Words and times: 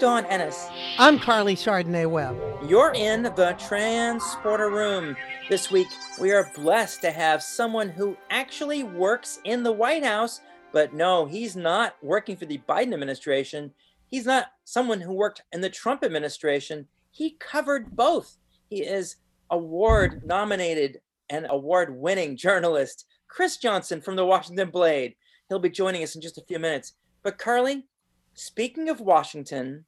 Dawn 0.00 0.24
Ennis. 0.26 0.66
I'm 0.98 1.18
Carly 1.18 1.54
Chardonnay 1.54 2.10
Webb. 2.10 2.34
You're 2.66 2.94
in 2.94 3.22
the 3.22 3.54
transporter 3.58 4.70
room. 4.70 5.14
This 5.50 5.70
week, 5.70 5.88
we 6.18 6.32
are 6.32 6.50
blessed 6.54 7.02
to 7.02 7.10
have 7.10 7.42
someone 7.42 7.90
who 7.90 8.16
actually 8.30 8.82
works 8.82 9.40
in 9.44 9.62
the 9.62 9.72
White 9.72 10.02
House, 10.02 10.40
but 10.72 10.94
no, 10.94 11.26
he's 11.26 11.54
not 11.54 11.96
working 12.02 12.34
for 12.34 12.46
the 12.46 12.62
Biden 12.66 12.94
administration. 12.94 13.70
He's 14.06 14.24
not 14.24 14.46
someone 14.64 15.02
who 15.02 15.12
worked 15.12 15.42
in 15.52 15.60
the 15.60 15.68
Trump 15.68 16.02
administration. 16.02 16.88
He 17.10 17.32
covered 17.32 17.94
both. 17.94 18.38
He 18.70 18.78
is 18.78 19.16
award 19.50 20.22
nominated 20.24 21.02
and 21.28 21.46
award 21.50 21.94
winning 21.94 22.38
journalist 22.38 23.04
Chris 23.28 23.58
Johnson 23.58 24.00
from 24.00 24.16
the 24.16 24.24
Washington 24.24 24.70
Blade. 24.70 25.14
He'll 25.50 25.58
be 25.58 25.68
joining 25.68 26.02
us 26.02 26.14
in 26.14 26.22
just 26.22 26.38
a 26.38 26.44
few 26.48 26.58
minutes. 26.58 26.94
But 27.22 27.36
Carly, 27.36 27.86
speaking 28.32 28.88
of 28.88 29.00
Washington, 29.00 29.84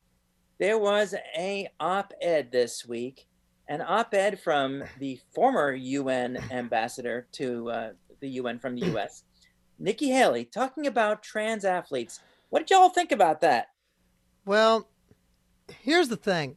there 0.62 0.79
was 0.79 1.12
a 1.37 1.69
op-ed 1.80 2.52
this 2.52 2.87
week, 2.87 3.27
an 3.66 3.83
op-ed 3.84 4.39
from 4.39 4.85
the 5.01 5.19
former 5.35 5.73
UN 5.73 6.38
ambassador 6.52 7.27
to 7.33 7.69
uh, 7.69 7.91
the 8.21 8.29
UN 8.29 8.61
from 8.61 8.77
the 8.77 8.87
US, 8.95 9.25
Nikki 9.80 10.11
Haley, 10.11 10.45
talking 10.45 10.87
about 10.87 11.21
trans 11.21 11.65
athletes. 11.65 12.21
What 12.51 12.61
did 12.61 12.71
y'all 12.71 12.91
think 12.91 13.11
about 13.11 13.41
that? 13.41 13.71
Well, 14.45 14.88
here's 15.80 16.11
the 16.11 16.16
thing. 16.16 16.57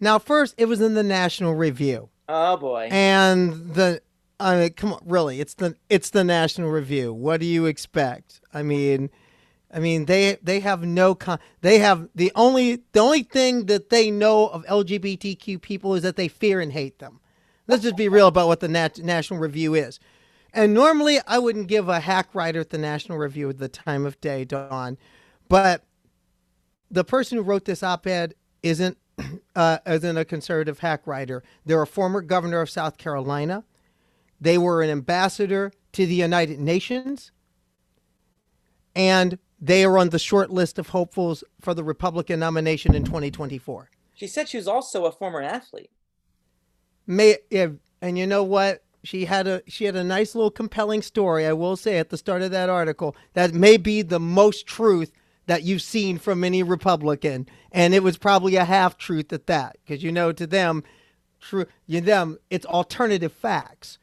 Now, 0.00 0.18
first, 0.18 0.54
it 0.58 0.66
was 0.66 0.82
in 0.82 0.92
the 0.92 1.02
National 1.02 1.54
Review. 1.54 2.10
Oh 2.28 2.58
boy. 2.58 2.90
And 2.92 3.72
the 3.72 4.02
I 4.38 4.58
mean, 4.58 4.72
come 4.74 4.92
on, 4.92 5.00
really, 5.06 5.40
it's 5.40 5.54
the 5.54 5.76
it's 5.88 6.10
the 6.10 6.24
National 6.24 6.68
Review. 6.68 7.14
What 7.14 7.40
do 7.40 7.46
you 7.46 7.64
expect? 7.64 8.42
I 8.52 8.62
mean, 8.62 9.08
I 9.72 9.78
mean 9.78 10.06
they 10.06 10.36
they 10.42 10.60
have 10.60 10.82
no 10.82 11.14
con- 11.14 11.38
they 11.60 11.78
have 11.78 12.08
the 12.14 12.32
only 12.34 12.82
the 12.92 13.00
only 13.00 13.22
thing 13.22 13.66
that 13.66 13.90
they 13.90 14.10
know 14.10 14.48
of 14.48 14.64
LGBTQ 14.66 15.60
people 15.60 15.94
is 15.94 16.02
that 16.02 16.16
they 16.16 16.28
fear 16.28 16.60
and 16.60 16.72
hate 16.72 16.98
them. 16.98 17.20
Let's 17.66 17.82
just 17.82 17.96
be 17.96 18.08
real 18.08 18.26
about 18.26 18.48
what 18.48 18.60
the 18.60 18.68
Nat- 18.68 18.98
National 18.98 19.38
Review 19.38 19.74
is. 19.74 20.00
And 20.52 20.74
normally 20.74 21.20
I 21.26 21.38
wouldn't 21.38 21.68
give 21.68 21.88
a 21.88 22.00
hack 22.00 22.34
writer 22.34 22.60
at 22.60 22.70
the 22.70 22.78
National 22.78 23.16
Review 23.16 23.52
the 23.52 23.68
time 23.68 24.04
of 24.04 24.20
day, 24.20 24.44
Dawn, 24.44 24.98
but 25.48 25.84
the 26.90 27.04
person 27.04 27.38
who 27.38 27.44
wrote 27.44 27.64
this 27.64 27.84
op-ed 27.84 28.34
isn't 28.64 28.98
uh, 29.54 29.78
isn't 29.86 30.16
a 30.16 30.24
conservative 30.24 30.80
hack 30.80 31.06
writer. 31.06 31.42
They're 31.64 31.82
a 31.82 31.86
former 31.86 32.22
governor 32.22 32.60
of 32.60 32.70
South 32.70 32.98
Carolina. 32.98 33.64
They 34.40 34.58
were 34.58 34.82
an 34.82 34.90
ambassador 34.90 35.72
to 35.92 36.06
the 36.06 36.14
United 36.14 36.58
Nations. 36.58 37.30
And 38.96 39.38
they 39.60 39.84
are 39.84 39.98
on 39.98 40.08
the 40.08 40.18
short 40.18 40.50
list 40.50 40.78
of 40.78 40.88
hopefuls 40.88 41.44
for 41.60 41.74
the 41.74 41.84
Republican 41.84 42.40
nomination 42.40 42.94
in 42.94 43.04
2024. 43.04 43.90
She 44.14 44.26
said 44.26 44.48
she 44.48 44.56
was 44.56 44.68
also 44.68 45.04
a 45.04 45.12
former 45.12 45.42
athlete. 45.42 45.90
May 47.06 47.36
and 48.02 48.18
you 48.18 48.26
know 48.26 48.44
what? 48.44 48.82
She 49.02 49.24
had 49.24 49.46
a 49.46 49.62
she 49.66 49.84
had 49.84 49.96
a 49.96 50.04
nice 50.04 50.34
little 50.34 50.50
compelling 50.50 51.02
story, 51.02 51.46
I 51.46 51.52
will 51.52 51.76
say 51.76 51.98
at 51.98 52.10
the 52.10 52.18
start 52.18 52.42
of 52.42 52.50
that 52.50 52.68
article, 52.68 53.16
that 53.32 53.54
may 53.54 53.76
be 53.76 54.02
the 54.02 54.20
most 54.20 54.66
truth 54.66 55.10
that 55.46 55.62
you've 55.62 55.82
seen 55.82 56.18
from 56.18 56.44
any 56.44 56.62
Republican, 56.62 57.48
and 57.72 57.94
it 57.94 58.02
was 58.02 58.18
probably 58.18 58.56
a 58.56 58.64
half 58.64 58.96
truth 58.96 59.32
at 59.32 59.46
that, 59.46 59.76
because 59.82 60.02
you 60.02 60.12
know 60.12 60.32
to 60.32 60.46
them, 60.46 60.84
true, 61.40 61.66
you 61.86 62.00
them 62.00 62.38
it's 62.50 62.66
alternative 62.66 63.32
facts. 63.32 63.98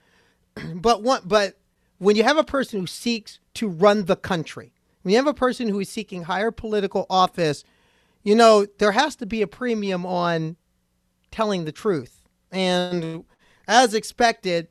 but 0.74 1.04
what? 1.04 1.28
But 1.28 1.58
when 2.00 2.16
you 2.16 2.24
have 2.24 2.38
a 2.38 2.44
person 2.44 2.80
who 2.80 2.88
seeks 2.88 3.40
to 3.54 3.68
run 3.68 4.06
the 4.06 4.16
country, 4.16 4.74
when 5.08 5.14
you 5.14 5.20
have 5.20 5.28
a 5.28 5.34
person 5.34 5.70
who 5.70 5.80
is 5.80 5.88
seeking 5.88 6.24
higher 6.24 6.52
political 6.52 7.06
office, 7.10 7.64
you 8.24 8.36
know 8.36 8.66
there 8.78 8.92
has 8.92 9.16
to 9.16 9.26
be 9.26 9.42
a 9.42 9.48
premium 9.48 10.06
on 10.06 10.58
telling 11.32 11.64
the 11.64 11.72
truth, 11.72 12.28
and 12.52 13.23
as 13.70 13.94
expected, 13.94 14.67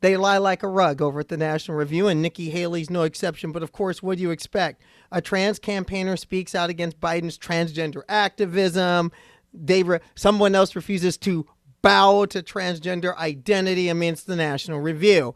they 0.00 0.16
lie 0.16 0.38
like 0.38 0.62
a 0.62 0.68
rug 0.68 1.02
over 1.02 1.18
at 1.18 1.26
the 1.26 1.36
National 1.36 1.76
Review, 1.76 2.06
and 2.06 2.22
Nikki 2.22 2.50
Haley's 2.50 2.88
no 2.88 3.02
exception. 3.02 3.50
But 3.50 3.64
of 3.64 3.72
course, 3.72 4.00
what 4.00 4.18
do 4.18 4.22
you 4.22 4.30
expect? 4.30 4.80
A 5.10 5.20
trans 5.20 5.58
campaigner 5.58 6.16
speaks 6.16 6.54
out 6.54 6.70
against 6.70 7.00
Biden's 7.00 7.36
transgender 7.36 8.02
activism. 8.08 9.10
They 9.52 9.82
re- 9.82 9.98
someone 10.14 10.54
else 10.54 10.76
refuses 10.76 11.16
to 11.16 11.48
bow 11.82 12.26
to 12.26 12.44
transgender 12.44 13.16
identity. 13.16 13.90
I 13.90 13.92
mean, 13.92 14.12
it's 14.12 14.22
the 14.22 14.36
National 14.36 14.78
Review. 14.78 15.34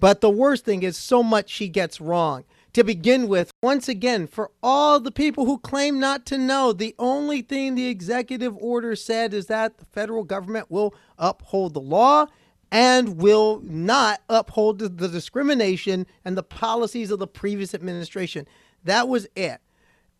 But 0.00 0.22
the 0.22 0.28
worst 0.28 0.64
thing 0.64 0.82
is 0.82 0.96
so 0.96 1.22
much 1.22 1.48
she 1.48 1.68
gets 1.68 2.00
wrong. 2.00 2.42
To 2.78 2.84
begin 2.84 3.26
with, 3.26 3.50
once 3.60 3.88
again, 3.88 4.28
for 4.28 4.52
all 4.62 5.00
the 5.00 5.10
people 5.10 5.46
who 5.46 5.58
claim 5.58 5.98
not 5.98 6.24
to 6.26 6.38
know, 6.38 6.72
the 6.72 6.94
only 6.96 7.42
thing 7.42 7.74
the 7.74 7.88
executive 7.88 8.56
order 8.58 8.94
said 8.94 9.34
is 9.34 9.46
that 9.46 9.78
the 9.78 9.84
federal 9.84 10.22
government 10.22 10.70
will 10.70 10.94
uphold 11.18 11.74
the 11.74 11.80
law 11.80 12.26
and 12.70 13.16
will 13.16 13.60
not 13.64 14.20
uphold 14.28 14.78
the 14.78 15.08
discrimination 15.08 16.06
and 16.24 16.36
the 16.36 16.44
policies 16.44 17.10
of 17.10 17.18
the 17.18 17.26
previous 17.26 17.74
administration. 17.74 18.46
That 18.84 19.08
was 19.08 19.26
it. 19.34 19.60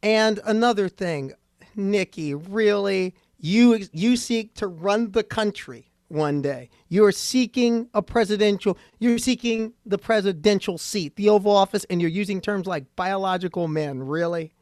And 0.02 0.40
another 0.44 0.88
thing, 0.88 1.34
Nikki, 1.76 2.34
really, 2.34 3.14
you 3.38 3.86
you 3.92 4.16
seek 4.16 4.54
to 4.54 4.66
run 4.66 5.12
the 5.12 5.22
country 5.22 5.92
one 6.08 6.42
day. 6.42 6.70
You're 6.88 7.12
seeking 7.12 7.88
a 7.94 8.02
presidential, 8.02 8.76
you're 8.98 9.18
seeking 9.18 9.74
the 9.86 9.98
presidential 9.98 10.78
seat, 10.78 11.16
the 11.16 11.28
Oval 11.28 11.52
Office, 11.52 11.84
and 11.90 12.00
you're 12.00 12.10
using 12.10 12.40
terms 12.40 12.66
like 12.66 12.84
biological 12.96 13.68
men. 13.68 14.02
Really? 14.02 14.54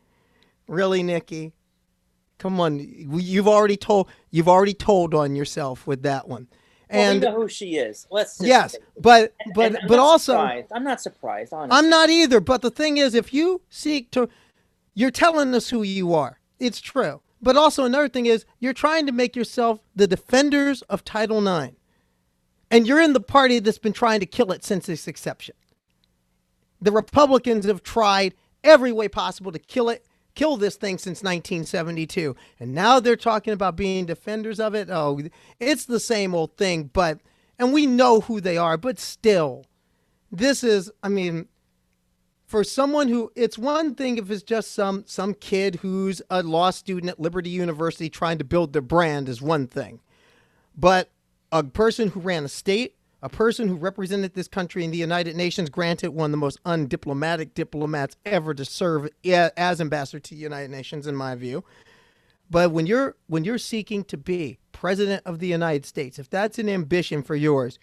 Really, 0.69 1.03
Nikki? 1.03 1.53
Come 2.39 2.61
on. 2.61 2.79
You've 2.81 3.49
already 3.49 3.77
told 3.77 4.09
you've 4.31 4.49
already 4.49 4.75
told 4.75 5.15
on 5.15 5.37
yourself 5.37 5.87
with 5.87 6.03
that 6.03 6.29
one. 6.29 6.49
And 6.89 7.23
well, 7.23 7.33
we 7.33 7.37
know 7.37 7.43
who 7.43 7.49
she 7.49 7.77
is. 7.77 8.07
Let's 8.11 8.41
yes, 8.41 8.77
but 9.01 9.35
but 9.55 9.67
and, 9.67 9.77
and 9.79 9.89
but 9.89 9.99
also, 9.99 10.35
surprised. 10.35 10.69
I'm 10.73 10.85
not 10.85 11.01
surprised. 11.01 11.53
Honestly. 11.53 11.79
I'm 11.79 11.89
not 11.89 12.11
either. 12.11 12.41
But 12.41 12.63
the 12.63 12.71
thing 12.71 12.99
is, 12.99 13.15
if 13.15 13.33
you 13.33 13.63
seek 13.71 14.11
to, 14.13 14.29
you're 14.95 15.11
telling 15.11 15.55
us 15.55 15.71
who 15.71 15.83
you 15.83 16.15
are. 16.15 16.39
It's 16.61 16.81
true. 16.81 17.23
But 17.41 17.57
also 17.57 17.85
another 17.85 18.09
thing 18.09 18.27
is, 18.27 18.45
you're 18.59 18.73
trying 18.73 19.07
to 19.07 19.13
make 19.13 19.37
yourself 19.37 19.81
the 19.95 20.07
defenders 20.07 20.83
of 20.83 21.05
Title 21.05 21.47
IX, 21.47 21.75
and 22.71 22.87
you're 22.87 23.01
in 23.01 23.13
the 23.13 23.21
party 23.21 23.59
that's 23.59 23.79
been 23.79 23.93
trying 23.93 24.21
to 24.21 24.27
kill 24.27 24.53
it 24.53 24.65
since 24.65 24.89
its 24.89 25.07
inception. 25.07 25.55
The 26.81 26.93
Republicans 26.93 27.67
have 27.67 27.83
tried 27.83 28.35
every 28.65 28.93
way 28.93 29.09
possible 29.09 29.53
to 29.53 29.59
kill 29.59 29.89
it 29.89 30.05
kill 30.37 30.57
this 30.57 30.77
thing 30.77 30.99
since 30.99 31.25
1972. 31.25 32.37
And 32.61 32.73
now 32.73 33.01
they're 33.01 33.17
talking 33.17 33.53
about 33.53 33.75
being 33.75 34.07
defenders 34.07 34.61
of 34.61 34.75
it. 34.77 34.89
Oh, 34.89 35.21
it's 35.59 35.87
the 35.87 35.99
same 35.99 36.33
old 36.33 36.57
thing, 36.57 36.91
but, 36.93 37.19
and 37.59 37.73
we 37.73 37.87
know 37.87 38.21
who 38.21 38.41
they 38.41 38.57
are, 38.57 38.77
but 38.77 39.01
still, 39.01 39.65
this 40.31 40.63
is, 40.63 40.93
I 41.03 41.09
mean, 41.09 41.49
for 42.47 42.63
someone 42.63 43.09
who 43.09 43.33
it's 43.35 43.59
one 43.59 43.95
thing 43.95 44.19
if 44.19 44.31
it's 44.31 44.43
just 44.43 44.73
some 44.73 45.05
some 45.07 45.35
kid 45.35 45.77
who's 45.77 46.23
a 46.31 46.43
law 46.43 46.71
student 46.71 47.11
at 47.11 47.21
Liberty 47.21 47.51
University 47.51 48.09
trying 48.09 48.39
to 48.39 48.45
build 48.45 48.73
their 48.73 48.83
brand 48.83 49.29
is 49.29 49.43
one 49.43 49.67
thing. 49.67 50.01
But 50.77 51.11
a 51.51 51.65
person 51.65 52.11
who 52.11 52.21
ran 52.21 52.45
a 52.45 52.49
state, 52.49 52.95
a 53.23 53.29
person 53.29 53.69
who 53.69 53.77
represented 53.77 54.35
this 54.35 54.49
country 54.49 54.85
in 54.85 54.91
the 54.91 54.99
United 54.99 55.35
Nations, 55.35 55.69
granted 55.71 56.11
one 56.11 56.27
of 56.27 56.31
the 56.33 56.37
most 56.37 56.63
undiplomatic 56.65 57.55
diplomats 57.55 58.17
ever 58.25 58.55
to 58.55 58.65
serve 58.65 59.09
as 59.25 59.81
ambassador 59.81 60.21
to 60.21 60.35
the 60.35 60.41
United 60.41 60.71
Nations, 60.71 61.07
in 61.07 61.17
my 61.17 61.35
view. 61.35 61.65
But 62.49 62.71
when 62.71 62.87
you're 62.87 63.17
when 63.27 63.45
you're 63.45 63.59
seeking 63.59 64.05
to 64.05 64.17
be 64.17 64.59
president 64.71 65.23
of 65.27 65.41
the 65.41 65.49
United 65.49 65.85
States, 65.85 66.19
if 66.19 66.31
that's 66.31 66.59
an 66.59 66.69
ambition 66.69 67.23
for 67.23 67.35
yours, 67.35 67.79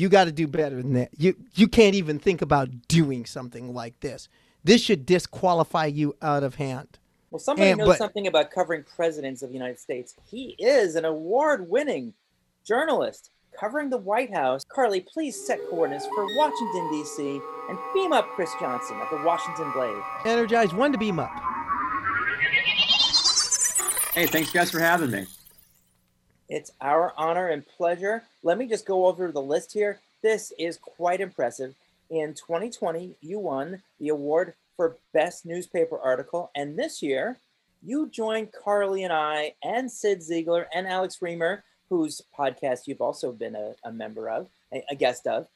you 0.00 0.08
got 0.08 0.24
to 0.24 0.32
do 0.32 0.46
better 0.46 0.76
than 0.76 0.94
that. 0.94 1.10
You 1.16 1.36
you 1.54 1.68
can't 1.68 1.94
even 1.94 2.18
think 2.18 2.40
about 2.40 2.88
doing 2.88 3.26
something 3.26 3.74
like 3.74 4.00
this. 4.00 4.28
This 4.64 4.82
should 4.82 5.04
disqualify 5.04 5.86
you 5.86 6.16
out 6.22 6.42
of 6.42 6.54
hand. 6.54 6.98
Well, 7.30 7.38
somebody 7.38 7.70
and, 7.70 7.78
knows 7.78 7.88
but, 7.88 7.98
something 7.98 8.26
about 8.26 8.50
covering 8.50 8.82
presidents 8.82 9.42
of 9.42 9.50
the 9.50 9.54
United 9.54 9.78
States. 9.78 10.16
He 10.28 10.56
is 10.58 10.96
an 10.96 11.04
award-winning 11.04 12.14
journalist 12.66 13.30
covering 13.58 13.90
the 13.90 13.98
White 13.98 14.32
House. 14.34 14.64
Carly, 14.68 15.00
please 15.00 15.38
set 15.46 15.60
coordinates 15.68 16.06
for 16.06 16.26
Washington, 16.36 16.90
D.C., 16.90 17.40
and 17.68 17.78
beam 17.94 18.12
up 18.12 18.26
Chris 18.34 18.50
Johnson 18.58 18.96
at 19.00 19.10
the 19.10 19.22
Washington 19.24 19.70
Blade. 19.72 20.02
Energize 20.24 20.74
one 20.74 20.92
to 20.92 20.98
beam 20.98 21.20
up. 21.20 21.30
Hey, 24.12 24.26
thanks 24.26 24.50
guys 24.50 24.70
for 24.70 24.80
having 24.80 25.10
me. 25.10 25.26
It's 26.50 26.72
our 26.82 27.14
honor 27.16 27.48
and 27.48 27.66
pleasure. 27.66 28.24
Let 28.42 28.58
me 28.58 28.66
just 28.66 28.84
go 28.84 29.06
over 29.06 29.32
the 29.32 29.40
list 29.40 29.72
here. 29.72 30.00
This 30.20 30.52
is 30.58 30.76
quite 30.76 31.22
impressive. 31.22 31.74
In 32.10 32.34
2020, 32.34 33.14
you 33.22 33.38
won 33.38 33.82
the 33.98 34.10
award 34.10 34.52
for 34.76 34.96
Best 35.14 35.46
Newspaper 35.46 35.98
Article, 35.98 36.50
and 36.54 36.78
this 36.78 37.02
year, 37.02 37.38
you 37.82 38.08
joined 38.08 38.52
Carly 38.52 39.04
and 39.04 39.12
I 39.12 39.54
and 39.64 39.90
Cyd 39.90 40.20
Zeigler 40.20 40.66
and 40.74 40.86
Alex 40.86 41.20
Reimer 41.22 41.62
whose 41.90 42.22
podcast 42.38 42.86
you've 42.86 43.02
also 43.02 43.32
been 43.32 43.56
a, 43.56 43.74
a 43.84 43.92
member 43.92 44.30
of, 44.30 44.48
a, 44.72 44.82
a 44.90 44.94
guest 44.94 45.26
of. 45.26 45.46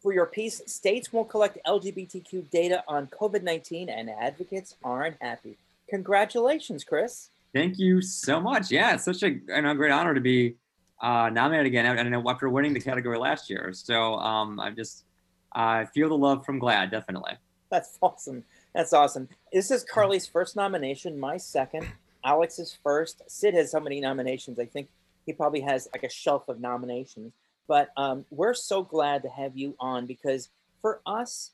For 0.00 0.14
your 0.14 0.26
piece, 0.26 0.62
states 0.66 1.12
won't 1.12 1.28
collect 1.28 1.58
LGBTQ 1.66 2.50
data 2.50 2.84
on 2.86 3.08
COVID 3.08 3.42
19 3.42 3.88
and 3.88 4.08
advocates 4.08 4.76
aren't 4.82 5.20
happy. 5.20 5.56
Congratulations, 5.88 6.84
Chris. 6.84 7.28
Thank 7.54 7.78
you 7.78 8.02
so 8.02 8.40
much. 8.40 8.72
Yeah, 8.72 8.94
it's 8.94 9.04
such 9.04 9.22
a, 9.22 9.30
great 9.30 9.92
honor 9.92 10.12
to 10.12 10.20
be 10.20 10.56
uh, 11.00 11.30
nominated 11.30 11.66
again. 11.66 11.86
And 11.86 12.28
after 12.28 12.48
winning 12.48 12.74
the 12.74 12.80
category 12.80 13.16
last 13.16 13.48
year, 13.48 13.72
so 13.72 14.16
um, 14.16 14.58
I'm 14.58 14.74
just 14.74 15.04
I 15.52 15.84
feel 15.84 16.08
the 16.08 16.16
love 16.16 16.44
from 16.44 16.60
GLAAD, 16.60 16.90
definitely. 16.90 17.34
That's 17.70 17.96
awesome. 18.02 18.42
That's 18.74 18.92
awesome. 18.92 19.28
This 19.52 19.70
is 19.70 19.84
Carly's 19.84 20.26
first 20.26 20.56
nomination, 20.56 21.18
my 21.18 21.36
second, 21.36 21.86
Alex's 22.24 22.76
first. 22.82 23.22
Cyd 23.28 23.54
has 23.54 23.70
so 23.70 23.78
many 23.78 24.00
nominations. 24.00 24.58
I 24.58 24.66
think 24.66 24.88
he 25.24 25.32
probably 25.32 25.60
has 25.60 25.86
like 25.94 26.02
a 26.02 26.10
shelf 26.10 26.48
of 26.48 26.60
nominations. 26.60 27.32
But 27.68 27.90
um, 27.96 28.26
we're 28.30 28.54
so 28.54 28.82
glad 28.82 29.22
to 29.22 29.28
have 29.28 29.56
you 29.56 29.76
on 29.78 30.06
because 30.06 30.50
for 30.82 31.00
us, 31.06 31.52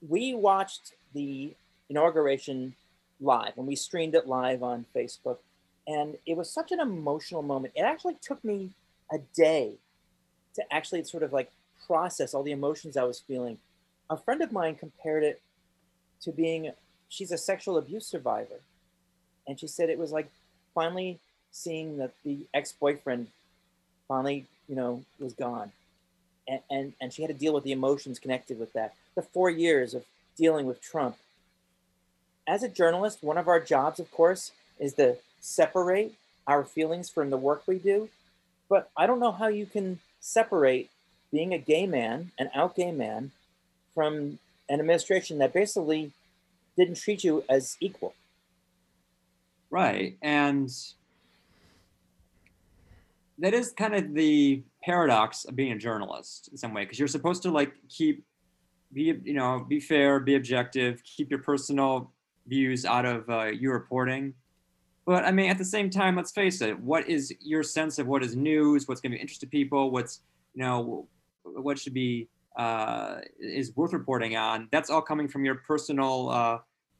we 0.00 0.34
watched 0.34 0.94
the 1.14 1.54
inauguration 1.90 2.74
live 3.20 3.52
and 3.56 3.66
we 3.66 3.76
streamed 3.76 4.14
it 4.14 4.26
live 4.26 4.62
on 4.62 4.86
Facebook. 4.94 5.38
And 5.86 6.16
it 6.26 6.36
was 6.36 6.50
such 6.50 6.72
an 6.72 6.80
emotional 6.80 7.42
moment. 7.42 7.74
It 7.76 7.82
actually 7.82 8.16
took 8.20 8.44
me 8.44 8.70
a 9.12 9.18
day 9.34 9.74
to 10.54 10.62
actually 10.72 11.04
sort 11.04 11.22
of 11.22 11.32
like 11.32 11.50
process 11.86 12.34
all 12.34 12.42
the 12.42 12.52
emotions 12.52 12.96
I 12.96 13.04
was 13.04 13.20
feeling. 13.20 13.58
A 14.10 14.16
friend 14.16 14.42
of 14.42 14.52
mine 14.52 14.74
compared 14.74 15.22
it 15.22 15.40
to 16.22 16.32
being, 16.32 16.72
she's 17.08 17.30
a 17.30 17.38
sexual 17.38 17.76
abuse 17.76 18.06
survivor. 18.06 18.60
And 19.46 19.58
she 19.60 19.68
said 19.68 19.90
it 19.90 19.98
was 19.98 20.12
like 20.12 20.30
finally 20.74 21.20
seeing 21.52 21.98
that 21.98 22.12
the 22.24 22.46
ex 22.52 22.72
boyfriend 22.72 23.28
finally, 24.08 24.46
you 24.68 24.74
know, 24.74 25.02
was 25.18 25.34
gone. 25.34 25.72
And, 26.48 26.60
and, 26.70 26.92
and 27.00 27.12
she 27.12 27.22
had 27.22 27.28
to 27.28 27.34
deal 27.34 27.54
with 27.54 27.64
the 27.64 27.72
emotions 27.72 28.18
connected 28.18 28.58
with 28.58 28.72
that. 28.72 28.94
The 29.14 29.22
four 29.22 29.50
years 29.50 29.94
of 29.94 30.04
dealing 30.36 30.66
with 30.66 30.80
Trump. 30.80 31.16
As 32.48 32.62
a 32.62 32.68
journalist, 32.68 33.22
one 33.22 33.38
of 33.38 33.48
our 33.48 33.60
jobs, 33.60 33.98
of 33.98 34.10
course, 34.10 34.52
is 34.78 34.94
to 34.94 35.16
separate 35.40 36.14
our 36.46 36.64
feelings 36.64 37.10
from 37.10 37.30
the 37.30 37.36
work 37.36 37.62
we 37.66 37.78
do. 37.78 38.08
But 38.68 38.90
I 38.96 39.06
don't 39.06 39.20
know 39.20 39.32
how 39.32 39.48
you 39.48 39.66
can 39.66 40.00
separate 40.20 40.90
being 41.32 41.52
a 41.52 41.58
gay 41.58 41.86
man, 41.86 42.30
an 42.38 42.50
out 42.54 42.76
gay 42.76 42.92
man, 42.92 43.32
from 43.94 44.38
an 44.68 44.80
administration 44.80 45.38
that 45.38 45.52
basically 45.52 46.12
didn't 46.76 46.96
treat 46.96 47.24
you 47.24 47.44
as 47.48 47.76
equal. 47.80 48.14
Right. 49.70 50.16
And 50.22 50.70
that 53.38 53.54
is 53.54 53.72
kind 53.72 53.94
of 53.94 54.14
the 54.14 54.62
paradox 54.82 55.44
of 55.44 55.56
being 55.56 55.72
a 55.72 55.78
journalist 55.78 56.48
in 56.48 56.56
some 56.56 56.72
way, 56.72 56.84
because 56.84 56.98
you're 56.98 57.08
supposed 57.08 57.42
to 57.42 57.50
like 57.50 57.72
keep 57.88 58.24
be 58.92 59.14
you 59.24 59.34
know 59.34 59.64
be 59.68 59.80
fair, 59.80 60.20
be 60.20 60.36
objective, 60.36 61.02
keep 61.04 61.30
your 61.30 61.40
personal 61.40 62.12
views 62.46 62.84
out 62.84 63.04
of 63.04 63.28
uh, 63.28 63.44
your 63.46 63.74
reporting. 63.74 64.34
But 65.06 65.24
I 65.24 65.30
mean, 65.30 65.50
at 65.50 65.58
the 65.58 65.64
same 65.64 65.88
time, 65.88 66.16
let's 66.16 66.32
face 66.32 66.60
it. 66.60 66.78
What 66.80 67.08
is 67.08 67.32
your 67.40 67.62
sense 67.62 67.98
of 67.98 68.06
what 68.06 68.24
is 68.24 68.34
news? 68.34 68.88
What's 68.88 69.00
going 69.00 69.12
to 69.12 69.16
be 69.16 69.20
interesting 69.20 69.48
to 69.48 69.50
people? 69.50 69.90
What's 69.90 70.20
you 70.54 70.62
know 70.62 71.06
what 71.44 71.78
should 71.78 71.94
be 71.94 72.28
uh, 72.56 73.18
is 73.38 73.74
worth 73.76 73.92
reporting 73.92 74.36
on. 74.36 74.68
That's 74.72 74.90
all 74.90 75.02
coming 75.02 75.28
from 75.28 75.44
your 75.44 75.56
personal 75.56 76.30
uh, 76.30 76.58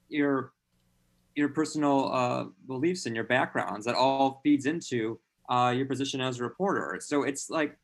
your 0.09 0.53
your 1.35 1.49
personal 1.49 2.13
uh, 2.13 2.45
beliefs 2.67 3.07
and 3.07 3.15
your 3.15 3.25
backgrounds. 3.25 3.87
That 3.87 3.95
all 3.95 4.41
feeds 4.45 4.67
into 4.67 5.19
uh, 5.49 5.73
your 5.77 5.87
position 5.87 6.21
as 6.21 6.41
a 6.41 6.43
reporter. 6.43 6.99
So 7.01 7.25
it's 7.25 7.51
like, 7.51 7.77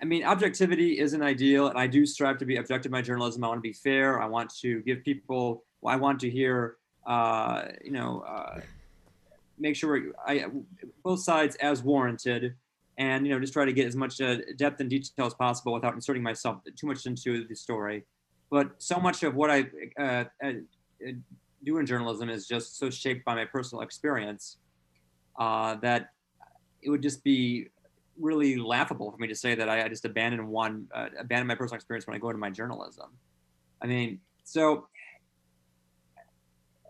I 0.00 0.04
mean, 0.04 0.24
objectivity 0.24 0.98
isn't 0.98 1.22
ideal, 1.22 1.68
and 1.68 1.78
I 1.78 1.86
do 1.86 2.06
strive 2.06 2.38
to 2.38 2.44
be 2.44 2.56
objective 2.56 2.90
in 2.90 2.92
my 2.92 3.02
journalism. 3.02 3.44
I 3.44 3.48
want 3.48 3.58
to 3.58 3.62
be 3.62 3.72
fair. 3.72 4.20
I 4.20 4.26
want 4.26 4.52
to 4.60 4.80
give 4.82 5.04
people. 5.04 5.64
I 5.86 5.96
want 5.96 6.20
to 6.20 6.30
hear, 6.30 6.76
uh, 7.06 7.62
you 7.84 7.90
know, 7.90 8.20
uh, 8.20 8.60
make 9.58 9.76
sure 9.76 10.12
I 10.26 10.46
both 11.04 11.20
sides 11.20 11.56
as 11.56 11.82
warranted 11.82 12.54
and 12.98 13.26
you 13.26 13.32
know 13.32 13.40
just 13.40 13.52
try 13.52 13.64
to 13.64 13.72
get 13.72 13.86
as 13.86 13.96
much 13.96 14.20
uh, 14.20 14.36
depth 14.56 14.80
and 14.80 14.90
detail 14.90 15.26
as 15.26 15.34
possible 15.34 15.72
without 15.72 15.94
inserting 15.94 16.22
myself 16.22 16.58
too 16.76 16.86
much 16.86 17.06
into 17.06 17.46
the 17.46 17.54
story. 17.54 18.04
But 18.50 18.70
so 18.78 18.98
much 18.98 19.22
of 19.22 19.34
what 19.34 19.50
I 19.50 19.66
uh, 19.98 20.24
uh, 20.44 20.52
do 21.64 21.78
in 21.78 21.86
journalism 21.86 22.28
is 22.28 22.46
just 22.46 22.78
so 22.78 22.90
shaped 22.90 23.24
by 23.24 23.34
my 23.34 23.44
personal 23.44 23.82
experience 23.82 24.58
uh, 25.38 25.76
that 25.76 26.10
it 26.82 26.90
would 26.90 27.02
just 27.02 27.24
be 27.24 27.68
really 28.18 28.56
laughable 28.56 29.10
for 29.10 29.16
me 29.16 29.26
to 29.28 29.34
say 29.34 29.54
that 29.54 29.68
I, 29.68 29.84
I 29.84 29.88
just 29.88 30.04
abandoned 30.04 30.46
one, 30.46 30.86
uh, 30.94 31.06
abandon 31.18 31.46
my 31.46 31.54
personal 31.54 31.76
experience 31.76 32.06
when 32.06 32.14
I 32.14 32.18
go 32.18 32.28
into 32.28 32.38
my 32.38 32.50
journalism. 32.50 33.10
I 33.80 33.86
mean, 33.86 34.20
so 34.44 34.88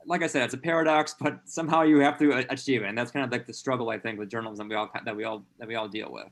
like 0.06 0.22
I 0.22 0.26
said, 0.26 0.42
it's 0.42 0.54
a 0.54 0.58
paradox, 0.58 1.14
but 1.20 1.40
somehow 1.44 1.82
you 1.82 1.98
have 2.00 2.18
to 2.18 2.32
uh, 2.32 2.42
achieve 2.50 2.82
it, 2.82 2.86
and 2.86 2.96
that's 2.96 3.10
kind 3.10 3.24
of 3.24 3.32
like 3.32 3.46
the 3.46 3.52
struggle 3.52 3.90
I 3.90 3.98
think 3.98 4.18
with 4.18 4.30
journalism 4.30 4.68
we 4.68 4.74
all 4.74 4.90
that 5.04 5.16
we 5.16 5.24
all 5.24 5.44
that 5.58 5.68
we 5.68 5.74
all 5.74 5.88
deal 5.88 6.10
with. 6.10 6.28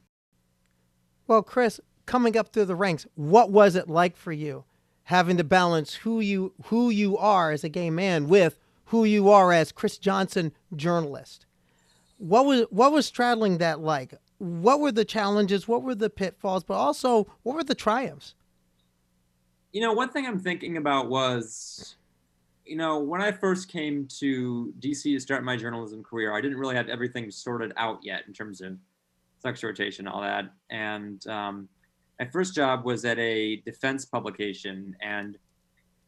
Well, 1.26 1.42
Chris, 1.42 1.80
coming 2.06 2.36
up 2.36 2.52
through 2.52 2.64
the 2.64 2.74
ranks, 2.74 3.06
what 3.14 3.50
was 3.50 3.76
it 3.76 3.88
like 3.88 4.16
for 4.16 4.32
you, 4.32 4.64
having 5.04 5.36
to 5.36 5.44
balance 5.44 5.94
who 5.94 6.20
you 6.20 6.52
who 6.64 6.90
you 6.90 7.16
are 7.16 7.52
as 7.52 7.64
a 7.64 7.68
gay 7.68 7.90
man 7.90 8.28
with 8.28 8.58
who 8.86 9.04
you 9.04 9.30
are 9.30 9.52
as 9.52 9.72
Chris 9.72 9.98
Johnson, 9.98 10.52
journalist? 10.74 11.46
What 12.18 12.44
was 12.44 12.66
what 12.70 12.92
was 12.92 13.06
straddling 13.06 13.58
that 13.58 13.80
like? 13.80 14.14
What 14.38 14.80
were 14.80 14.92
the 14.92 15.04
challenges? 15.04 15.68
What 15.68 15.82
were 15.82 15.94
the 15.94 16.10
pitfalls? 16.10 16.64
But 16.64 16.74
also, 16.74 17.26
what 17.42 17.54
were 17.54 17.64
the 17.64 17.74
triumphs? 17.74 18.34
You 19.72 19.80
know, 19.82 19.92
one 19.92 20.08
thing 20.08 20.26
I'm 20.26 20.40
thinking 20.40 20.76
about 20.76 21.08
was 21.08 21.94
you 22.70 22.76
know, 22.76 23.00
when 23.00 23.20
I 23.20 23.32
first 23.32 23.68
came 23.68 24.06
to 24.20 24.72
DC 24.78 25.02
to 25.02 25.18
start 25.18 25.42
my 25.42 25.56
journalism 25.56 26.04
career, 26.04 26.32
I 26.32 26.40
didn't 26.40 26.56
really 26.56 26.76
have 26.76 26.88
everything 26.88 27.28
sorted 27.28 27.72
out 27.76 27.98
yet 28.04 28.22
in 28.28 28.32
terms 28.32 28.60
of 28.60 28.76
sex 29.40 29.64
rotation, 29.64 30.06
all 30.06 30.20
that. 30.20 30.44
And 30.70 31.26
um, 31.26 31.68
my 32.20 32.26
first 32.26 32.54
job 32.54 32.84
was 32.84 33.04
at 33.04 33.18
a 33.18 33.56
defense 33.66 34.04
publication, 34.04 34.94
and 35.02 35.36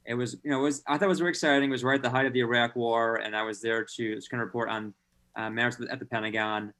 it 0.06 0.14
was, 0.14 0.36
you 0.44 0.52
know, 0.52 0.60
it 0.60 0.62
was 0.62 0.84
I 0.86 0.96
thought 0.96 1.06
it 1.06 1.08
was 1.08 1.18
very 1.18 1.30
exciting. 1.30 1.68
It 1.68 1.72
was 1.72 1.82
right 1.82 1.96
at 1.96 2.02
the 2.02 2.10
height 2.10 2.26
of 2.26 2.32
the 2.32 2.40
Iraq 2.40 2.76
War, 2.76 3.16
and 3.16 3.34
I 3.34 3.42
was 3.42 3.60
there 3.60 3.84
to 3.96 4.14
just 4.14 4.30
kind 4.30 4.40
of 4.40 4.46
report 4.46 4.68
on 4.68 4.94
uh, 5.34 5.50
matters 5.50 5.80
at 5.90 5.98
the 5.98 6.06
Pentagon. 6.06 6.72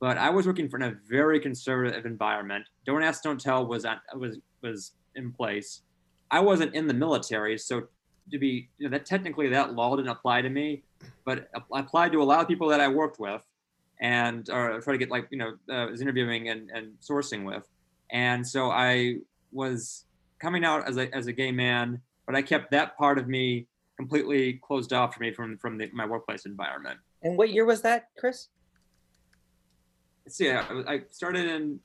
But 0.00 0.18
I 0.18 0.30
was 0.30 0.48
working 0.48 0.68
for 0.68 0.78
in 0.78 0.82
a 0.82 0.96
very 1.08 1.38
conservative 1.38 2.06
environment. 2.06 2.64
Don't 2.84 3.04
ask, 3.04 3.22
don't 3.22 3.40
tell 3.40 3.64
was 3.64 3.84
on, 3.84 4.00
was 4.16 4.38
was 4.62 4.94
in 5.14 5.30
place. 5.30 5.82
I 6.28 6.40
wasn't 6.40 6.74
in 6.74 6.88
the 6.88 6.94
military, 6.94 7.56
so 7.56 7.84
to 8.30 8.38
be 8.38 8.68
you 8.78 8.88
know, 8.88 8.90
that 8.90 9.06
technically 9.06 9.48
that 9.48 9.74
law 9.74 9.96
didn't 9.96 10.10
apply 10.10 10.42
to 10.42 10.48
me, 10.48 10.82
but 11.24 11.50
applied 11.72 12.12
to 12.12 12.22
a 12.22 12.24
lot 12.24 12.40
of 12.40 12.48
people 12.48 12.68
that 12.68 12.80
I 12.80 12.88
worked 12.88 13.18
with, 13.18 13.42
and 14.00 14.48
or 14.50 14.80
try 14.80 14.92
to 14.92 14.98
get 14.98 15.10
like 15.10 15.28
you 15.30 15.38
know 15.38 15.52
uh, 15.72 15.90
was 15.90 16.00
interviewing 16.00 16.48
and, 16.48 16.70
and 16.70 16.92
sourcing 17.00 17.44
with, 17.44 17.64
and 18.10 18.46
so 18.46 18.70
I 18.70 19.16
was 19.52 20.04
coming 20.38 20.64
out 20.64 20.88
as 20.88 20.96
a 20.96 21.14
as 21.14 21.26
a 21.26 21.32
gay 21.32 21.52
man, 21.52 22.00
but 22.26 22.34
I 22.34 22.42
kept 22.42 22.70
that 22.72 22.96
part 22.96 23.18
of 23.18 23.28
me 23.28 23.66
completely 23.96 24.54
closed 24.62 24.92
off 24.92 25.14
for 25.14 25.20
me 25.20 25.32
from 25.32 25.58
from 25.58 25.78
the, 25.78 25.90
my 25.92 26.06
workplace 26.06 26.46
environment. 26.46 26.98
And 27.22 27.36
what 27.36 27.50
year 27.50 27.64
was 27.64 27.82
that, 27.82 28.08
Chris? 28.18 28.48
So 30.28 30.44
yeah, 30.44 30.64
I 30.86 31.02
started 31.10 31.46
in 31.46 31.80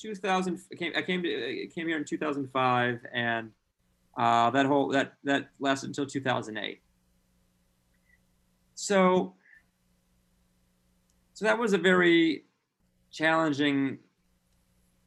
2000. 0.00 0.60
I 0.72 0.74
came 0.74 0.92
I 0.96 1.02
came 1.02 1.22
to 1.22 1.66
came 1.74 1.88
here 1.88 1.98
in 1.98 2.04
2005 2.04 3.00
and 3.12 3.50
uh, 4.18 4.50
that 4.50 4.66
whole 4.66 4.88
that 4.88 5.12
that 5.24 5.48
lasted 5.60 5.86
until 5.86 6.04
2008. 6.04 6.82
So 8.74 9.34
so 11.34 11.44
that 11.44 11.56
was 11.56 11.72
a 11.72 11.78
very 11.78 12.44
challenging 13.12 13.98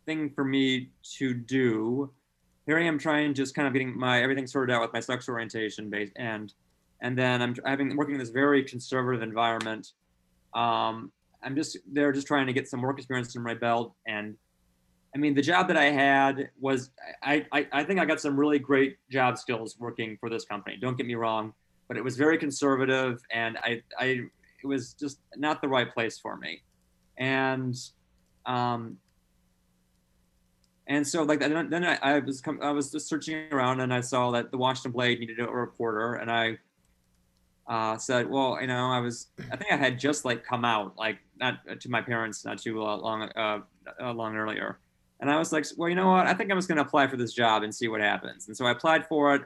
thing 0.06 0.30
for 0.30 0.46
me 0.46 0.90
to 1.18 1.34
do. 1.34 2.10
Here 2.66 2.80
I 2.80 2.84
am 2.84 2.98
trying 2.98 3.34
just 3.34 3.54
kind 3.54 3.68
of 3.68 3.74
getting 3.74 4.00
my 4.00 4.24
everything 4.24 4.48
sorted 4.48 4.74
out 4.74 4.82
with 4.82 4.94
my 4.94 5.02
sex 5.02 5.28
orientation 5.28 5.90
base 5.90 6.12
and 6.16 6.54
and 7.02 7.18
then 7.18 7.42
I'm 7.42 7.56
having 7.66 7.98
working 7.98 8.16
in 8.16 8.20
this 8.20 8.30
very 8.30 8.64
conservative 8.64 9.22
environment. 9.22 9.92
Um, 10.54 11.12
I'm 11.44 11.56
just 11.56 11.78
there 11.92 12.12
just 12.14 12.28
trying 12.28 12.48
to 12.48 12.54
get 12.54 12.70
some 12.70 12.82
work 12.82 12.98
experience 12.98 13.36
in 13.36 13.44
my 13.44 13.56
belt 13.56 13.94
and 14.08 14.38
I 15.14 15.18
mean, 15.18 15.34
the 15.34 15.42
job 15.42 15.68
that 15.68 15.78
I 15.78 15.86
had 15.86 16.50
was 16.60 16.92
I, 17.22 17.46
I, 17.52 17.68
I 17.72 17.84
think 17.84 18.00
I 18.00 18.06
got 18.06 18.22
some 18.22 18.40
really 18.40 18.60
great 18.60 18.98
job 19.10 19.38
skills 19.38 19.76
working 19.78 20.18
for 20.20 20.30
this 20.30 20.46
company. 20.46 20.78
Don't 20.78 20.98
get 20.98 21.06
me 21.06 21.16
wrong, 21.16 21.54
but 21.88 21.98
it 21.98 22.04
was 22.04 22.16
very 22.16 22.38
conservative, 22.38 23.22
and 23.32 23.58
I 23.58 23.82
I 24.00 24.22
it 24.64 24.66
was 24.66 24.94
just 24.94 25.20
not 25.36 25.62
the 25.62 25.68
right 25.68 25.92
place 25.94 26.18
for 26.20 26.38
me, 26.38 26.62
and 27.18 27.76
um 28.46 28.98
and 30.88 31.06
so 31.06 31.24
like 31.24 31.40
then, 31.40 31.70
then 31.70 31.84
I, 31.84 31.98
I 32.02 32.20
was 32.20 32.42
I 32.62 32.72
was 32.72 32.92
just 32.92 33.08
searching 33.08 33.48
around 33.52 33.82
and 33.82 33.94
I 33.94 34.02
saw 34.02 34.32
that 34.32 34.52
the 34.52 34.58
Washington 34.58 34.92
Blade 34.92 35.20
needed 35.20 35.40
a 35.40 35.48
reporter, 35.48 36.16
and 36.16 36.32
I 36.32 36.58
uh, 37.68 37.98
said, 37.98 38.30
well, 38.30 38.58
you 38.60 38.68
know, 38.68 38.88
I 38.88 39.00
was, 39.00 39.28
I 39.52 39.56
think 39.56 39.72
I 39.72 39.78
had 39.78 39.98
just 39.98 40.26
like 40.26 40.44
come 40.44 40.66
out, 40.66 40.98
like 40.98 41.20
not 41.40 41.60
to 41.80 41.90
my 41.90 42.02
parents, 42.02 42.44
not 42.44 42.62
too 42.62 42.82
long, 42.82 43.30
uh, 43.36 43.60
long 44.00 44.36
earlier. 44.36 44.80
And 45.22 45.30
I 45.30 45.38
was 45.38 45.52
like, 45.52 45.66
well, 45.78 45.88
you 45.88 45.96
know 45.96 46.10
what? 46.10 46.26
I 46.26 46.34
think 46.34 46.52
I'm 46.52 46.58
just 46.58 46.68
going 46.68 46.78
to 46.78 46.84
apply 46.84 47.08
for 47.08 47.16
this 47.16 47.32
job 47.32 47.62
and 47.62 47.74
see 47.74 47.88
what 47.88 48.02
happens. 48.02 48.48
And 48.48 48.58
so 48.58 48.66
I 48.66 48.72
applied 48.72 49.06
for 49.06 49.36
it. 49.36 49.44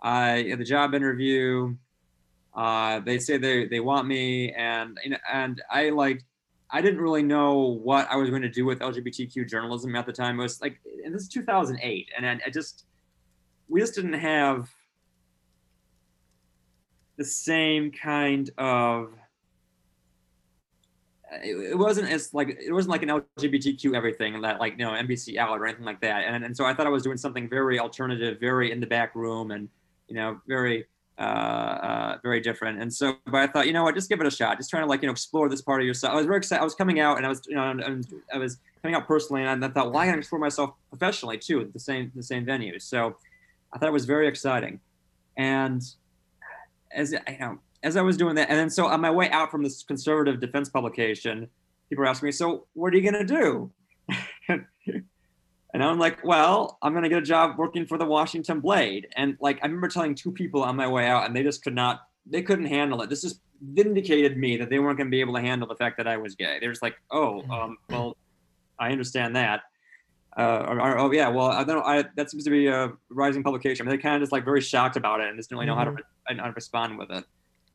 I 0.00 0.46
had 0.48 0.60
the 0.60 0.64
job 0.64 0.94
interview. 0.94 1.76
Uh, 2.54 3.00
they 3.00 3.18
say 3.18 3.36
they 3.36 3.66
they 3.66 3.80
want 3.80 4.06
me, 4.06 4.52
and 4.52 4.98
and 5.32 5.62
I 5.70 5.90
like 5.90 6.24
I 6.70 6.82
didn't 6.82 7.00
really 7.00 7.22
know 7.22 7.78
what 7.82 8.10
I 8.10 8.16
was 8.16 8.30
going 8.30 8.42
to 8.42 8.48
do 8.48 8.64
with 8.64 8.80
LGBTQ 8.80 9.48
journalism 9.48 9.94
at 9.96 10.06
the 10.06 10.12
time. 10.12 10.38
It 10.38 10.42
was 10.42 10.60
like, 10.60 10.78
and 11.04 11.14
this 11.14 11.22
is 11.22 11.28
2008, 11.28 12.08
and 12.16 12.26
I 12.26 12.50
just 12.50 12.84
we 13.68 13.80
just 13.80 13.94
didn't 13.94 14.14
have 14.14 14.68
the 17.16 17.24
same 17.24 17.90
kind 17.90 18.50
of 18.58 19.14
it, 21.42 21.78
wasn't 21.78 22.10
as 22.10 22.34
like 22.34 22.48
it 22.48 22.72
wasn't 22.72 22.90
like 22.90 23.02
an 23.02 23.08
LGBTQ 23.08 23.94
everything 23.94 24.40
that 24.42 24.60
like 24.60 24.72
you 24.78 24.84
know 24.84 24.90
NBC 24.90 25.36
out 25.36 25.58
or 25.58 25.66
anything 25.66 25.84
like 25.84 26.00
that. 26.00 26.24
And 26.26 26.44
and 26.44 26.56
so 26.56 26.64
I 26.64 26.74
thought 26.74 26.86
I 26.86 26.90
was 26.90 27.02
doing 27.02 27.16
something 27.16 27.48
very 27.48 27.78
alternative, 27.78 28.38
very 28.40 28.72
in 28.72 28.80
the 28.80 28.86
back 28.86 29.14
room, 29.14 29.50
and 29.50 29.68
you 30.08 30.14
know 30.14 30.40
very 30.46 30.86
uh, 31.18 31.22
uh, 31.22 32.18
very 32.22 32.40
different. 32.40 32.80
And 32.80 32.92
so, 32.92 33.16
but 33.26 33.36
I 33.36 33.46
thought, 33.46 33.66
you 33.66 33.72
know 33.72 33.84
what, 33.84 33.94
just 33.94 34.08
give 34.08 34.20
it 34.20 34.26
a 34.26 34.30
shot. 34.30 34.56
Just 34.56 34.70
trying 34.70 34.82
to 34.82 34.88
like 34.88 35.02
you 35.02 35.06
know 35.06 35.12
explore 35.12 35.48
this 35.48 35.62
part 35.62 35.80
of 35.80 35.86
yourself. 35.86 36.12
I 36.12 36.16
was 36.16 36.26
very 36.26 36.38
excited. 36.38 36.60
I 36.60 36.64
was 36.64 36.74
coming 36.74 37.00
out, 37.00 37.16
and 37.16 37.26
I 37.26 37.28
was 37.28 37.42
you 37.46 37.54
know 37.54 37.70
and 37.70 38.06
I 38.32 38.38
was 38.38 38.58
coming 38.82 38.94
out 38.94 39.06
personally, 39.06 39.42
and 39.42 39.64
I 39.64 39.68
thought, 39.68 39.92
why 39.92 40.06
well, 40.06 40.14
not 40.14 40.18
explore 40.18 40.40
myself 40.40 40.70
professionally 40.88 41.38
too 41.38 41.60
at 41.60 41.72
the 41.72 41.80
same 41.80 42.10
the 42.14 42.22
same 42.22 42.44
venue. 42.44 42.78
So 42.78 43.16
I 43.72 43.78
thought 43.78 43.88
it 43.88 43.92
was 43.92 44.04
very 44.04 44.26
exciting, 44.26 44.80
and 45.36 45.82
as 46.92 47.12
you 47.12 47.18
know 47.40 47.58
as 47.82 47.96
I 47.96 48.02
was 48.02 48.16
doing 48.16 48.34
that, 48.36 48.48
and 48.48 48.58
then 48.58 48.70
so 48.70 48.86
on 48.86 49.00
my 49.00 49.10
way 49.10 49.30
out 49.30 49.50
from 49.50 49.62
this 49.62 49.82
conservative 49.82 50.40
defense 50.40 50.68
publication, 50.68 51.48
people 51.88 52.02
were 52.02 52.08
asking 52.08 52.26
me, 52.26 52.32
"So 52.32 52.66
what 52.74 52.92
are 52.92 52.96
you 52.96 53.02
gonna 53.02 53.24
do?" 53.24 53.70
and 54.48 54.62
I'm 55.74 55.98
like, 55.98 56.24
"Well, 56.24 56.78
I'm 56.82 56.94
gonna 56.94 57.08
get 57.08 57.18
a 57.18 57.22
job 57.22 57.58
working 57.58 57.86
for 57.86 57.98
the 57.98 58.04
Washington 58.04 58.60
Blade." 58.60 59.08
And 59.16 59.36
like, 59.40 59.58
I 59.62 59.66
remember 59.66 59.88
telling 59.88 60.14
two 60.14 60.30
people 60.30 60.62
on 60.62 60.76
my 60.76 60.86
way 60.86 61.06
out, 61.06 61.26
and 61.26 61.34
they 61.34 61.42
just 61.42 61.64
could 61.64 61.74
not, 61.74 62.02
they 62.24 62.42
couldn't 62.42 62.66
handle 62.66 63.02
it. 63.02 63.10
This 63.10 63.22
just 63.22 63.40
vindicated 63.60 64.36
me 64.36 64.56
that 64.56 64.70
they 64.70 64.78
weren't 64.78 64.98
gonna 64.98 65.10
be 65.10 65.20
able 65.20 65.34
to 65.34 65.40
handle 65.40 65.66
the 65.66 65.76
fact 65.76 65.96
that 65.96 66.06
I 66.06 66.16
was 66.16 66.34
gay. 66.36 66.58
They're 66.60 66.70
just 66.70 66.82
like, 66.82 66.96
"Oh, 67.10 67.42
um, 67.50 67.78
well, 67.88 68.16
I 68.78 68.90
understand 68.92 69.34
that." 69.36 69.62
Uh, 70.34 70.64
or, 70.66 70.80
or, 70.80 70.98
oh 70.98 71.12
yeah, 71.12 71.28
well, 71.28 71.48
I 71.48 71.62
don't 71.62 71.76
know. 71.76 71.84
I, 71.84 72.04
that 72.16 72.30
seems 72.30 72.44
to 72.44 72.50
be 72.50 72.66
a 72.66 72.92
rising 73.10 73.42
publication. 73.42 73.86
I 73.86 73.90
mean, 73.90 73.98
they 73.98 74.02
kind 74.02 74.16
of 74.16 74.22
just 74.22 74.32
like 74.32 74.46
very 74.46 74.62
shocked 74.62 74.96
about 74.96 75.20
it 75.20 75.28
and 75.28 75.36
just 75.36 75.50
didn't 75.50 75.58
really 75.58 75.66
know 75.66 75.76
how 75.76 75.84
to, 75.84 75.90
mm-hmm. 75.90 76.38
how 76.38 76.46
to 76.46 76.52
respond 76.52 76.96
with 76.96 77.10
it 77.10 77.24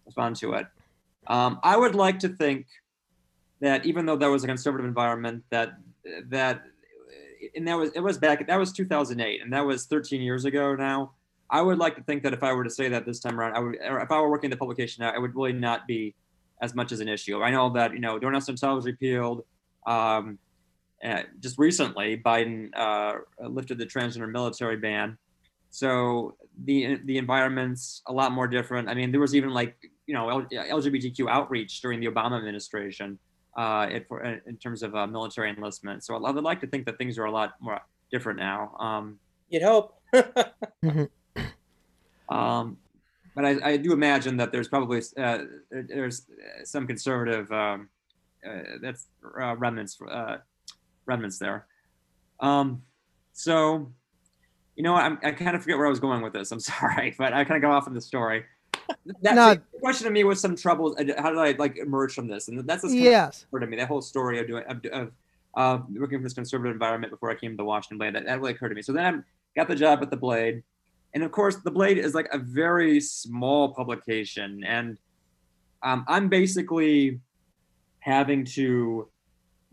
respond 0.07 0.35
to 0.37 0.53
it. 0.53 0.65
Um, 1.27 1.59
I 1.63 1.77
would 1.77 1.93
like 1.93 2.19
to 2.19 2.29
think 2.29 2.65
that 3.59 3.85
even 3.85 4.05
though 4.05 4.15
that 4.15 4.27
was 4.27 4.43
a 4.43 4.47
conservative 4.47 4.85
environment, 4.85 5.43
that 5.51 5.73
that 6.29 6.63
and 7.55 7.67
that 7.67 7.77
was 7.77 7.91
it 7.91 7.99
was 7.99 8.17
back 8.17 8.47
that 8.47 8.57
was 8.57 8.71
2008, 8.71 9.41
and 9.41 9.53
that 9.53 9.65
was 9.65 9.85
13 9.85 10.21
years 10.21 10.45
ago 10.45 10.75
now. 10.75 11.11
I 11.49 11.61
would 11.61 11.77
like 11.77 11.95
to 11.95 12.03
think 12.03 12.23
that 12.23 12.33
if 12.33 12.43
I 12.43 12.51
were 12.51 12.65
to 12.65 12.69
say 12.69 12.89
that 12.89 13.05
this 13.05 13.21
time 13.21 13.39
around, 13.39 13.53
I 13.55 13.59
would, 13.59 13.77
if 13.79 14.11
I 14.11 14.19
were 14.19 14.29
working 14.29 14.49
the 14.49 14.57
publication 14.57 15.03
I 15.03 15.17
would 15.17 15.33
really 15.33 15.53
not 15.53 15.87
be 15.87 16.13
as 16.61 16.75
much 16.75 16.91
as 16.91 16.99
an 16.99 17.07
issue. 17.07 17.41
I 17.41 17.51
know 17.51 17.69
that 17.69 17.93
you 17.93 17.99
know 17.99 18.19
Ask 18.21 18.49
was 18.49 18.85
repealed. 18.85 19.43
Um, 19.85 20.39
uh, 21.03 21.21
just 21.39 21.57
recently, 21.57 22.17
Biden 22.17 22.69
uh, 22.75 23.19
lifted 23.47 23.77
the 23.77 23.85
transgender 23.85 24.29
military 24.29 24.77
ban, 24.77 25.17
so 25.69 26.35
the 26.65 26.99
the 27.05 27.17
environment's 27.17 28.01
a 28.07 28.13
lot 28.13 28.31
more 28.31 28.47
different. 28.47 28.89
I 28.89 28.93
mean, 28.93 29.11
there 29.11 29.21
was 29.21 29.35
even 29.35 29.51
like 29.51 29.77
you 30.07 30.13
know 30.13 30.47
LGBTQ 30.51 31.29
outreach 31.29 31.81
during 31.81 31.99
the 31.99 32.07
Obama 32.07 32.37
administration 32.37 33.19
uh, 33.57 33.87
it, 33.91 34.07
for, 34.07 34.23
in 34.23 34.57
terms 34.57 34.83
of 34.83 34.95
uh, 34.95 35.05
military 35.07 35.49
enlistment. 35.49 36.03
So 36.03 36.15
I 36.15 36.31
would 36.31 36.43
like 36.43 36.61
to 36.61 36.67
think 36.67 36.85
that 36.85 36.97
things 36.97 37.17
are 37.17 37.25
a 37.25 37.31
lot 37.31 37.55
more 37.59 37.79
different 38.11 38.39
now. 38.39 38.75
Um, 38.79 39.19
You'd 39.49 39.63
hope. 39.63 39.99
um, 42.29 42.77
but 43.35 43.45
I, 43.45 43.57
I, 43.63 43.77
do 43.77 43.93
imagine 43.93 44.37
that 44.37 44.51
there's 44.51 44.67
probably 44.67 45.01
uh, 45.17 45.39
there's 45.69 46.25
some 46.63 46.87
conservative 46.87 47.51
um, 47.51 47.89
uh, 48.47 48.77
that's 48.81 49.07
uh, 49.39 49.55
remnants 49.55 49.99
uh, 50.01 50.37
remnants 51.05 51.37
there. 51.37 51.67
Um, 52.39 52.81
so 53.33 53.91
you 54.75 54.83
know, 54.83 54.95
I'm, 54.95 55.19
i 55.23 55.31
kind 55.31 55.55
of 55.55 55.63
forget 55.63 55.77
where 55.77 55.87
I 55.87 55.89
was 55.89 55.99
going 55.99 56.21
with 56.21 56.33
this. 56.33 56.51
I'm 56.51 56.59
sorry, 56.61 57.15
but 57.17 57.33
I 57.33 57.43
kind 57.43 57.63
of 57.63 57.67
go 57.67 57.75
off 57.75 57.87
in 57.87 57.93
the 57.93 58.01
story. 58.01 58.45
That 59.21 59.35
no. 59.35 59.55
question 59.79 60.05
to 60.05 60.11
me 60.11 60.23
was 60.23 60.39
some 60.39 60.55
troubles. 60.55 60.95
How 61.17 61.29
did 61.29 61.39
I 61.39 61.51
like 61.57 61.77
emerge 61.77 62.13
from 62.13 62.27
this? 62.27 62.47
And 62.47 62.59
that's 62.67 62.83
yes 62.93 63.45
to 63.51 63.65
me. 63.65 63.77
That 63.77 63.87
whole 63.87 64.01
story 64.01 64.39
of 64.39 64.47
doing 64.47 64.63
of, 64.67 64.85
of 64.91 65.11
uh, 65.55 65.79
working 65.95 66.17
from 66.17 66.23
this 66.23 66.33
conservative 66.33 66.73
environment 66.73 67.11
before 67.11 67.31
I 67.31 67.35
came 67.35 67.51
to 67.51 67.57
the 67.57 67.65
Washington 67.65 67.97
Blade. 67.97 68.15
That, 68.15 68.25
that 68.25 68.39
really 68.39 68.53
occurred 68.53 68.69
to 68.69 68.75
me. 68.75 68.81
So 68.81 68.93
then 68.93 69.23
I 69.25 69.59
got 69.59 69.67
the 69.67 69.75
job 69.75 70.01
at 70.01 70.11
the 70.11 70.17
Blade, 70.17 70.63
and 71.13 71.23
of 71.23 71.31
course 71.31 71.57
the 71.57 71.71
Blade 71.71 71.97
is 71.97 72.13
like 72.13 72.27
a 72.31 72.37
very 72.37 72.99
small 72.99 73.73
publication, 73.73 74.63
and 74.65 74.97
um, 75.83 76.05
I'm 76.07 76.29
basically 76.29 77.19
having 77.99 78.45
to 78.45 79.07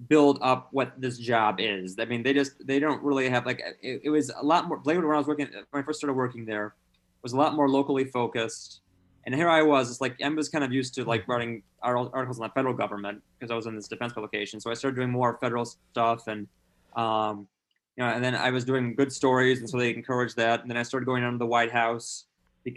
build 0.09 0.39
up 0.43 0.69
what 0.73 0.93
this 1.01 1.19
job 1.19 1.57
is. 1.61 1.97
I 1.99 2.05
mean, 2.05 2.23
they 2.23 2.33
just 2.33 2.67
they 2.67 2.79
don't 2.79 3.03
really 3.03 3.29
have 3.29 3.47
like 3.47 3.63
it, 3.83 4.01
it 4.05 4.11
was 4.11 4.31
a 4.31 4.45
lot 4.45 4.69
more. 4.69 4.79
Blade 4.79 4.97
when 4.99 5.15
I 5.15 5.19
was 5.19 5.27
working 5.27 5.49
when 5.71 5.83
I 5.83 5.85
first 5.85 5.99
started 5.99 6.15
working 6.15 6.45
there 6.45 6.75
was 7.23 7.33
a 7.33 7.37
lot 7.37 7.55
more 7.55 7.69
locally 7.69 8.05
focused. 8.05 8.83
And 9.27 9.35
here 9.35 9.49
I 9.49 9.63
was, 9.63 9.91
it's 9.91 10.01
like 10.01 10.21
I 10.23 10.29
was 10.29 10.49
kind 10.49 10.65
of 10.65 10.73
used 10.73 10.95
to 10.95 11.05
like 11.05 11.23
mm-hmm. 11.23 11.33
writing 11.33 11.63
articles 11.83 12.39
on 12.39 12.47
the 12.47 12.53
federal 12.53 12.75
government 12.75 13.23
because 13.39 13.51
I 13.51 13.55
was 13.55 13.67
in 13.67 13.75
this 13.75 13.89
defense 13.89 14.13
publication. 14.13 14.61
So 14.61 14.71
I 14.71 14.75
started 14.75 14.97
doing 14.97 15.11
more 15.11 15.39
federal 15.41 15.65
stuff 15.65 16.27
and 16.27 16.47
um, 16.97 17.49
you 17.97 18.05
know, 18.05 18.11
and 18.11 18.25
then 18.25 18.35
I 18.35 18.51
was 18.51 18.65
doing 18.65 18.95
good 18.95 19.13
stories, 19.13 19.61
and 19.61 19.71
so 19.71 19.79
they 19.79 19.95
encouraged 19.95 20.37
that. 20.37 20.63
And 20.63 20.71
then 20.71 20.77
I 20.77 20.83
started 20.83 21.07
going 21.07 21.23
on 21.23 21.33
to 21.33 21.39
the 21.39 21.47
White 21.47 21.71
House 21.71 22.27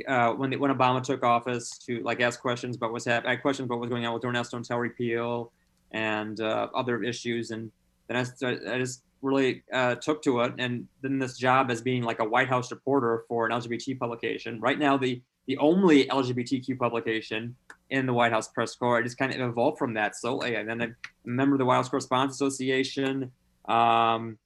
uh, 0.08 0.32
when 0.34 0.58
when 0.60 0.72
Obama 0.72 1.02
took 1.02 1.24
office 1.24 1.78
to 1.86 2.02
like 2.04 2.22
ask 2.22 2.40
questions 2.40 2.76
about 2.76 2.92
what's 2.92 3.06
happening. 3.06 3.30
I 3.30 3.34
had 3.34 3.42
questions 3.42 3.66
about 3.66 3.76
what 3.76 3.82
was 3.82 3.90
going 3.90 4.06
on 4.06 4.14
with 4.14 4.22
Don't 4.22 4.36
Ask, 4.36 4.52
Don't 4.52 4.66
Tell 4.66 4.78
repeal 4.78 5.52
and 5.92 6.40
uh, 6.40 6.68
other 6.76 7.04
issues. 7.04 7.52
And 7.52 7.72
then 8.08 8.18
I, 8.18 8.74
I 8.74 8.78
just 8.78 9.04
really 9.22 9.64
uh, 9.74 9.96
took 9.96 10.22
to 10.24 10.42
it. 10.42 10.54
And 10.58 10.88
then 11.02 11.18
this 11.18 11.38
job 11.38 11.72
as 11.72 11.82
being 11.82 12.04
like 12.04 12.20
a 12.20 12.26
White 12.26 12.50
House 12.50 12.72
reporter 12.72 13.24
for 13.28 13.46
an 13.46 13.52
LGBT 13.52 13.98
publication. 13.98 14.60
Right 14.60 14.78
now, 14.78 14.98
the 14.98 15.22
the 15.48 15.58
only 15.58 16.06
LGBTQ 16.06 16.78
publication 16.78 17.56
in 17.90 18.06
the 18.06 18.14
White 18.14 18.32
House 18.34 18.50
press 18.50 18.76
corps. 18.76 19.00
I 19.00 19.02
just 19.02 19.18
kind 19.18 19.34
of 19.34 19.50
evolved 19.50 19.80
from 19.80 19.94
that 19.94 20.16
slowly. 20.16 20.56
And 20.56 20.70
then 20.70 20.82
I'm 20.82 20.96
a 21.26 21.30
member 21.30 21.56
of 21.56 21.60
the 21.60 21.66
White 21.66 21.78
House 21.78 21.90
Correspondents 21.90 22.36
Association. 22.36 23.32
Um, 23.66 24.38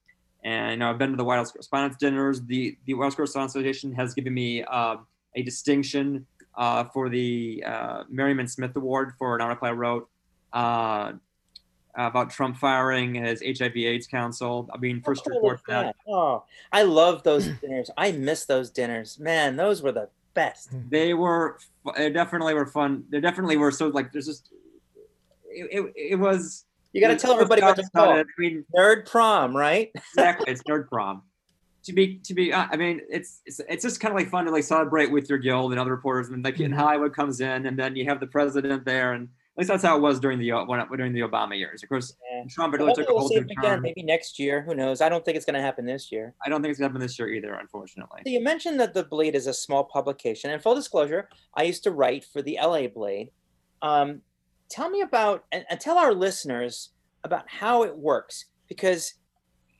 and 0.43 0.71
you 0.71 0.77
know, 0.77 0.89
I've 0.89 0.97
been 0.97 1.11
to 1.11 1.17
the 1.17 1.23
White 1.23 1.37
House 1.37 1.51
Correspondents 1.51 1.97
Dinners. 1.97 2.41
The, 2.41 2.77
the 2.85 2.93
White 2.93 3.05
House 3.05 3.15
Correspondents 3.15 3.55
Association 3.55 3.93
has 3.93 4.13
given 4.13 4.33
me 4.33 4.63
uh, 4.63 4.97
a 5.35 5.41
distinction 5.41 6.25
uh, 6.55 6.83
for 6.85 7.09
the 7.09 7.63
uh, 7.65 8.03
Merriman 8.09 8.47
Smith 8.47 8.75
Award 8.75 9.13
for 9.17 9.35
an 9.35 9.41
article 9.41 9.67
I 9.67 9.71
wrote 9.71 10.09
uh, 10.53 11.13
about 11.95 12.29
Trump 12.29 12.57
firing 12.57 13.15
his 13.15 13.41
HIV/AIDS 13.41 14.07
council. 14.07 14.69
I 14.73 14.77
mean, 14.77 15.01
first 15.01 15.23
oh, 15.27 15.33
report 15.33 15.61
that. 15.67 15.95
Oh, 16.07 16.43
I 16.71 16.83
love 16.83 17.23
those 17.23 17.47
dinners. 17.47 17.89
I 17.97 18.11
miss 18.11 18.45
those 18.45 18.69
dinners, 18.69 19.17
man. 19.19 19.55
Those 19.55 19.81
were 19.81 19.91
the 19.91 20.09
best. 20.33 20.69
They 20.89 21.13
were. 21.13 21.59
They 21.95 22.09
definitely 22.09 22.53
were 22.53 22.67
fun. 22.67 23.05
They 23.09 23.19
definitely 23.19 23.57
were 23.57 23.71
so 23.71 23.87
like. 23.87 24.11
There's 24.11 24.27
just. 24.27 24.49
It, 25.49 25.67
it, 25.71 26.11
it 26.13 26.15
was. 26.15 26.65
You 26.93 27.01
got 27.01 27.09
to 27.09 27.15
tell 27.15 27.33
everybody 27.33 27.61
what 27.61 27.75
the 27.75 27.89
call. 27.95 28.11
I 28.11 28.23
mean, 28.37 28.65
nerd 28.75 29.09
prom, 29.09 29.55
right? 29.55 29.91
exactly, 29.95 30.51
it's 30.51 30.63
nerd 30.63 30.87
prom. 30.87 31.23
To 31.85 31.93
be, 31.93 32.17
to 32.25 32.35
be, 32.35 32.53
uh, 32.53 32.67
I 32.69 32.77
mean, 32.77 33.01
it's, 33.09 33.41
it's 33.47 33.59
it's 33.67 33.83
just 33.83 33.99
kind 33.99 34.13
of 34.13 34.15
like 34.15 34.29
fun 34.29 34.45
to 34.45 34.51
like 34.51 34.63
celebrate 34.63 35.11
with 35.11 35.27
your 35.29 35.39
guild 35.39 35.71
and 35.71 35.79
other 35.79 35.89
reporters, 35.89 36.29
and 36.29 36.43
like 36.43 36.55
mm-hmm. 36.55 36.73
Hollywood 36.73 37.15
comes 37.15 37.41
in, 37.41 37.65
and 37.65 37.77
then 37.77 37.95
you 37.95 38.05
have 38.05 38.19
the 38.19 38.27
president 38.27 38.85
there, 38.85 39.13
and 39.13 39.29
least 39.57 39.69
that's 39.69 39.83
how 39.83 39.97
it 39.97 40.01
was 40.01 40.19
during 40.19 40.39
the 40.39 40.51
when, 40.51 40.85
during 40.95 41.13
the 41.13 41.21
Obama 41.21 41.57
years. 41.57 41.83
Of 41.83 41.89
course, 41.89 42.15
yeah. 42.31 42.43
Trump 42.49 42.73
really 42.73 42.93
took 42.93 43.09
a 43.09 43.13
we'll 43.13 43.27
see 43.27 43.35
it 43.35 43.51
again, 43.51 43.81
maybe 43.81 44.03
next 44.03 44.39
year. 44.39 44.61
Who 44.61 44.73
knows? 44.73 45.01
I 45.01 45.09
don't 45.09 45.25
think 45.25 45.35
it's 45.35 45.45
going 45.45 45.55
to 45.55 45.61
happen 45.61 45.85
this 45.85 46.11
year. 46.11 46.33
I 46.45 46.49
don't 46.49 46.61
think 46.61 46.71
it's 46.71 46.79
going 46.79 46.89
to 46.89 46.93
happen 46.93 47.01
this 47.01 47.19
year 47.19 47.29
either, 47.29 47.53
unfortunately. 47.53 48.21
So 48.25 48.31
you 48.31 48.41
mentioned 48.41 48.79
that 48.79 48.93
the 48.93 49.03
Blade 49.03 49.35
is 49.35 49.47
a 49.47 49.53
small 49.53 49.83
publication, 49.83 50.51
and 50.51 50.61
full 50.61 50.75
disclosure, 50.75 51.27
I 51.55 51.63
used 51.63 51.83
to 51.83 51.91
write 51.91 52.23
for 52.23 52.41
the 52.41 52.57
LA 52.61 52.87
Blade. 52.87 53.31
Um, 53.81 54.21
tell 54.69 54.89
me 54.89 55.01
about 55.01 55.45
and, 55.51 55.65
and 55.69 55.79
tell 55.79 55.97
our 55.97 56.13
listeners 56.13 56.91
about 57.23 57.43
how 57.47 57.83
it 57.83 57.95
works 57.95 58.45
because 58.67 59.15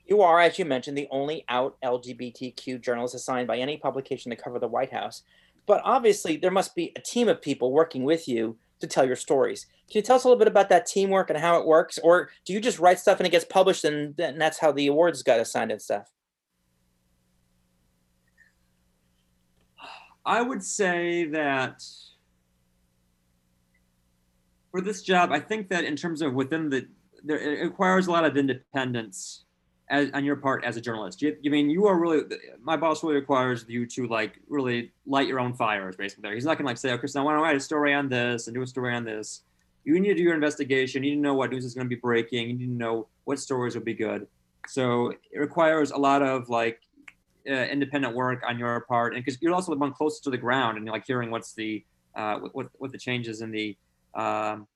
you 0.05 0.21
are, 0.21 0.41
as 0.41 0.59
you 0.59 0.65
mentioned, 0.65 0.97
the 0.97 1.07
only 1.11 1.45
out 1.47 1.77
LGBTQ 1.81 2.81
journalist 2.81 3.15
assigned 3.15 3.47
by 3.47 3.57
any 3.57 3.77
publication 3.77 4.29
to 4.31 4.35
cover 4.35 4.59
the 4.59 4.67
White 4.67 4.91
House. 4.91 5.23
But 5.65 5.81
obviously, 5.85 6.35
there 6.35 6.51
must 6.51 6.75
be 6.75 6.91
a 6.97 6.99
team 6.99 7.29
of 7.29 7.41
people 7.41 7.71
working 7.71 8.03
with 8.03 8.27
you 8.27 8.57
to 8.81 8.87
tell 8.87 9.05
your 9.05 9.15
stories. 9.15 9.65
Can 9.89 9.99
you 9.99 10.01
tell 10.01 10.15
us 10.15 10.23
a 10.23 10.27
little 10.27 10.39
bit 10.39 10.47
about 10.47 10.69
that 10.69 10.85
teamwork 10.85 11.29
and 11.29 11.39
how 11.39 11.59
it 11.59 11.65
works? 11.65 11.97
Or 12.03 12.29
do 12.45 12.53
you 12.53 12.59
just 12.59 12.79
write 12.79 12.99
stuff 12.99 13.19
and 13.19 13.27
it 13.27 13.31
gets 13.31 13.45
published 13.45 13.83
and, 13.83 14.19
and 14.19 14.39
that's 14.39 14.59
how 14.59 14.71
the 14.71 14.87
awards 14.87 15.23
got 15.23 15.39
assigned 15.39 15.71
and 15.71 15.81
stuff? 15.81 16.11
I 20.25 20.41
would 20.41 20.63
say 20.63 21.25
that 21.25 21.83
for 24.69 24.81
this 24.81 25.01
job, 25.01 25.31
I 25.31 25.39
think 25.39 25.69
that 25.69 25.83
in 25.83 25.95
terms 25.95 26.21
of 26.21 26.33
within 26.33 26.69
the, 26.69 26.87
there, 27.23 27.39
it 27.39 27.63
requires 27.63 28.07
a 28.07 28.11
lot 28.11 28.25
of 28.25 28.37
independence 28.37 29.45
as, 29.91 30.09
on 30.13 30.25
your 30.25 30.37
part 30.37 30.63
as 30.63 30.77
a 30.77 30.81
journalist? 30.81 31.21
You, 31.21 31.37
mean 31.43 31.69
you 31.69 31.85
are 31.85 31.99
really 31.99 32.23
my 32.61 32.75
boss 32.77 33.03
really 33.03 33.15
requires 33.15 33.65
you 33.67 33.85
to 33.87 34.07
like 34.07 34.39
really 34.47 34.91
light 35.05 35.27
your 35.27 35.39
own 35.39 35.53
fires 35.53 35.95
basically. 35.95 36.23
There, 36.23 36.33
he's 36.33 36.45
not 36.45 36.57
gonna 36.57 36.69
like 36.69 36.77
say, 36.77 36.91
"Oh, 36.91 36.97
Chris, 36.97 37.15
I 37.15 37.21
want 37.21 37.37
to 37.37 37.43
write 37.43 37.55
a 37.55 37.59
story 37.59 37.93
on 37.93 38.09
this 38.09 38.47
and 38.47 38.55
do 38.55 38.61
a 38.63 38.67
story 38.67 38.95
on 38.95 39.03
this." 39.03 39.43
You 39.83 39.99
need 39.99 40.09
to 40.09 40.15
do 40.15 40.23
your 40.23 40.33
investigation. 40.33 41.03
You 41.03 41.11
need 41.11 41.15
to 41.17 41.21
know 41.21 41.33
what 41.33 41.51
news 41.51 41.65
is 41.65 41.73
going 41.73 41.85
to 41.85 41.89
be 41.89 41.99
breaking. 41.99 42.49
You 42.49 42.53
need 42.53 42.65
to 42.65 42.71
know 42.71 43.07
what 43.23 43.39
stories 43.39 43.73
will 43.73 43.83
be 43.83 43.95
good. 43.95 44.27
So 44.67 45.09
it 45.31 45.39
requires 45.39 45.89
a 45.89 45.97
lot 45.97 46.21
of 46.21 46.49
like 46.49 46.81
uh, 47.49 47.53
independent 47.53 48.15
work 48.15 48.43
on 48.47 48.59
your 48.59 48.81
part, 48.81 49.15
and 49.15 49.23
because 49.23 49.41
you're 49.41 49.53
also 49.53 49.71
the 49.71 49.79
one 49.79 49.91
closest 49.91 50.23
to 50.25 50.29
the 50.29 50.37
ground 50.37 50.77
and 50.77 50.87
like 50.87 51.05
hearing 51.05 51.31
what's 51.31 51.53
the 51.53 51.83
uh, 52.15 52.39
what 52.51 52.67
what 52.77 52.91
the 52.91 52.97
changes 52.97 53.41
in 53.41 53.51
the 53.51 53.75
um, 54.13 54.67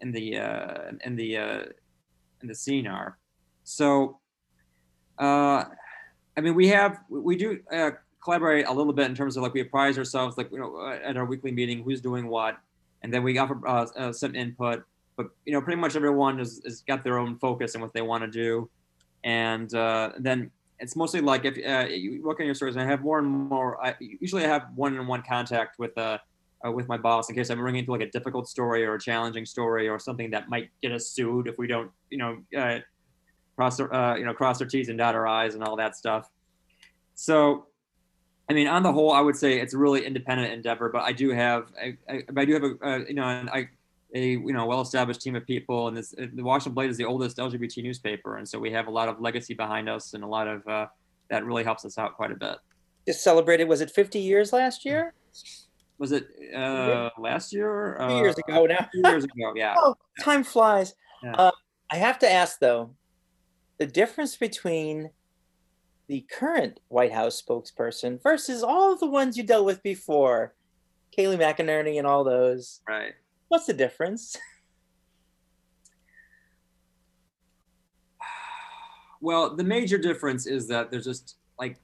in 0.00 0.12
the 0.12 0.38
uh, 0.38 0.92
in 1.04 1.16
the 1.16 1.36
uh, 1.36 1.62
in 2.42 2.48
the 2.48 2.54
scene 2.54 2.86
are. 2.86 3.18
So, 3.64 4.17
uh, 5.18 5.64
I 6.36 6.40
mean, 6.40 6.54
we 6.54 6.68
have 6.68 7.00
we 7.08 7.36
do 7.36 7.60
uh, 7.72 7.90
collaborate 8.22 8.66
a 8.66 8.72
little 8.72 8.92
bit 8.92 9.06
in 9.06 9.14
terms 9.14 9.36
of 9.36 9.42
like 9.42 9.54
we 9.54 9.60
apprise 9.60 9.98
ourselves, 9.98 10.36
like 10.36 10.50
you 10.52 10.58
know, 10.58 10.98
at 11.04 11.16
our 11.16 11.24
weekly 11.24 11.52
meeting, 11.52 11.82
who's 11.82 12.00
doing 12.00 12.28
what, 12.28 12.58
and 13.02 13.12
then 13.12 13.22
we 13.22 13.36
offer 13.38 13.60
uh, 13.66 13.86
uh, 13.96 14.12
some 14.12 14.34
input. 14.34 14.84
But 15.16 15.30
you 15.44 15.52
know, 15.52 15.60
pretty 15.60 15.80
much 15.80 15.96
everyone 15.96 16.38
has, 16.38 16.60
has 16.64 16.82
got 16.82 17.02
their 17.02 17.18
own 17.18 17.38
focus 17.38 17.74
and 17.74 17.82
what 17.82 17.92
they 17.92 18.02
want 18.02 18.22
to 18.24 18.30
do, 18.30 18.70
and 19.24 19.72
uh, 19.74 20.12
then 20.18 20.50
it's 20.78 20.94
mostly 20.94 21.20
like 21.20 21.44
if 21.44 21.58
uh, 21.58 21.88
you 21.88 22.22
work 22.22 22.38
on 22.40 22.46
your 22.46 22.54
stories, 22.54 22.76
and 22.76 22.84
I 22.84 22.88
have 22.88 23.02
more 23.02 23.18
and 23.18 23.28
more. 23.28 23.84
I 23.84 23.96
usually 23.98 24.44
I 24.44 24.48
have 24.48 24.68
one-on-one 24.76 25.22
contact 25.22 25.78
with 25.78 25.96
uh, 25.98 26.18
uh, 26.64 26.70
with 26.70 26.88
my 26.88 26.96
boss 26.96 27.28
in 27.28 27.34
case 27.34 27.50
I'm 27.50 27.60
running 27.60 27.80
into 27.80 27.92
like 27.92 28.00
a 28.00 28.10
difficult 28.10 28.48
story 28.48 28.84
or 28.84 28.94
a 28.94 29.00
challenging 29.00 29.46
story 29.46 29.88
or 29.88 29.98
something 29.98 30.30
that 30.30 30.48
might 30.48 30.70
get 30.82 30.92
us 30.92 31.08
sued 31.08 31.46
if 31.46 31.58
we 31.58 31.66
don't, 31.66 31.90
you 32.10 32.18
know, 32.18 32.38
uh, 32.56 32.80
cross 33.58 33.80
our, 33.80 33.92
uh, 33.92 34.16
you 34.16 34.24
know, 34.24 34.32
cross 34.32 34.62
our 34.62 34.68
T's 34.68 34.88
and 34.88 34.96
dot 34.96 35.16
our 35.16 35.26
I's 35.26 35.56
and 35.56 35.64
all 35.64 35.74
that 35.74 35.96
stuff. 35.96 36.30
So, 37.16 37.66
I 38.48 38.52
mean, 38.52 38.68
on 38.68 38.84
the 38.84 38.92
whole, 38.92 39.10
I 39.10 39.20
would 39.20 39.34
say 39.34 39.58
it's 39.58 39.74
a 39.74 39.78
really 39.78 40.06
independent 40.06 40.52
endeavor, 40.52 40.90
but 40.90 41.02
I 41.02 41.10
do 41.10 41.30
have, 41.30 41.66
I, 41.76 41.96
I, 42.08 42.22
I 42.36 42.44
do 42.44 42.52
have 42.54 42.62
a, 42.62 42.88
uh, 42.88 42.98
you 43.08 43.14
know, 43.14 43.24
I, 43.24 43.68
a 44.14 44.26
you 44.30 44.52
know 44.52 44.64
well-established 44.64 45.20
team 45.20 45.34
of 45.34 45.44
people, 45.44 45.88
and 45.88 45.96
this 45.96 46.14
the 46.16 46.42
Washington 46.42 46.72
Blade 46.72 46.88
is 46.88 46.96
the 46.96 47.04
oldest 47.04 47.36
LGBT 47.36 47.82
newspaper, 47.82 48.36
and 48.38 48.48
so 48.48 48.58
we 48.58 48.70
have 48.70 48.86
a 48.86 48.90
lot 48.90 49.08
of 49.08 49.20
legacy 49.20 49.52
behind 49.52 49.86
us 49.86 50.14
and 50.14 50.24
a 50.24 50.26
lot 50.26 50.46
of 50.46 50.66
uh, 50.66 50.86
that 51.28 51.44
really 51.44 51.64
helps 51.64 51.84
us 51.84 51.98
out 51.98 52.14
quite 52.14 52.30
a 52.30 52.36
bit. 52.36 52.56
Just 53.06 53.22
celebrated. 53.22 53.68
Was 53.68 53.82
it 53.82 53.90
50 53.90 54.18
years 54.20 54.52
last 54.52 54.84
year? 54.86 55.14
was 55.98 56.12
it 56.12 56.28
uh, 56.56 57.10
last 57.18 57.52
year? 57.52 57.96
Two 58.08 58.14
years 58.14 58.36
Uh, 58.36 58.52
ago 58.52 58.66
now. 58.66 58.88
Two 58.94 59.02
years 59.10 59.24
ago, 59.24 59.52
yeah. 59.56 59.74
Oh, 59.78 59.96
time 60.20 60.44
flies. 60.44 60.94
Yeah. 61.22 61.34
Uh, 61.34 61.50
I 61.90 61.96
have 61.96 62.18
to 62.20 62.30
ask 62.30 62.60
though, 62.60 62.94
the 63.78 63.86
difference 63.86 64.36
between 64.36 65.10
the 66.08 66.26
current 66.30 66.80
White 66.88 67.12
House 67.12 67.40
spokesperson 67.40 68.20
versus 68.22 68.62
all 68.62 68.92
of 68.92 69.00
the 69.00 69.06
ones 69.06 69.36
you 69.36 69.44
dealt 69.44 69.66
with 69.66 69.82
before, 69.82 70.54
Kayleigh 71.16 71.38
McEnany 71.38 71.98
and 71.98 72.06
all 72.06 72.24
those. 72.24 72.80
Right. 72.88 73.12
What's 73.48 73.66
the 73.66 73.74
difference? 73.74 74.36
Well, 79.20 79.56
the 79.56 79.64
major 79.64 79.98
difference 79.98 80.46
is 80.46 80.68
that 80.68 80.92
there's 80.92 81.04
just 81.04 81.38
like 81.58 81.80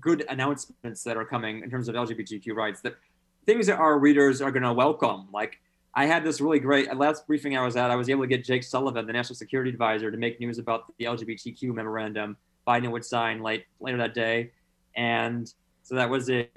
good 0.00 0.24
announcements 0.30 1.04
that 1.04 1.18
are 1.18 1.24
coming 1.26 1.62
in 1.62 1.68
terms 1.68 1.86
of 1.90 1.94
LGBTQ 1.94 2.54
rights 2.54 2.80
that 2.80 2.96
things 3.44 3.66
that 3.66 3.78
our 3.78 3.98
readers 3.98 4.40
are 4.40 4.50
going 4.50 4.62
to 4.62 4.72
welcome. 4.72 5.28
Like 5.34 5.58
I 5.96 6.04
had 6.04 6.22
this 6.22 6.42
really 6.42 6.58
great 6.60 6.94
last 6.94 7.26
briefing 7.26 7.56
I 7.56 7.64
was 7.64 7.74
at. 7.74 7.90
I 7.90 7.96
was 7.96 8.10
able 8.10 8.22
to 8.22 8.26
get 8.26 8.44
Jake 8.44 8.62
Sullivan, 8.62 9.06
the 9.06 9.14
national 9.14 9.34
security 9.34 9.70
advisor, 9.70 10.10
to 10.10 10.16
make 10.18 10.38
news 10.38 10.58
about 10.58 10.92
the 10.98 11.06
LGBTQ 11.06 11.74
memorandum 11.74 12.36
Biden 12.68 12.90
would 12.90 13.04
sign 13.04 13.42
late 13.42 13.64
later 13.80 13.96
that 13.96 14.12
day, 14.12 14.50
and 14.94 15.52
so 15.82 15.94
that 15.94 16.10
was 16.10 16.28
a 16.28 16.48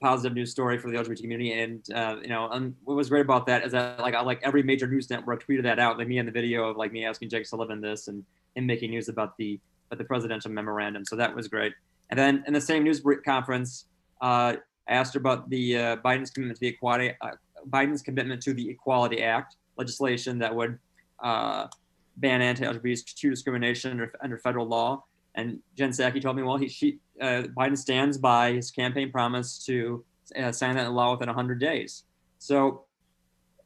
positive 0.00 0.34
news 0.34 0.50
story 0.50 0.78
for 0.78 0.90
the 0.90 0.96
LGBT 0.96 1.20
community. 1.20 1.52
And 1.60 1.88
uh, 1.94 2.16
you 2.22 2.28
know, 2.28 2.48
what 2.84 2.96
was 2.96 3.08
great 3.08 3.20
about 3.20 3.46
that 3.46 3.64
is 3.64 3.72
that 3.72 4.00
like 4.00 4.14
I, 4.14 4.20
like 4.22 4.40
every 4.42 4.64
major 4.64 4.88
news 4.88 5.08
network 5.08 5.46
tweeted 5.46 5.62
that 5.62 5.78
out, 5.78 5.96
like 5.96 6.08
me 6.08 6.18
and 6.18 6.26
the 6.26 6.32
video 6.32 6.68
of 6.68 6.76
like 6.76 6.90
me 6.90 7.04
asking 7.04 7.28
Jake 7.28 7.46
Sullivan 7.46 7.80
this 7.80 8.08
and 8.08 8.24
him 8.56 8.66
making 8.66 8.90
news 8.90 9.08
about 9.08 9.36
the 9.36 9.60
about 9.90 9.98
the 9.98 10.04
presidential 10.04 10.50
memorandum. 10.50 11.04
So 11.04 11.14
that 11.16 11.34
was 11.34 11.46
great. 11.46 11.72
And 12.10 12.18
then 12.18 12.42
in 12.48 12.52
the 12.52 12.60
same 12.60 12.82
news 12.82 13.00
conference, 13.24 13.84
uh, 14.20 14.56
I 14.88 14.92
asked 14.92 15.14
her 15.14 15.20
about 15.20 15.50
the 15.50 15.76
uh, 15.76 15.96
Biden's 15.98 16.30
commitment 16.30 16.56
to 16.56 16.60
the 16.60 16.68
equality, 16.68 17.12
uh, 17.20 17.32
Biden's 17.68 18.02
commitment 18.02 18.42
to 18.42 18.54
the 18.54 18.68
Equality 18.68 19.22
Act 19.22 19.56
legislation 19.76 20.38
that 20.38 20.54
would 20.54 20.78
uh, 21.22 21.68
ban 22.16 22.42
anti-LGBTQ 22.42 23.30
discrimination 23.30 23.92
under, 23.92 24.12
under 24.22 24.38
federal 24.38 24.66
law. 24.66 25.04
And 25.34 25.60
Jen 25.76 25.90
Psaki 25.90 26.20
told 26.20 26.36
me, 26.36 26.42
well, 26.42 26.56
he, 26.56 26.68
she, 26.68 26.98
uh, 27.20 27.44
Biden 27.56 27.78
stands 27.78 28.18
by 28.18 28.52
his 28.52 28.70
campaign 28.70 29.10
promise 29.12 29.64
to 29.66 30.04
uh, 30.36 30.52
sign 30.52 30.74
that 30.76 30.92
law 30.92 31.12
within 31.12 31.28
100 31.28 31.60
days. 31.60 32.04
So 32.38 32.84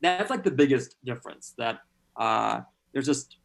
that's 0.01 0.31
like 0.31 0.45
the 0.45 0.51
biggest 0.51 0.97
difference. 1.05 1.55
That 1.57 1.81
uh, 2.17 2.61
there's 2.93 3.07
just 3.07 3.37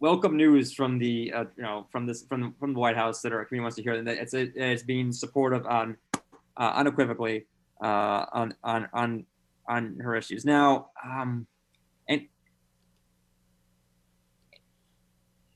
welcome 0.00 0.36
news 0.36 0.72
from 0.72 0.98
the 0.98 1.32
uh, 1.32 1.44
you 1.56 1.62
know 1.62 1.86
from 1.90 2.06
this 2.06 2.24
from 2.24 2.54
from 2.58 2.74
the 2.74 2.78
White 2.78 2.96
House 2.96 3.22
that 3.22 3.32
our 3.32 3.44
community 3.44 3.62
wants 3.62 3.76
to 3.76 3.82
hear. 3.82 4.02
That 4.02 4.18
it's 4.18 4.34
it's 4.34 4.82
being 4.82 5.12
supportive 5.12 5.66
on 5.66 5.96
uh, 6.56 6.72
unequivocally 6.74 7.46
on 7.80 8.54
on 8.62 8.88
on 8.92 9.24
on 9.68 9.98
her 10.00 10.14
issues. 10.16 10.44
Now, 10.44 10.90
um, 11.04 11.46
and 12.08 12.26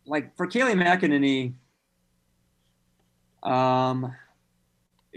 like 0.06 0.36
for 0.36 0.46
Kayleigh 0.46 0.74
McEnany, 0.74 1.54
um, 3.42 4.14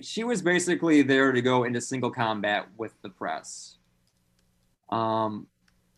she 0.02 0.24
was 0.24 0.42
basically 0.42 1.02
there 1.02 1.32
to 1.32 1.42
go 1.42 1.64
into 1.64 1.82
single 1.82 2.12
combat 2.12 2.68
with 2.78 2.94
the 3.02 3.10
press. 3.10 3.78
Um, 4.90 5.48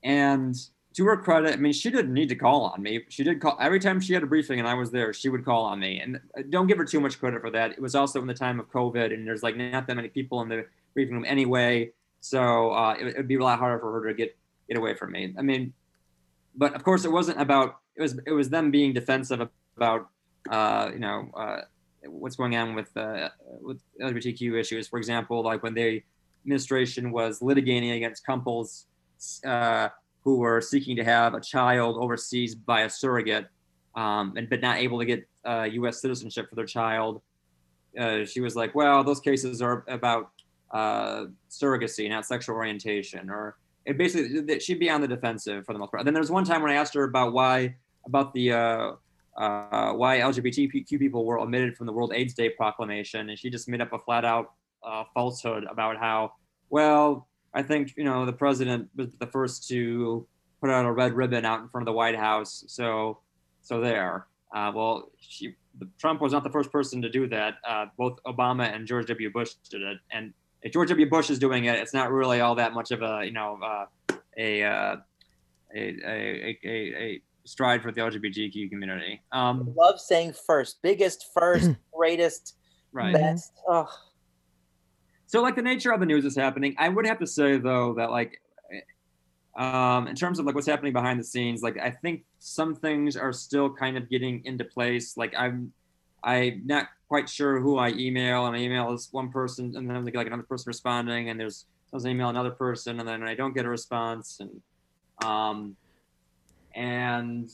and 0.03 0.55
to 0.95 1.05
her 1.05 1.17
credit, 1.17 1.53
I 1.53 1.55
mean, 1.55 1.73
she 1.73 1.89
didn't 1.89 2.13
need 2.13 2.29
to 2.29 2.35
call 2.35 2.65
on 2.65 2.81
me. 2.81 3.05
She 3.09 3.23
did 3.23 3.39
call 3.39 3.57
every 3.61 3.79
time 3.79 4.01
she 4.01 4.13
had 4.13 4.23
a 4.23 4.25
briefing 4.25 4.59
and 4.59 4.67
I 4.67 4.73
was 4.73 4.91
there, 4.91 5.13
she 5.13 5.29
would 5.29 5.45
call 5.45 5.63
on 5.63 5.79
me. 5.79 5.99
And 5.99 6.19
uh, 6.37 6.41
don't 6.49 6.67
give 6.67 6.77
her 6.77 6.85
too 6.85 6.99
much 6.99 7.19
credit 7.19 7.41
for 7.41 7.51
that. 7.51 7.71
It 7.71 7.81
was 7.81 7.95
also 7.95 8.19
in 8.19 8.27
the 8.27 8.33
time 8.33 8.59
of 8.59 8.69
COVID 8.71 9.13
and 9.13 9.25
there's 9.25 9.43
like 9.43 9.55
not 9.55 9.87
that 9.87 9.95
many 9.95 10.09
people 10.09 10.41
in 10.41 10.49
the 10.49 10.65
briefing 10.93 11.15
room 11.15 11.25
anyway. 11.25 11.91
So 12.21 12.71
uh, 12.71 12.95
it 12.99 13.17
would 13.17 13.27
be 13.27 13.35
a 13.35 13.43
lot 13.43 13.59
harder 13.59 13.79
for 13.79 13.91
her 13.91 14.07
to 14.07 14.13
get, 14.13 14.37
get 14.67 14.77
away 14.77 14.93
from 14.93 15.11
me. 15.11 15.33
I 15.37 15.41
mean, 15.41 15.73
but 16.55 16.73
of 16.73 16.83
course 16.83 17.03
it 17.03 17.11
wasn't 17.11 17.41
about, 17.41 17.79
it 17.95 18.01
was, 18.01 18.19
it 18.25 18.31
was 18.31 18.49
them 18.49 18.71
being 18.71 18.93
defensive 18.93 19.49
about, 19.75 20.07
uh, 20.49 20.89
you 20.93 20.99
know, 20.99 21.29
uh, 21.35 21.61
what's 22.05 22.35
going 22.35 22.55
on 22.55 22.75
with, 22.75 22.95
uh, 22.95 23.29
with 23.61 23.81
LGBTQ 24.01 24.59
issues. 24.59 24.87
For 24.87 24.97
example, 24.97 25.43
like 25.43 25.61
when 25.63 25.73
the 25.73 26.01
administration 26.45 27.11
was 27.11 27.39
litigating 27.39 27.95
against 27.95 28.25
couples, 28.25 28.85
uh, 29.45 29.89
who 30.23 30.37
were 30.37 30.61
seeking 30.61 30.95
to 30.95 31.03
have 31.03 31.33
a 31.33 31.41
child 31.41 31.97
overseas 31.99 32.55
by 32.55 32.81
a 32.81 32.89
surrogate, 32.89 33.47
um, 33.95 34.33
and 34.37 34.49
but 34.49 34.61
not 34.61 34.77
able 34.77 34.99
to 34.99 35.05
get 35.05 35.27
uh, 35.45 35.67
U.S. 35.71 36.01
citizenship 36.01 36.49
for 36.49 36.55
their 36.55 36.65
child. 36.65 37.21
Uh, 37.97 38.23
she 38.25 38.39
was 38.39 38.55
like, 38.55 38.73
"Well, 38.75 39.03
those 39.03 39.19
cases 39.19 39.61
are 39.61 39.83
about 39.87 40.31
uh, 40.71 41.25
surrogacy, 41.49 42.09
not 42.09 42.25
sexual 42.25 42.55
orientation." 42.55 43.29
Or 43.29 43.57
it 43.85 43.97
basically, 43.97 44.59
she'd 44.59 44.79
be 44.79 44.89
on 44.89 45.01
the 45.01 45.07
defensive 45.07 45.65
for 45.65 45.73
the 45.73 45.79
most 45.79 45.91
part. 45.91 46.05
Then 46.05 46.13
there 46.13 46.21
was 46.21 46.31
one 46.31 46.45
time 46.45 46.61
when 46.61 46.71
I 46.71 46.75
asked 46.75 46.93
her 46.93 47.03
about 47.03 47.33
why 47.33 47.75
about 48.05 48.33
the 48.33 48.51
uh, 48.51 48.91
uh, 49.37 49.93
why 49.93 50.19
LGBTQ 50.19 50.99
people 50.99 51.25
were 51.25 51.39
omitted 51.39 51.77
from 51.77 51.87
the 51.87 51.93
World 51.93 52.13
AIDS 52.13 52.33
Day 52.33 52.49
proclamation, 52.49 53.29
and 53.29 53.37
she 53.37 53.49
just 53.49 53.67
made 53.67 53.81
up 53.81 53.93
a 53.93 53.99
flat 53.99 54.25
out 54.25 54.53
uh, 54.83 55.03
falsehood 55.13 55.65
about 55.69 55.97
how 55.97 56.33
well 56.69 57.27
I 57.53 57.63
think 57.63 57.93
you 57.97 58.03
know 58.03 58.25
the 58.25 58.33
president 58.33 58.89
was 58.95 59.09
the 59.19 59.27
first 59.27 59.67
to 59.69 60.27
put 60.61 60.69
out 60.69 60.85
a 60.85 60.91
red 60.91 61.13
ribbon 61.13 61.43
out 61.43 61.61
in 61.61 61.67
front 61.69 61.87
of 61.87 61.91
the 61.91 61.97
White 61.97 62.15
House. 62.15 62.63
So, 62.67 63.19
so 63.61 63.81
there. 63.81 64.27
Uh, 64.53 64.71
well, 64.73 65.09
she, 65.19 65.55
Trump 65.97 66.21
was 66.21 66.33
not 66.33 66.43
the 66.43 66.49
first 66.49 66.71
person 66.71 67.01
to 67.01 67.09
do 67.09 67.27
that. 67.27 67.55
Uh, 67.67 67.87
both 67.97 68.19
Obama 68.27 68.73
and 68.73 68.85
George 68.85 69.07
W. 69.07 69.31
Bush 69.31 69.53
did 69.69 69.81
it, 69.81 69.97
and 70.11 70.33
if 70.61 70.71
George 70.71 70.89
W. 70.89 71.09
Bush 71.09 71.29
is 71.29 71.39
doing 71.39 71.65
it, 71.65 71.79
it's 71.79 71.93
not 71.93 72.11
really 72.11 72.41
all 72.41 72.55
that 72.55 72.73
much 72.73 72.91
of 72.91 73.01
a 73.01 73.21
you 73.25 73.31
know 73.31 73.59
uh, 73.63 73.85
a, 74.37 74.63
uh, 74.63 74.95
a, 75.73 75.97
a, 76.05 76.59
a 76.63 76.69
a 76.69 77.21
stride 77.45 77.81
for 77.81 77.91
the 77.91 78.01
LGBTQ 78.01 78.69
community. 78.69 79.21
Um, 79.31 79.73
Love 79.75 79.99
saying 79.99 80.33
first, 80.45 80.81
biggest, 80.81 81.27
first, 81.33 81.71
greatest, 81.93 82.55
right. 82.91 83.13
best. 83.13 83.51
Oh. 83.67 83.87
So 85.27 85.41
like 85.41 85.55
the 85.55 85.61
nature 85.61 85.91
of 85.91 85.99
the 85.99 86.05
news 86.05 86.25
is 86.25 86.35
happening. 86.35 86.75
I 86.77 86.89
would 86.89 87.05
have 87.07 87.19
to 87.19 87.27
say 87.27 87.57
though 87.57 87.93
that 87.95 88.11
like 88.11 88.39
um, 89.55 90.07
in 90.07 90.15
terms 90.15 90.39
of 90.39 90.45
like 90.45 90.55
what's 90.55 90.67
happening 90.67 90.93
behind 90.93 91.19
the 91.19 91.23
scenes, 91.23 91.61
like 91.61 91.77
I 91.77 91.91
think 91.91 92.23
some 92.39 92.75
things 92.75 93.17
are 93.17 93.33
still 93.33 93.73
kind 93.73 93.97
of 93.97 94.09
getting 94.09 94.43
into 94.45 94.63
place. 94.63 95.17
Like 95.17 95.33
I'm 95.37 95.73
I'm 96.23 96.63
not 96.65 96.87
quite 97.11 97.27
sure 97.27 97.59
who 97.59 97.77
I 97.77 97.89
email, 97.89 98.45
and 98.45 98.55
I 98.55 98.59
email 98.59 98.89
this 98.89 99.09
one 99.11 99.33
person, 99.33 99.75
and 99.75 99.89
then 99.89 99.97
I 99.97 100.01
get 100.01 100.15
like, 100.15 100.27
another 100.27 100.43
person 100.43 100.69
responding, 100.69 101.29
and 101.29 101.37
there's 101.37 101.65
I 101.91 101.97
was 101.97 102.05
email 102.05 102.29
another 102.29 102.51
person, 102.51 103.01
and 103.01 103.09
then 103.09 103.21
I 103.23 103.35
don't 103.35 103.53
get 103.53 103.65
a 103.65 103.69
response, 103.69 104.39
and 104.39 104.61
um, 105.29 105.75
and 106.73 107.49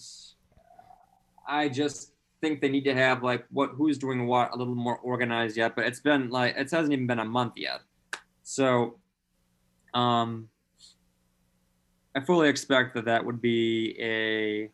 I 1.48 1.70
just 1.70 2.12
think 2.40 2.62
they 2.62 2.70
need 2.70 2.84
to 2.84 2.94
have 2.94 3.24
like 3.24 3.46
what 3.50 3.72
who's 3.72 3.98
doing 3.98 4.28
what 4.28 4.54
a 4.54 4.56
little 4.56 4.76
more 4.76 5.00
organized 5.00 5.58
yet, 5.58 5.76
but 5.76 5.88
it's 5.88 6.02
been 6.02 6.30
like 6.30 6.56
it 6.56 6.70
hasn't 6.70 6.94
even 6.94 7.08
been 7.08 7.18
a 7.18 7.26
month 7.26 7.54
yet. 7.56 7.80
So, 8.44 9.00
um, 9.96 10.50
I 12.14 12.20
fully 12.20 12.48
expect 12.48 12.94
that 12.94 13.06
that 13.06 13.26
would 13.26 13.42
be 13.42 13.96
a 14.00 14.70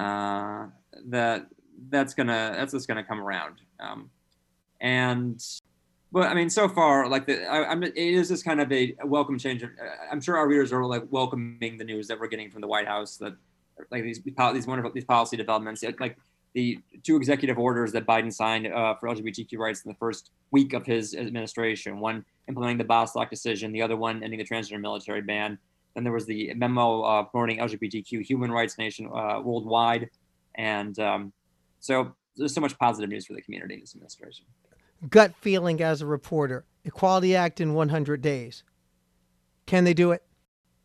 uh, 0.00 0.68
that 1.08 1.46
that's 1.90 2.14
gonna 2.14 2.54
that's 2.56 2.72
just 2.72 2.88
gonna 2.88 3.04
come 3.04 3.20
around. 3.20 3.60
Um, 3.82 4.10
and 4.80 5.42
but 6.12 6.28
I 6.28 6.34
mean, 6.34 6.50
so 6.50 6.68
far, 6.68 7.08
like 7.08 7.26
the 7.26 7.44
I, 7.46 7.72
am 7.72 7.82
it 7.82 7.96
is 7.96 8.28
just 8.28 8.44
kind 8.44 8.60
of 8.60 8.70
a, 8.70 8.94
a 9.00 9.06
welcome 9.06 9.38
change. 9.38 9.64
I'm 10.10 10.20
sure 10.20 10.36
our 10.36 10.46
readers 10.46 10.72
are 10.72 10.84
like 10.84 11.04
welcoming 11.10 11.78
the 11.78 11.84
news 11.84 12.06
that 12.08 12.20
we're 12.20 12.28
getting 12.28 12.50
from 12.50 12.60
the 12.60 12.66
White 12.66 12.86
House 12.86 13.16
that 13.16 13.34
like 13.90 14.02
these 14.02 14.20
these 14.22 14.66
wonderful 14.66 14.92
these 14.92 15.04
policy 15.04 15.36
developments. 15.36 15.82
like 15.98 16.18
the 16.54 16.78
two 17.02 17.16
executive 17.16 17.58
orders 17.58 17.92
that 17.92 18.06
Biden 18.06 18.32
signed 18.32 18.66
uh, 18.66 18.94
for 18.96 19.08
LGBTQ 19.08 19.56
rights 19.56 19.84
in 19.84 19.90
the 19.90 19.96
first 19.96 20.32
week 20.50 20.74
of 20.74 20.84
his 20.84 21.14
administration. 21.14 21.98
One 21.98 22.26
implementing 22.46 22.76
the 22.76 22.84
Bostock 22.84 23.30
decision, 23.30 23.72
the 23.72 23.80
other 23.80 23.96
one 23.96 24.22
ending 24.22 24.38
the 24.38 24.44
transgender 24.44 24.80
military 24.80 25.22
ban. 25.22 25.58
Then 25.94 26.04
there 26.04 26.12
was 26.12 26.26
the 26.26 26.52
memo 26.54 27.02
uh, 27.02 27.22
promoting 27.22 27.58
LGBTQ 27.58 28.22
human 28.22 28.50
rights 28.50 28.76
nation 28.76 29.10
uh, 29.14 29.40
worldwide, 29.40 30.10
and 30.56 30.98
um, 30.98 31.32
so 31.80 32.14
there's 32.36 32.54
so 32.54 32.60
much 32.60 32.78
positive 32.78 33.10
news 33.10 33.26
for 33.26 33.34
the 33.34 33.42
community 33.42 33.74
in 33.74 33.80
this 33.80 33.94
administration. 33.94 34.46
Gut 35.08 35.34
feeling 35.40 35.80
as 35.82 36.00
a 36.00 36.06
reporter: 36.06 36.64
Equality 36.84 37.34
Act 37.34 37.60
in 37.60 37.74
100 37.74 38.22
days. 38.22 38.62
Can 39.66 39.84
they 39.84 39.94
do 39.94 40.12
it? 40.12 40.22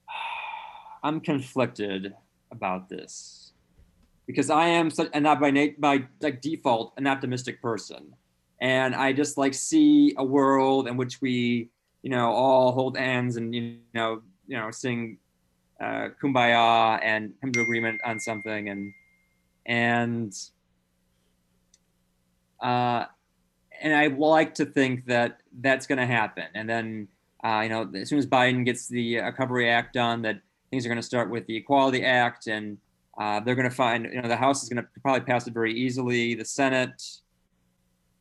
I'm 1.03 1.19
conflicted 1.19 2.13
about 2.51 2.89
this 2.89 3.53
because 4.25 4.49
I 4.49 4.67
am 4.67 4.89
such, 4.91 5.09
and 5.13 5.23
not 5.23 5.39
by 5.39 5.51
nat- 5.51 5.79
by 5.79 6.05
like 6.21 6.41
default 6.41 6.93
an 6.97 7.07
optimistic 7.07 7.61
person, 7.61 8.13
and 8.59 8.95
I 8.95 9.13
just 9.13 9.37
like 9.37 9.53
see 9.53 10.13
a 10.17 10.23
world 10.23 10.87
in 10.87 10.97
which 10.97 11.21
we, 11.21 11.69
you 12.01 12.09
know, 12.09 12.31
all 12.31 12.71
hold 12.73 12.97
hands 12.97 13.37
and 13.37 13.55
you 13.55 13.77
know, 13.93 14.21
you 14.47 14.57
know, 14.57 14.71
sing 14.71 15.17
uh, 15.79 16.09
"Kumbaya" 16.21 16.99
and 17.03 17.33
come 17.41 17.51
to 17.53 17.61
agreement 17.61 18.01
on 18.03 18.19
something, 18.19 18.69
and 18.69 18.93
and 19.65 20.33
uh, 22.61 23.05
and 23.81 23.95
I 23.95 24.07
like 24.07 24.55
to 24.55 24.65
think 24.65 25.05
that 25.05 25.41
that's 25.59 25.87
going 25.87 25.99
to 25.99 26.05
happen, 26.05 26.45
and 26.53 26.69
then. 26.69 27.07
Uh, 27.43 27.61
you 27.61 27.69
know, 27.69 27.87
as 27.93 28.09
soon 28.09 28.17
as 28.17 28.25
Biden 28.25 28.65
gets 28.65 28.87
the 28.87 29.17
Recovery 29.17 29.69
Act 29.69 29.93
done, 29.93 30.23
that 30.23 30.41
things 30.69 30.85
are 30.85 30.89
going 30.89 30.99
to 30.99 31.05
start 31.05 31.29
with 31.29 31.45
the 31.47 31.55
Equality 31.55 32.03
Act, 32.03 32.47
and 32.47 32.77
uh, 33.17 33.39
they're 33.39 33.55
going 33.55 33.69
to 33.69 33.75
find, 33.75 34.05
you 34.05 34.21
know, 34.21 34.27
the 34.27 34.35
House 34.35 34.63
is 34.63 34.69
going 34.69 34.83
to 34.83 34.89
probably 35.01 35.21
pass 35.21 35.47
it 35.47 35.53
very 35.53 35.73
easily. 35.73 36.35
The 36.35 36.45
Senate, 36.45 37.01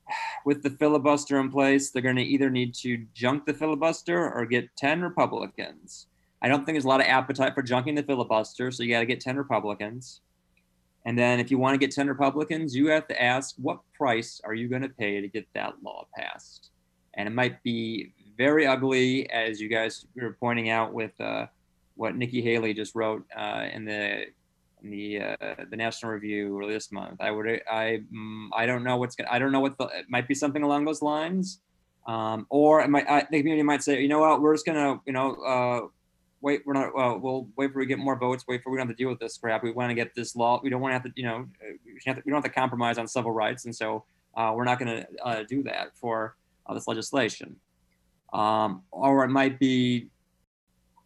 with 0.45 0.63
the 0.63 0.71
filibuster 0.71 1.39
in 1.39 1.51
place, 1.51 1.91
they're 1.91 2.03
going 2.03 2.17
to 2.17 2.23
either 2.23 2.51
need 2.51 2.75
to 2.77 3.05
junk 3.15 3.47
the 3.47 3.55
filibuster 3.55 4.33
or 4.33 4.47
get 4.47 4.75
10 4.77 5.03
Republicans. 5.03 6.07
I 6.43 6.49
don't 6.49 6.65
think 6.65 6.77
there's 6.77 6.85
a 6.85 6.89
lot 6.89 7.01
of 7.01 7.07
appetite 7.07 7.55
for 7.55 7.63
junking 7.63 7.97
the 7.97 8.03
filibuster, 8.03 8.71
so 8.71 8.83
you 8.83 8.91
got 8.91 9.01
to 9.01 9.07
get 9.07 9.21
10 9.21 9.37
Republicans. 9.37 10.21
And 11.07 11.17
then 11.17 11.39
if 11.39 11.53
you 11.53 11.59
want 11.59 11.73
to 11.75 11.79
get 11.79 11.95
10 11.95 12.09
Republicans, 12.09 12.75
you 12.75 12.89
have 12.89 13.07
to 13.09 13.23
ask 13.23 13.55
what 13.59 13.79
price 13.95 14.41
are 14.45 14.55
you 14.55 14.69
going 14.69 14.83
to 14.83 14.89
pay 14.89 15.21
to 15.21 15.29
get 15.29 15.47
that 15.55 15.75
law 15.83 16.07
passed? 16.15 16.71
And 17.15 17.29
it 17.29 17.33
might 17.33 17.63
be 17.63 18.13
very 18.37 18.67
ugly, 18.67 19.31
as 19.31 19.61
you 19.61 19.69
guys 19.69 20.05
were 20.17 20.37
pointing 20.39 20.69
out 20.69 20.93
with 20.93 21.19
uh, 21.21 21.47
what 21.95 22.17
Nikki 22.17 22.43
Haley 22.43 22.75
just 22.75 22.97
wrote 22.97 23.25
uh, 23.37 23.69
in 23.73 23.85
the 23.85 24.27
in 24.83 24.91
the 24.91 25.21
uh, 25.21 25.65
the 25.71 25.77
National 25.77 26.13
Review 26.13 26.59
earlier 26.59 26.75
this 26.75 26.93
month. 26.93 27.21
I 27.21 27.31
would 27.31 27.47
I 27.71 28.03
mm, 28.13 28.49
I 28.53 28.67
don't 28.67 28.85
know 28.85 28.97
what's 28.97 29.15
gonna, 29.15 29.31
I 29.31 29.39
don't 29.39 29.53
know 29.53 29.61
what 29.61 29.79
the 29.79 29.85
it 29.87 30.07
might 30.09 30.29
be 30.29 30.35
something 30.35 30.63
along 30.63 30.85
those 30.85 31.03
lines, 31.03 31.61
um, 32.07 32.47
or 32.51 32.83
it 32.83 32.91
might 32.91 33.09
I, 33.09 33.21
the 33.31 33.39
community 33.39 33.63
might 33.63 33.83
say 33.83 34.03
you 34.03 34.09
know 34.09 34.19
what 34.19 34.43
we're 34.43 34.55
just 34.55 34.67
gonna 34.67 35.01
you 35.07 35.13
know 35.13 35.35
uh, 35.37 35.81
wait 36.47 36.63
we're 36.65 36.73
not 36.73 36.89
uh, 36.99 37.17
we'll 37.19 37.49
wait 37.57 37.73
for 37.73 37.79
we 37.81 37.87
get 37.87 37.99
more 37.99 38.17
votes 38.17 38.45
wait 38.47 38.63
for 38.63 38.71
we 38.71 38.77
don't 38.79 38.87
have 38.87 38.97
to 38.97 39.03
deal 39.03 39.11
with 39.11 39.19
this 39.19 39.37
crap 39.37 39.63
we 39.63 39.73
want 39.73 39.91
to 39.91 39.95
get 39.95 40.15
this 40.15 40.37
law 40.37 40.61
we 40.63 40.71
don't 40.71 40.81
want 40.81 40.91
to 40.91 40.95
have 40.99 41.03
to 41.03 41.13
you 41.17 41.27
know 41.29 41.47
to, 42.05 42.23
we 42.25 42.31
don't 42.31 42.43
have 42.43 42.45
to 42.45 42.61
compromise 42.63 42.99
on 42.99 43.07
civil 43.07 43.33
rights 43.33 43.65
and 43.67 43.75
so 43.75 44.05
uh, 44.37 44.53
we're 44.55 44.65
not 44.65 44.79
going 44.79 44.95
to 44.95 45.07
uh, 45.25 45.43
do 45.49 45.63
that 45.63 45.97
for 45.97 46.37
this 46.75 46.87
legislation. 46.87 47.57
Um, 48.33 48.83
or 48.91 49.25
it 49.25 49.29
might 49.29 49.59
be 49.59 50.09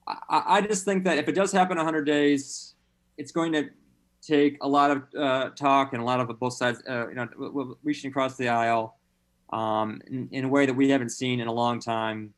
I, 0.06 0.42
I 0.46 0.60
just 0.62 0.84
think 0.84 1.04
that 1.04 1.18
if 1.18 1.28
it 1.28 1.34
does 1.34 1.52
happen 1.52 1.76
100 1.76 2.04
days, 2.04 2.74
it's 3.16 3.32
going 3.32 3.52
to 3.52 3.68
take 4.22 4.58
a 4.62 4.68
lot 4.68 4.90
of 4.90 5.02
uh, 5.16 5.50
talk 5.50 5.92
and 5.92 6.02
a 6.02 6.04
lot 6.04 6.20
of 6.20 6.38
both 6.38 6.54
sides, 6.54 6.82
uh, 6.88 7.08
you 7.08 7.14
know, 7.14 7.76
reaching 7.84 8.10
across 8.10 8.36
the 8.36 8.48
aisle 8.48 8.98
um, 9.52 10.00
in, 10.06 10.28
in, 10.32 10.44
a 10.44 10.48
way 10.48 10.66
that 10.66 10.74
we 10.74 10.88
haven't 10.88 11.10
seen 11.10 11.40
in 11.40 11.48
a 11.48 11.52
long 11.52 11.80
time. 11.80 12.32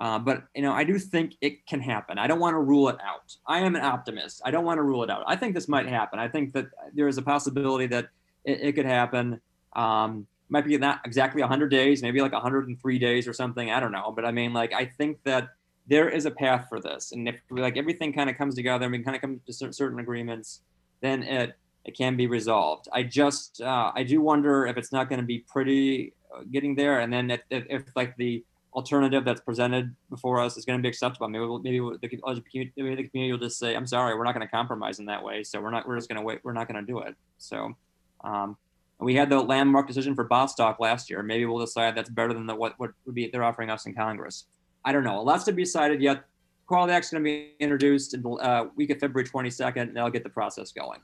Uh, 0.00 0.18
but 0.18 0.44
you 0.54 0.62
know, 0.62 0.72
I 0.72 0.82
do 0.82 0.98
think 0.98 1.36
it 1.42 1.66
can 1.66 1.80
happen. 1.80 2.18
I 2.18 2.26
don't 2.26 2.40
want 2.40 2.54
to 2.54 2.58
rule 2.58 2.88
it 2.88 2.96
out. 3.04 3.36
I 3.46 3.58
am 3.60 3.76
an 3.76 3.82
optimist. 3.82 4.40
I 4.44 4.50
don't 4.50 4.64
want 4.64 4.78
to 4.78 4.82
rule 4.82 5.04
it 5.04 5.10
out. 5.10 5.24
I 5.26 5.36
think 5.36 5.54
this 5.54 5.68
might 5.68 5.86
happen. 5.86 6.18
I 6.18 6.26
think 6.26 6.54
that 6.54 6.68
there 6.94 7.06
is 7.06 7.18
a 7.18 7.22
possibility 7.22 7.86
that 7.88 8.08
it, 8.44 8.60
it 8.62 8.72
could 8.72 8.86
happen. 8.86 9.40
Um, 9.76 10.26
might 10.48 10.64
be 10.64 10.76
not 10.78 11.00
exactly 11.04 11.42
100 11.42 11.68
days, 11.68 12.02
maybe 12.02 12.20
like 12.22 12.32
103 12.32 12.98
days 12.98 13.28
or 13.28 13.34
something. 13.34 13.70
I 13.70 13.78
don't 13.78 13.92
know. 13.92 14.10
But 14.10 14.24
I 14.24 14.32
mean, 14.32 14.54
like, 14.54 14.72
I 14.72 14.86
think 14.86 15.22
that 15.24 15.50
there 15.86 16.08
is 16.08 16.24
a 16.24 16.30
path 16.30 16.66
for 16.68 16.80
this. 16.80 17.12
And 17.12 17.28
if 17.28 17.36
like 17.50 17.76
everything 17.76 18.12
kind 18.12 18.30
of 18.30 18.36
comes 18.36 18.54
together 18.54 18.86
and 18.86 18.92
we 18.92 19.00
kind 19.00 19.14
of 19.14 19.20
come 19.20 19.40
to 19.46 19.52
certain 19.52 19.98
agreements, 19.98 20.62
then 21.02 21.22
it 21.22 21.56
it 21.84 21.96
can 21.96 22.16
be 22.16 22.26
resolved. 22.26 22.88
I 22.92 23.02
just 23.02 23.60
uh, 23.60 23.92
I 23.94 24.02
do 24.02 24.20
wonder 24.20 24.66
if 24.66 24.76
it's 24.76 24.92
not 24.92 25.08
going 25.08 25.20
to 25.20 25.26
be 25.26 25.40
pretty 25.40 26.14
uh, 26.34 26.42
getting 26.50 26.74
there, 26.74 27.00
and 27.00 27.12
then 27.12 27.30
if, 27.30 27.40
if, 27.50 27.64
if, 27.68 27.82
like 27.96 28.16
the 28.16 28.44
alternative 28.74 29.24
that's 29.24 29.40
presented 29.40 29.94
before 30.08 30.40
us 30.40 30.56
is 30.56 30.64
going 30.64 30.78
to 30.78 30.82
be 30.82 30.88
acceptable, 30.88 31.28
maybe 31.28 31.44
we'll, 31.44 31.58
maybe 31.58 31.78
the, 31.78 32.72
maybe 32.76 32.94
the 32.94 33.08
community 33.08 33.32
will 33.32 33.38
just 33.38 33.58
say, 33.58 33.74
"I'm 33.74 33.86
sorry, 33.86 34.16
we're 34.16 34.24
not 34.24 34.34
going 34.34 34.46
to 34.46 34.50
compromise 34.50 34.98
in 34.98 35.06
that 35.06 35.22
way, 35.22 35.42
so 35.42 35.60
we're 35.60 35.70
not 35.70 35.86
we're 35.86 35.96
just 35.96 36.08
going 36.08 36.20
to 36.20 36.22
wait, 36.22 36.40
we're 36.42 36.52
not 36.52 36.68
going 36.68 36.84
to 36.84 36.92
do 36.92 37.00
it." 37.00 37.14
So. 37.38 37.76
Um, 38.22 38.56
we 39.00 39.14
had 39.14 39.30
the 39.30 39.40
landmark 39.40 39.86
decision 39.86 40.14
for 40.14 40.24
Bostock 40.24 40.78
last 40.78 41.08
year. 41.08 41.22
Maybe 41.22 41.46
we'll 41.46 41.64
decide 41.64 41.94
that's 41.94 42.10
better 42.10 42.34
than 42.34 42.46
the, 42.46 42.54
what, 42.54 42.74
what 42.76 42.90
would 43.06 43.14
be 43.14 43.28
they're 43.28 43.42
offering 43.42 43.70
us 43.70 43.86
in 43.86 43.94
Congress. 43.94 44.44
I 44.84 44.92
don't 44.92 45.04
know. 45.04 45.20
A 45.20 45.22
Lots 45.22 45.44
to 45.44 45.52
be 45.52 45.64
decided 45.64 46.02
yet. 46.02 46.24
Quality 46.66 46.92
Act's 46.92 47.10
going 47.10 47.24
to 47.24 47.28
be 47.28 47.54
introduced 47.58 48.14
in 48.14 48.22
the 48.22 48.30
uh, 48.30 48.68
week 48.76 48.90
of 48.90 48.98
February 48.98 49.26
22nd, 49.26 49.80
and 49.80 49.96
they'll 49.96 50.10
get 50.10 50.22
the 50.22 50.30
process 50.30 50.70
going. 50.70 51.00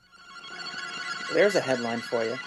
There's 1.33 1.55
a 1.55 1.59
headline 1.59 1.99
for 1.99 2.23
you. 2.23 2.37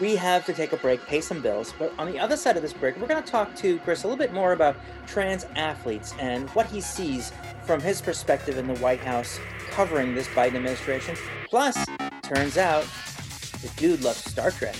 We 0.00 0.16
have 0.16 0.44
to 0.46 0.52
take 0.52 0.72
a 0.72 0.76
break, 0.76 1.06
pay 1.06 1.20
some 1.20 1.40
bills, 1.40 1.72
but 1.78 1.92
on 1.98 2.10
the 2.10 2.18
other 2.18 2.36
side 2.36 2.56
of 2.56 2.62
this 2.62 2.72
break, 2.72 2.96
we're 2.96 3.06
going 3.06 3.22
to 3.22 3.30
talk 3.30 3.54
to 3.56 3.78
Chris 3.80 4.02
a 4.02 4.08
little 4.08 4.18
bit 4.18 4.32
more 4.32 4.52
about 4.52 4.76
trans 5.06 5.46
athletes 5.54 6.14
and 6.18 6.50
what 6.50 6.66
he 6.66 6.80
sees 6.80 7.32
from 7.62 7.80
his 7.80 8.02
perspective 8.02 8.58
in 8.58 8.66
the 8.66 8.74
White 8.76 9.00
House 9.00 9.38
covering 9.70 10.14
this 10.14 10.26
Biden 10.28 10.56
administration. 10.56 11.16
Plus, 11.48 11.78
turns 12.22 12.58
out 12.58 12.84
the 13.62 13.70
dude 13.76 14.02
loves 14.02 14.18
Star 14.18 14.50
Trek. 14.50 14.74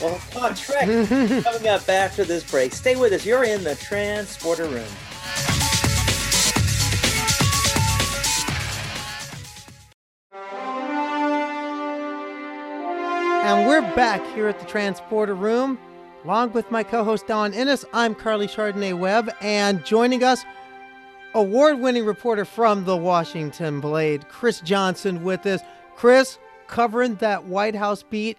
Well, 0.00 0.18
talk 0.30 0.56
Trek 0.56 0.86
coming 1.44 1.68
up 1.68 1.86
after 1.88 2.24
this 2.24 2.50
break. 2.50 2.72
Stay 2.72 2.96
with 2.96 3.12
us. 3.12 3.26
You're 3.26 3.44
in 3.44 3.62
the 3.62 3.74
transporter 3.76 4.66
room. 4.66 4.88
And 13.46 13.68
we're 13.68 13.80
back 13.94 14.26
here 14.34 14.48
at 14.48 14.58
the 14.58 14.66
Transporter 14.66 15.36
Room, 15.36 15.78
along 16.24 16.50
with 16.50 16.68
my 16.72 16.82
co 16.82 17.04
host 17.04 17.28
Dawn 17.28 17.54
Ennis. 17.54 17.84
I'm 17.92 18.12
Carly 18.12 18.48
Chardonnay 18.48 18.98
Webb, 18.98 19.32
and 19.40 19.84
joining 19.84 20.24
us, 20.24 20.44
award 21.32 21.78
winning 21.78 22.04
reporter 22.04 22.44
from 22.44 22.84
the 22.84 22.96
Washington 22.96 23.80
Blade, 23.80 24.28
Chris 24.28 24.60
Johnson, 24.62 25.22
with 25.22 25.46
us. 25.46 25.60
Chris, 25.94 26.38
covering 26.66 27.14
that 27.16 27.44
White 27.44 27.76
House 27.76 28.02
beat 28.02 28.36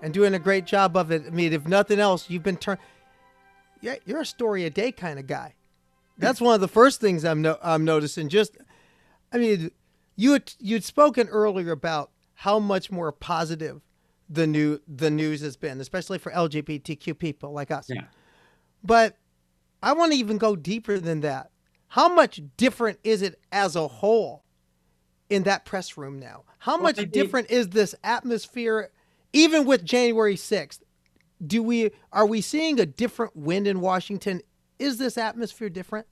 and 0.00 0.14
doing 0.14 0.32
a 0.32 0.38
great 0.38 0.64
job 0.64 0.96
of 0.96 1.10
it. 1.12 1.24
I 1.26 1.30
mean, 1.30 1.52
if 1.52 1.68
nothing 1.68 2.00
else, 2.00 2.30
you've 2.30 2.42
been 2.42 2.56
turned. 2.56 2.80
Yeah, 3.82 3.96
you're 4.06 4.22
a 4.22 4.24
story 4.24 4.64
a 4.64 4.70
day 4.70 4.90
kind 4.90 5.18
of 5.18 5.26
guy. 5.26 5.52
That's 6.16 6.40
one 6.40 6.54
of 6.54 6.62
the 6.62 6.66
first 6.66 6.98
things 6.98 7.26
I'm 7.26 7.42
no- 7.42 7.58
I'm 7.62 7.84
noticing. 7.84 8.30
Just, 8.30 8.56
I 9.30 9.36
mean, 9.36 9.70
you 10.16 10.32
had, 10.32 10.54
you'd 10.58 10.82
spoken 10.82 11.28
earlier 11.28 11.72
about 11.72 12.10
how 12.36 12.58
much 12.58 12.90
more 12.90 13.12
positive 13.12 13.82
the 14.28 14.46
new 14.46 14.80
the 14.88 15.10
news 15.10 15.40
has 15.40 15.56
been, 15.56 15.80
especially 15.80 16.18
for 16.18 16.32
LGBTQ 16.32 17.18
people 17.18 17.52
like 17.52 17.70
us. 17.70 17.86
Yeah. 17.88 18.02
But 18.82 19.16
I 19.82 19.92
want 19.92 20.12
to 20.12 20.18
even 20.18 20.38
go 20.38 20.56
deeper 20.56 20.98
than 20.98 21.20
that. 21.20 21.50
How 21.88 22.12
much 22.12 22.40
different 22.56 22.98
is 23.04 23.22
it 23.22 23.40
as 23.52 23.76
a 23.76 23.86
whole 23.86 24.44
in 25.30 25.44
that 25.44 25.64
press 25.64 25.96
room 25.96 26.18
now? 26.18 26.44
How 26.58 26.74
well, 26.74 26.84
much 26.84 27.10
different 27.10 27.50
is 27.50 27.68
this 27.68 27.94
atmosphere 28.02 28.90
even 29.32 29.64
with 29.64 29.84
January 29.84 30.36
6th? 30.36 30.80
Do 31.46 31.62
we 31.62 31.90
are 32.12 32.26
we 32.26 32.40
seeing 32.40 32.80
a 32.80 32.86
different 32.86 33.36
wind 33.36 33.68
in 33.68 33.80
Washington? 33.80 34.40
Is 34.78 34.98
this 34.98 35.16
atmosphere 35.16 35.68
different? 35.68 36.06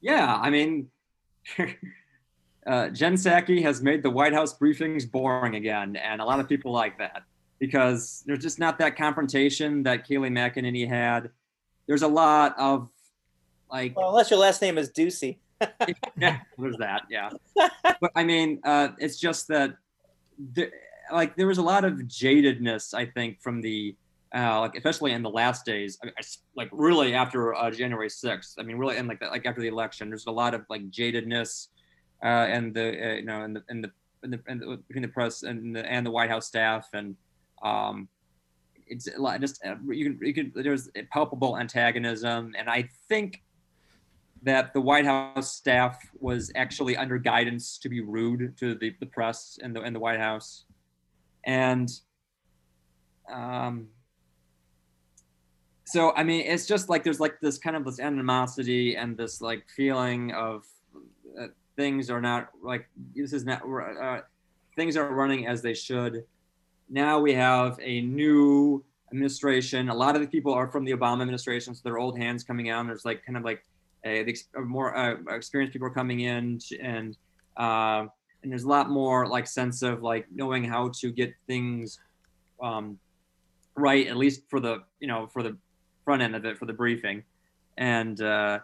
Yeah, 0.00 0.34
I 0.34 0.50
mean 0.50 0.88
uh, 2.66 2.88
Jen 2.88 3.14
Psaki 3.14 3.62
has 3.62 3.82
made 3.82 4.02
the 4.02 4.10
White 4.10 4.32
House 4.32 4.56
briefings 4.58 5.10
boring 5.10 5.54
again, 5.54 5.96
and 5.96 6.20
a 6.20 6.24
lot 6.24 6.40
of 6.40 6.48
people 6.48 6.72
like 6.72 6.98
that. 6.98 7.22
Because 7.58 8.22
there's 8.26 8.42
just 8.42 8.58
not 8.58 8.78
that 8.78 8.96
confrontation 8.96 9.84
that 9.84 10.06
Kayleigh 10.06 10.30
McEnany 10.30 10.88
had. 10.88 11.30
There's 11.86 12.02
a 12.02 12.08
lot 12.08 12.54
of 12.58 12.88
like 13.70 13.96
well, 13.96 14.10
unless 14.10 14.30
your 14.30 14.38
last 14.38 14.62
name 14.62 14.78
is 14.78 14.90
Doocy. 14.90 15.38
yeah, 16.18 16.40
there's 16.58 16.76
that. 16.78 17.02
Yeah, 17.10 17.30
but 18.00 18.10
I 18.14 18.24
mean, 18.24 18.60
uh, 18.64 18.88
it's 18.98 19.18
just 19.18 19.48
that, 19.48 19.76
the, 20.52 20.70
like, 21.12 21.36
there 21.36 21.46
was 21.46 21.58
a 21.58 21.62
lot 21.62 21.84
of 21.84 21.94
jadedness, 21.94 22.94
I 22.94 23.06
think, 23.06 23.40
from 23.40 23.60
the, 23.60 23.96
uh, 24.34 24.60
like, 24.60 24.74
especially 24.76 25.12
in 25.12 25.22
the 25.22 25.30
last 25.30 25.64
days, 25.64 25.98
I 26.02 26.06
mean, 26.06 26.14
like, 26.56 26.68
really 26.72 27.14
after 27.14 27.54
uh, 27.54 27.70
January 27.70 28.08
6th. 28.08 28.54
I 28.58 28.62
mean, 28.62 28.76
really, 28.76 28.96
and 28.96 29.08
like, 29.08 29.22
like 29.22 29.46
after 29.46 29.60
the 29.60 29.68
election, 29.68 30.08
there's 30.08 30.26
a 30.26 30.32
lot 30.32 30.54
of 30.54 30.64
like 30.68 30.90
jadedness, 30.90 31.68
uh, 32.22 32.26
and 32.26 32.74
the, 32.74 33.10
uh, 33.10 33.14
you 33.14 33.24
know, 33.24 33.42
and 33.42 33.56
the, 33.56 33.64
and 33.68 33.84
the, 33.84 33.90
and 34.22 34.32
the, 34.32 34.40
and 34.46 34.60
the, 34.60 34.76
between 34.88 35.02
the 35.02 35.08
press 35.08 35.42
and 35.42 35.76
the, 35.76 35.84
and 35.90 36.04
the 36.06 36.10
White 36.10 36.30
House 36.30 36.46
staff, 36.46 36.88
and 36.92 37.16
um, 37.64 38.08
it's. 38.86 39.08
Just 39.40 39.64
uh, 39.64 39.74
you 39.88 40.10
can, 40.10 40.18
you 40.26 40.34
can, 40.34 40.52
there's 40.54 40.90
palpable 41.10 41.58
antagonism, 41.58 42.54
and 42.56 42.68
I 42.68 42.88
think 43.08 43.42
that 44.44 44.74
the 44.74 44.80
White 44.80 45.06
House 45.06 45.56
staff 45.56 45.98
was 46.20 46.52
actually 46.54 46.96
under 46.96 47.18
guidance 47.18 47.78
to 47.78 47.88
be 47.88 48.02
rude 48.02 48.56
to 48.58 48.74
the, 48.74 48.94
the 49.00 49.06
press 49.06 49.58
and 49.62 49.74
the, 49.74 49.80
and 49.80 49.96
the 49.96 50.00
White 50.00 50.20
House. 50.20 50.66
And 51.44 51.90
um, 53.32 53.88
so, 55.86 56.12
I 56.14 56.24
mean, 56.24 56.42
it's 56.46 56.66
just 56.66 56.90
like 56.90 57.04
there's 57.04 57.20
like 57.20 57.40
this 57.40 57.58
kind 57.58 57.74
of 57.74 57.84
this 57.84 58.00
animosity 58.00 58.96
and 58.96 59.16
this 59.16 59.40
like 59.40 59.64
feeling 59.74 60.32
of 60.32 60.64
uh, 61.40 61.46
things 61.76 62.10
are 62.10 62.20
not 62.20 62.50
like 62.62 62.86
this 63.14 63.32
is 63.32 63.44
not 63.44 63.62
uh, 63.64 64.20
things 64.76 64.96
are 64.96 65.12
running 65.12 65.46
as 65.46 65.62
they 65.62 65.74
should. 65.74 66.24
Now 66.88 67.18
we 67.18 67.34
have 67.34 67.78
a 67.80 68.00
new 68.00 68.84
administration. 69.12 69.88
A 69.88 69.94
lot 69.94 70.16
of 70.16 70.22
the 70.22 70.28
people 70.28 70.52
are 70.52 70.68
from 70.68 70.84
the 70.84 70.92
Obama 70.92 71.22
administration, 71.22 71.74
so 71.74 71.80
they're 71.84 71.98
old 71.98 72.18
hands 72.18 72.44
coming 72.44 72.70
out. 72.70 72.80
And 72.80 72.88
there's 72.88 73.04
like 73.04 73.24
kind 73.24 73.36
of 73.36 73.44
like 73.44 73.64
a, 74.04 74.22
the 74.22 74.60
more 74.60 74.96
uh, 74.96 75.16
experienced 75.30 75.72
people 75.72 75.88
are 75.88 75.92
coming 75.92 76.20
in 76.20 76.60
and 76.80 77.16
uh, 77.56 78.06
and 78.42 78.52
there's 78.52 78.64
a 78.64 78.68
lot 78.68 78.90
more 78.90 79.26
like 79.26 79.46
sense 79.46 79.82
of 79.82 80.02
like 80.02 80.26
knowing 80.32 80.64
how 80.64 80.90
to 81.00 81.10
get 81.10 81.32
things 81.46 81.98
um, 82.62 82.98
right 83.76 84.06
at 84.06 84.16
least 84.16 84.42
for 84.48 84.60
the 84.60 84.82
you 85.00 85.08
know 85.08 85.26
for 85.32 85.42
the 85.42 85.56
front 86.04 86.22
end 86.22 86.36
of 86.36 86.44
it 86.44 86.58
for 86.58 86.66
the 86.66 86.72
briefing 86.72 87.22
and 87.78 88.20
uh, 88.20 88.58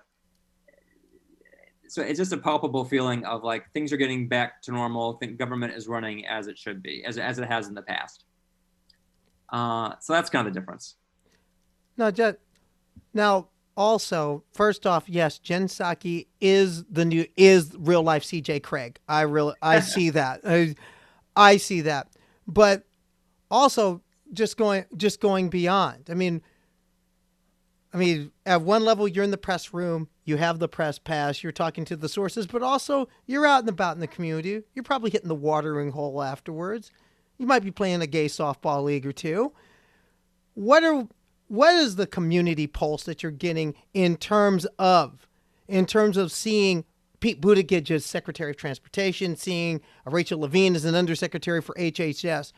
so 1.90 2.02
it's 2.02 2.18
just 2.18 2.32
a 2.32 2.36
palpable 2.36 2.84
feeling 2.84 3.24
of 3.24 3.42
like 3.42 3.70
things 3.72 3.92
are 3.92 3.96
getting 3.96 4.28
back 4.28 4.62
to 4.62 4.72
normal 4.72 5.14
think 5.14 5.38
government 5.38 5.72
is 5.74 5.88
running 5.88 6.26
as 6.26 6.46
it 6.46 6.58
should 6.58 6.82
be 6.82 7.04
as, 7.04 7.18
as 7.18 7.38
it 7.38 7.46
has 7.46 7.68
in 7.68 7.74
the 7.74 7.82
past 7.82 8.24
uh, 9.50 9.92
so 10.00 10.12
that's 10.12 10.30
kind 10.30 10.46
of 10.46 10.54
the 10.54 10.60
difference 10.60 10.96
now 11.96 12.10
just 12.10 12.36
now 13.12 13.48
also, 13.80 14.44
first 14.52 14.86
off, 14.86 15.04
yes, 15.08 15.38
Jen 15.38 15.66
Psaki 15.66 16.26
is 16.38 16.84
the 16.84 17.04
new 17.04 17.24
is 17.36 17.72
real 17.78 18.02
life 18.02 18.24
CJ 18.24 18.60
Cregg. 18.60 18.96
I 19.08 19.22
really 19.22 19.54
I 19.62 19.80
see 19.94 20.10
that. 20.10 20.42
I, 20.44 20.74
I 21.34 21.56
see 21.56 21.80
that. 21.82 22.08
But 22.46 22.84
also 23.50 24.02
just 24.34 24.58
going 24.58 24.84
just 24.96 25.18
going 25.20 25.48
beyond. 25.48 26.08
I 26.10 26.14
mean 26.14 26.42
I 27.92 27.96
mean, 27.96 28.30
at 28.46 28.62
one 28.62 28.84
level 28.84 29.08
you're 29.08 29.24
in 29.24 29.32
the 29.32 29.36
press 29.36 29.74
room, 29.74 30.08
you 30.24 30.36
have 30.36 30.58
the 30.58 30.68
press 30.68 30.98
pass, 30.98 31.42
you're 31.42 31.50
talking 31.50 31.84
to 31.86 31.96
the 31.96 32.08
sources, 32.08 32.46
but 32.46 32.62
also 32.62 33.08
you're 33.26 33.46
out 33.46 33.60
and 33.60 33.68
about 33.68 33.96
in 33.96 34.00
the 34.00 34.06
community. 34.06 34.62
You're 34.74 34.84
probably 34.84 35.10
hitting 35.10 35.28
the 35.28 35.34
watering 35.34 35.90
hole 35.90 36.22
afterwards. 36.22 36.90
You 37.38 37.46
might 37.46 37.64
be 37.64 37.70
playing 37.70 38.00
a 38.00 38.06
gay 38.06 38.26
softball 38.26 38.84
league 38.84 39.06
or 39.06 39.12
two. 39.12 39.52
What 40.54 40.84
are 40.84 41.08
what 41.48 41.74
is 41.74 41.96
the 41.96 42.06
community 42.06 42.68
pulse 42.68 43.02
that 43.04 43.24
you're 43.24 43.32
getting 43.32 43.74
in 43.92 44.16
terms 44.16 44.66
of 44.78 45.26
in 45.66 45.84
terms 45.84 46.16
of 46.16 46.30
seeing 46.30 46.84
Pete 47.18 47.40
Buttigieg 47.40 47.90
as 47.90 48.04
Secretary 48.04 48.50
of 48.50 48.56
Transportation, 48.56 49.36
seeing 49.36 49.80
Rachel 50.06 50.40
Levine 50.40 50.76
as 50.76 50.84
an 50.84 50.94
Undersecretary 50.94 51.60
for 51.60 51.74
HHS? 51.74 52.52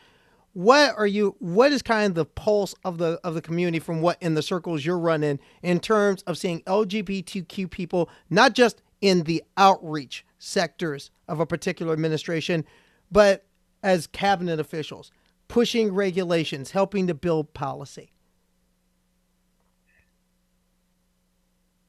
What 0.54 0.94
are 0.98 1.06
you? 1.06 1.34
What 1.38 1.72
is 1.72 1.80
kind 1.82 2.10
of 2.10 2.14
the 2.14 2.26
pulse 2.26 2.74
of 2.84 2.98
the 2.98 3.18
of 3.24 3.34
the 3.34 3.40
community 3.40 3.78
from 3.78 4.02
what 4.02 4.18
in 4.20 4.34
the 4.34 4.42
circles 4.42 4.84
you're 4.84 4.98
running 4.98 5.38
in 5.62 5.80
terms 5.80 6.22
of 6.22 6.36
seeing 6.36 6.60
LGBTQ 6.62 7.70
people 7.70 8.10
not 8.28 8.52
just 8.52 8.82
in 9.00 9.22
the 9.22 9.42
outreach 9.56 10.26
sectors 10.38 11.10
of 11.26 11.40
a 11.40 11.46
particular 11.46 11.92
administration, 11.92 12.64
but 13.10 13.46
as 13.82 14.06
cabinet 14.06 14.60
officials, 14.60 15.10
pushing 15.48 15.92
regulations, 15.92 16.70
helping 16.70 17.06
to 17.06 17.14
build 17.14 17.52
policy? 17.54 18.12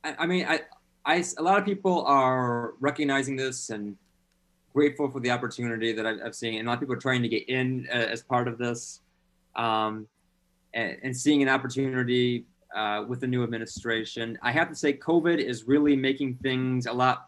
I, 0.04 0.15
I 0.19 0.26
mean, 0.26 0.45
I, 0.47 0.62
I, 1.06 1.23
a 1.38 1.43
lot 1.43 1.60
of 1.60 1.65
people 1.65 2.04
are 2.06 2.73
recognizing 2.80 3.36
this 3.36 3.69
and 3.69 3.95
grateful 4.73 5.09
for 5.09 5.19
the 5.19 5.29
opportunity 5.29 5.93
that 5.93 6.05
I've, 6.05 6.19
I've 6.25 6.36
seen, 6.36 6.59
and 6.59 6.67
a 6.67 6.69
lot 6.69 6.75
of 6.75 6.79
people 6.79 6.95
are 6.95 6.99
trying 6.99 7.21
to 7.21 7.29
get 7.29 7.47
in 7.49 7.88
uh, 7.91 7.95
as 7.95 8.23
part 8.23 8.47
of 8.47 8.57
this, 8.57 9.01
um, 9.55 10.07
and, 10.73 10.97
and, 11.03 11.15
seeing 11.15 11.43
an 11.43 11.49
opportunity 11.49 12.45
uh, 12.75 13.05
with 13.07 13.19
the 13.19 13.27
new 13.27 13.43
administration. 13.43 14.38
I 14.41 14.51
have 14.51 14.69
to 14.69 14.75
say, 14.75 14.93
COVID 14.93 15.38
is 15.38 15.65
really 15.67 15.95
making 15.95 16.36
things 16.41 16.88
a 16.88 16.93
lot 16.93 17.27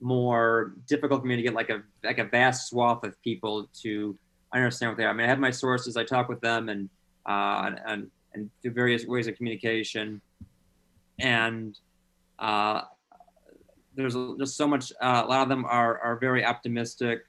more 0.00 0.74
difficult 0.86 1.22
for 1.22 1.26
me 1.26 1.36
to 1.36 1.42
get 1.42 1.54
like 1.54 1.70
a 1.70 1.82
like 2.04 2.18
a 2.18 2.24
vast 2.24 2.68
swath 2.68 3.04
of 3.04 3.20
people 3.22 3.68
to 3.82 4.16
understand 4.54 4.90
what 4.90 4.96
they 4.96 5.04
are. 5.04 5.10
I 5.10 5.12
mean, 5.12 5.26
I 5.26 5.28
have 5.28 5.38
my 5.38 5.50
sources, 5.50 5.96
I 5.96 6.04
talk 6.04 6.28
with 6.28 6.40
them, 6.40 6.68
and 6.68 6.88
uh, 7.26 7.72
and 7.86 8.10
and 8.34 8.50
do 8.62 8.70
various 8.70 9.06
ways 9.06 9.26
of 9.26 9.36
communication, 9.36 10.20
and 11.18 11.76
uh, 12.38 12.82
there's 13.96 14.14
just 14.38 14.56
so 14.56 14.66
much. 14.66 14.92
Uh, 15.00 15.22
a 15.24 15.28
lot 15.28 15.42
of 15.42 15.48
them 15.48 15.64
are 15.64 15.98
are 15.98 16.16
very 16.16 16.44
optimistic, 16.44 17.24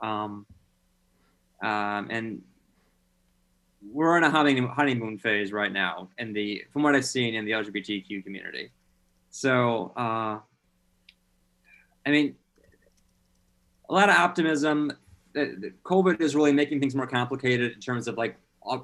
um, 0.00 0.46
um, 1.62 2.08
and 2.10 2.42
we're 3.90 4.16
in 4.16 4.24
a 4.24 4.30
honeymoon, 4.30 4.68
honeymoon 4.70 5.18
phase 5.18 5.52
right 5.52 5.72
now. 5.72 6.08
In 6.18 6.32
the 6.32 6.64
from 6.72 6.82
what 6.82 6.94
I've 6.94 7.04
seen 7.04 7.34
in 7.34 7.44
the 7.44 7.52
LGBTQ 7.52 8.24
community, 8.24 8.70
so 9.30 9.92
uh, 9.96 10.38
I 12.06 12.10
mean, 12.10 12.34
a 13.88 13.92
lot 13.92 14.08
of 14.08 14.16
optimism. 14.16 14.92
COVID 15.34 16.20
is 16.20 16.36
really 16.36 16.52
making 16.52 16.78
things 16.78 16.94
more 16.94 17.06
complicated 17.06 17.72
in 17.72 17.80
terms 17.80 18.06
of 18.06 18.18
like 18.18 18.36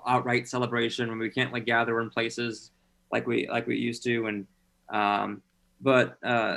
outright 0.07 0.49
celebration 0.49 1.11
when 1.11 1.19
we 1.19 1.29
can't 1.29 1.53
like 1.53 1.67
gather 1.67 2.01
in 2.01 2.09
places 2.09 2.71
like 3.13 3.27
we 3.27 3.47
like 3.49 3.67
we 3.67 3.77
used 3.77 4.03
to 4.03 4.27
and 4.27 4.47
um, 4.89 5.43
but 5.81 6.17
uh, 6.25 6.57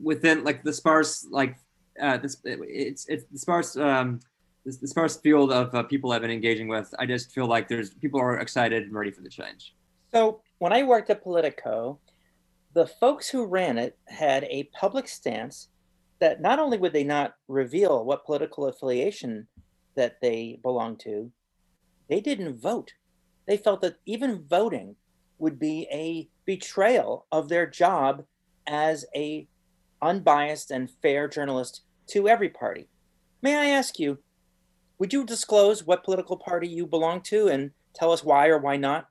within 0.00 0.44
like 0.44 0.62
the 0.62 0.72
sparse 0.72 1.26
like 1.30 1.56
uh, 2.00 2.16
this 2.18 2.40
it's 2.44 3.06
it's 3.08 3.24
the 3.32 3.38
sparse 3.38 3.76
um, 3.76 4.20
this, 4.64 4.76
the 4.76 4.88
sparse 4.88 5.16
field 5.16 5.52
of 5.52 5.74
uh, 5.74 5.82
people 5.82 6.12
I've 6.12 6.22
been 6.22 6.30
engaging 6.30 6.68
with. 6.68 6.92
I 6.98 7.06
just 7.06 7.32
feel 7.32 7.46
like 7.46 7.68
there's 7.68 7.94
people 7.94 8.20
are 8.20 8.38
excited 8.38 8.82
and 8.82 8.92
ready 8.92 9.10
for 9.10 9.22
the 9.22 9.28
change. 9.28 9.74
So 10.12 10.42
when 10.58 10.72
I 10.72 10.82
worked 10.82 11.10
at 11.10 11.22
Politico, 11.22 11.98
the 12.74 12.86
folks 12.86 13.28
who 13.28 13.46
ran 13.46 13.78
it 13.78 13.98
had 14.06 14.44
a 14.44 14.64
public 14.78 15.08
stance 15.08 15.68
that 16.20 16.40
not 16.40 16.58
only 16.58 16.78
would 16.78 16.92
they 16.92 17.04
not 17.04 17.34
reveal 17.48 18.04
what 18.04 18.26
political 18.26 18.66
affiliation 18.66 19.46
that 19.96 20.20
they 20.20 20.58
belonged 20.62 21.00
to, 21.00 21.32
they 22.08 22.20
didn't 22.20 22.60
vote. 22.60 22.92
They 23.46 23.56
felt 23.56 23.80
that 23.80 23.96
even 24.04 24.44
voting 24.48 24.96
would 25.38 25.58
be 25.58 25.88
a 25.90 26.28
betrayal 26.44 27.26
of 27.32 27.48
their 27.48 27.66
job 27.66 28.24
as 28.66 29.04
a 29.16 29.48
unbiased 30.02 30.70
and 30.70 30.90
fair 31.02 31.28
journalist 31.28 31.82
to 32.08 32.28
every 32.28 32.48
party. 32.48 32.88
May 33.42 33.56
I 33.56 33.66
ask 33.66 33.98
you, 33.98 34.18
would 34.98 35.12
you 35.12 35.24
disclose 35.24 35.84
what 35.84 36.04
political 36.04 36.36
party 36.36 36.68
you 36.68 36.86
belong 36.86 37.22
to 37.22 37.48
and 37.48 37.70
tell 37.94 38.12
us 38.12 38.22
why 38.22 38.48
or 38.48 38.58
why 38.58 38.76
not? 38.76 39.08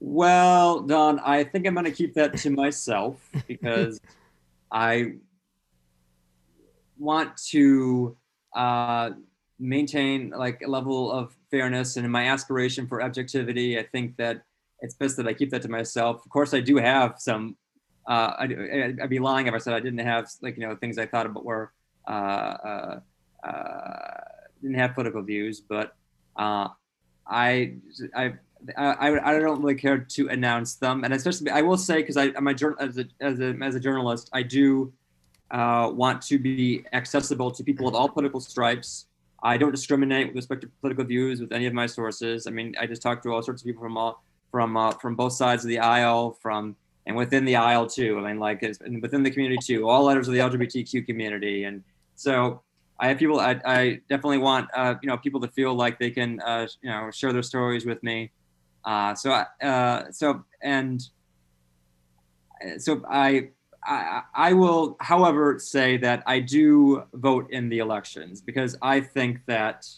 Well, 0.00 0.80
Dawn, 0.80 1.20
I 1.20 1.44
think 1.44 1.66
I'm 1.66 1.74
going 1.74 1.84
to 1.84 1.92
keep 1.92 2.14
that 2.14 2.36
to 2.38 2.50
myself 2.50 3.16
because 3.46 4.00
I 4.70 5.12
want 6.98 7.36
to 7.48 8.16
uh, 8.54 9.10
maintain 9.58 10.30
like 10.30 10.60
a 10.62 10.68
level 10.68 11.10
of 11.10 11.36
fairness 11.50 11.96
and 11.96 12.04
in 12.04 12.10
my 12.10 12.26
aspiration 12.26 12.86
for 12.86 13.02
objectivity. 13.02 13.78
I 13.78 13.84
think 13.84 14.16
that 14.16 14.42
it's 14.80 14.94
best 14.94 15.16
that 15.18 15.28
I 15.28 15.34
keep 15.34 15.50
that 15.50 15.62
to 15.62 15.68
myself. 15.68 16.24
Of 16.24 16.30
course, 16.30 16.52
I 16.52 16.60
do 16.60 16.76
have 16.76 17.14
some. 17.18 17.56
Uh, 18.06 18.34
I, 18.38 18.94
would 19.00 19.10
be 19.10 19.18
lying 19.18 19.46
if 19.46 19.54
I 19.54 19.58
said 19.58 19.74
I 19.74 19.80
didn't 19.80 20.00
have 20.00 20.28
like 20.40 20.56
you 20.56 20.66
know 20.66 20.74
things 20.76 20.98
I 20.98 21.06
thought 21.06 21.26
about 21.26 21.44
were 21.44 21.72
uh, 22.06 22.10
uh, 22.10 23.00
uh 23.44 24.20
didn't 24.60 24.78
have 24.78 24.94
political 24.94 25.22
views, 25.22 25.60
but 25.60 25.96
uh, 26.36 26.68
I 27.26 27.74
I. 28.14 28.34
I, 28.76 29.18
I 29.18 29.40
don't 29.40 29.60
really 29.60 29.74
care 29.74 29.98
to 29.98 30.28
announce 30.28 30.76
them, 30.76 31.02
and 31.02 31.12
especially 31.12 31.50
I 31.50 31.62
will 31.62 31.76
say 31.76 31.96
because 31.96 32.16
I'm 32.16 32.46
a 32.46 32.54
as 32.78 32.96
a, 32.96 33.06
as 33.20 33.40
a 33.40 33.56
as 33.60 33.74
a 33.74 33.80
journalist, 33.80 34.30
I 34.32 34.44
do 34.44 34.92
want 35.50 36.22
to 36.22 36.38
be 36.38 36.86
accessible 36.92 37.50
to 37.50 37.64
people 37.64 37.88
of 37.88 37.96
all 37.96 38.08
political 38.08 38.38
stripes. 38.38 39.06
I 39.42 39.56
don't 39.56 39.72
discriminate 39.72 40.28
with 40.28 40.36
respect 40.36 40.60
to 40.60 40.68
political 40.80 41.04
views 41.04 41.40
with 41.40 41.52
any 41.52 41.66
of 41.66 41.74
my 41.74 41.86
sources. 41.86 42.46
I 42.46 42.50
mean, 42.50 42.76
I 42.78 42.86
just 42.86 43.02
talk 43.02 43.20
to 43.24 43.32
all 43.32 43.42
sorts 43.42 43.62
of 43.62 43.66
people 43.66 43.82
from 43.82 43.96
all 43.96 44.22
from 44.52 44.76
uh, 44.76 44.92
from 44.92 45.16
both 45.16 45.32
sides 45.32 45.64
of 45.64 45.68
the 45.68 45.80
aisle, 45.80 46.38
from 46.40 46.76
and 47.06 47.16
within 47.16 47.44
the 47.44 47.56
aisle 47.56 47.86
too. 47.86 48.18
I 48.18 48.28
mean, 48.28 48.38
like 48.38 48.62
and 48.62 49.02
within 49.02 49.22
the 49.22 49.30
community 49.30 49.58
too. 49.64 49.88
All 49.88 50.04
letters 50.04 50.28
of 50.28 50.34
the 50.34 50.40
LGBTQ 50.40 51.06
community, 51.06 51.64
and 51.64 51.82
so 52.14 52.62
I 53.00 53.08
have 53.08 53.18
people. 53.18 53.40
I, 53.40 53.60
I 53.64 54.00
definitely 54.08 54.38
want 54.38 54.68
uh, 54.74 54.94
you 55.02 55.08
know 55.08 55.16
people 55.16 55.40
to 55.40 55.48
feel 55.48 55.74
like 55.74 55.98
they 55.98 56.10
can 56.10 56.40
uh, 56.40 56.66
you 56.82 56.90
know 56.90 57.10
share 57.10 57.32
their 57.32 57.42
stories 57.42 57.84
with 57.84 58.02
me. 58.02 58.30
Uh, 58.84 59.14
so 59.14 59.30
uh, 59.62 60.10
so 60.10 60.44
and 60.62 61.02
so 62.78 63.02
I 63.08 63.48
I, 63.84 64.22
I 64.34 64.52
will, 64.52 64.96
however, 65.00 65.58
say 65.58 65.96
that 65.98 66.22
I 66.26 66.40
do 66.40 67.04
vote 67.14 67.50
in 67.50 67.68
the 67.68 67.78
elections 67.78 68.40
because 68.40 68.76
I 68.80 69.00
think 69.00 69.40
that, 69.46 69.88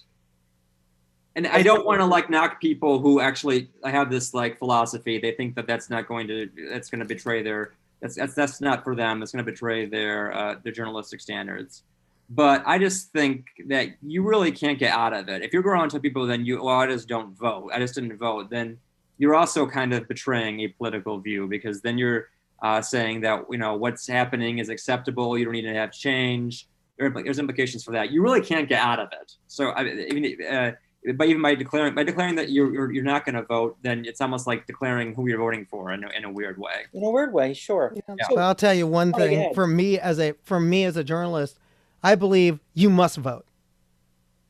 and 1.37 1.47
I 1.47 1.63
don't 1.63 1.85
want 1.85 2.01
to 2.01 2.07
like 2.07 2.31
knock 2.31 2.61
people 2.61 3.01
who 3.01 3.21
actually 3.21 3.69
have 3.85 4.11
this 4.11 4.35
like 4.35 4.59
philosophy. 4.59 5.19
They 5.19 5.33
think 5.33 5.57
that 5.57 5.67
that's 5.67 5.91
not 5.91 6.07
going 6.07 6.29
to, 6.29 6.49
that's 6.71 6.91
going 6.91 7.01
to 7.01 7.07
betray 7.07 7.43
their, 7.43 7.73
that's 8.01 8.17
that's 8.17 8.35
that's 8.35 8.61
not 8.61 8.85
for 8.85 8.95
them. 8.95 9.23
It's 9.23 9.33
going 9.33 9.45
to 9.45 9.51
betray 9.51 9.87
their 9.87 10.33
uh, 10.33 10.57
their 10.63 10.73
journalistic 10.73 11.21
standards. 11.21 11.83
But 12.31 12.63
I 12.67 12.79
just 12.79 13.13
think 13.13 13.47
that 13.67 13.89
you 14.03 14.23
really 14.23 14.51
can't 14.51 14.79
get 14.79 14.93
out 14.93 15.13
of 15.13 15.29
it. 15.29 15.43
If 15.43 15.53
you're 15.53 15.63
going 15.63 15.91
to 15.91 16.01
people, 16.01 16.27
then 16.27 16.45
you, 16.45 16.63
well, 16.63 16.81
I 16.81 16.87
just 16.87 17.07
don't 17.07 17.37
vote. 17.37 17.71
I 17.73 17.79
just 17.79 17.95
didn't 17.95 18.17
vote. 18.17 18.49
Then 18.51 18.79
you're 19.19 19.35
also 19.35 19.67
kind 19.67 19.93
of 19.93 20.09
betraying 20.09 20.61
a 20.61 20.69
political 20.69 21.19
view 21.19 21.47
because 21.47 21.81
then 21.83 21.99
you're 21.99 22.29
uh, 22.63 22.81
saying 22.81 23.21
that 23.23 23.45
you 23.51 23.59
know 23.59 23.75
what's 23.75 24.07
happening 24.07 24.59
is 24.59 24.69
acceptable. 24.69 25.37
You 25.37 25.45
don't 25.45 25.53
need 25.53 25.63
to 25.63 25.75
have 25.75 25.93
change. 25.93 26.69
There, 26.99 27.11
there's 27.11 27.39
implications 27.39 27.85
for 27.85 27.93
that. 27.93 28.11
You 28.11 28.23
really 28.23 28.41
can't 28.41 28.69
get 28.69 28.81
out 28.81 29.01
of 29.01 29.09
it. 29.13 29.33
So 29.49 29.73
I, 29.73 29.83
mean, 29.83 30.37
uh, 30.45 30.73
but 31.17 31.29
even 31.29 31.43
by 31.43 31.55
declaring 31.55 31.95
by 31.95 32.03
declaring 32.03 32.35
that 32.37 32.51
you're 32.51 32.73
you're, 32.73 32.93
you're 32.93 33.05
not 33.05 33.25
going 33.25 33.35
to 33.35 33.43
vote, 33.43 33.77
then 33.83 34.05
it's 34.05 34.21
almost 34.21 34.47
like 34.47 34.67
declaring 34.67 35.15
who 35.15 35.29
you're 35.29 35.39
voting 35.39 35.67
for 35.67 35.93
in 35.93 36.05
a, 36.05 36.09
in 36.11 36.25
a 36.25 36.31
weird 36.31 36.59
way. 36.59 36.87
In 36.93 37.05
a 37.05 37.11
weird 37.11 37.33
way, 37.33 37.55
sure. 37.55 37.95
Yeah. 37.95 38.15
So, 38.31 38.39
I'll 38.39 38.55
tell 38.55 38.75
you 38.75 38.87
one 38.87 39.13
thing. 39.13 39.53
For 39.55 39.67
me 39.67 39.99
as 39.99 40.19
a 40.19 40.35
for 40.43 40.59
me 40.59 40.85
as 40.85 40.97
a 40.97 41.05
journalist, 41.05 41.59
I 42.03 42.15
believe 42.15 42.61
you 42.73 42.91
must 42.91 43.19
vote 43.19 43.47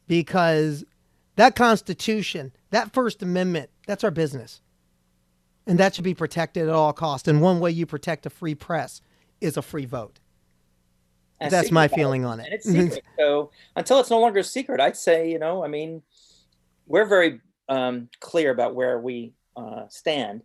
because 0.06 0.84
that 1.36 1.56
Constitution, 1.56 2.52
that 2.70 2.92
First 2.92 3.22
Amendment, 3.22 3.70
that's 3.86 4.04
our 4.04 4.10
business 4.10 4.60
and 5.66 5.78
that 5.78 5.94
should 5.94 6.04
be 6.04 6.14
protected 6.14 6.68
at 6.68 6.74
all 6.74 6.92
costs. 6.92 7.28
And 7.28 7.40
one 7.40 7.60
way 7.60 7.70
you 7.70 7.86
protect 7.86 8.26
a 8.26 8.30
free 8.30 8.54
press 8.54 9.00
is 9.40 9.56
a 9.56 9.62
free 9.62 9.86
vote. 9.86 10.20
And 11.40 11.50
That's 11.50 11.70
my 11.70 11.88
feeling 11.88 12.24
on 12.24 12.40
it. 12.40 12.46
And 12.46 12.54
it's 12.54 12.64
secret. 12.66 13.04
so 13.18 13.50
until 13.76 14.00
it's 14.00 14.10
no 14.10 14.20
longer 14.20 14.40
a 14.40 14.44
secret, 14.44 14.80
I'd 14.80 14.96
say, 14.96 15.30
you 15.30 15.38
know, 15.38 15.64
I 15.64 15.68
mean, 15.68 16.02
we're 16.86 17.06
very 17.06 17.40
um, 17.68 18.08
clear 18.20 18.50
about 18.50 18.74
where 18.74 18.98
we 18.98 19.32
uh, 19.56 19.84
stand. 19.88 20.42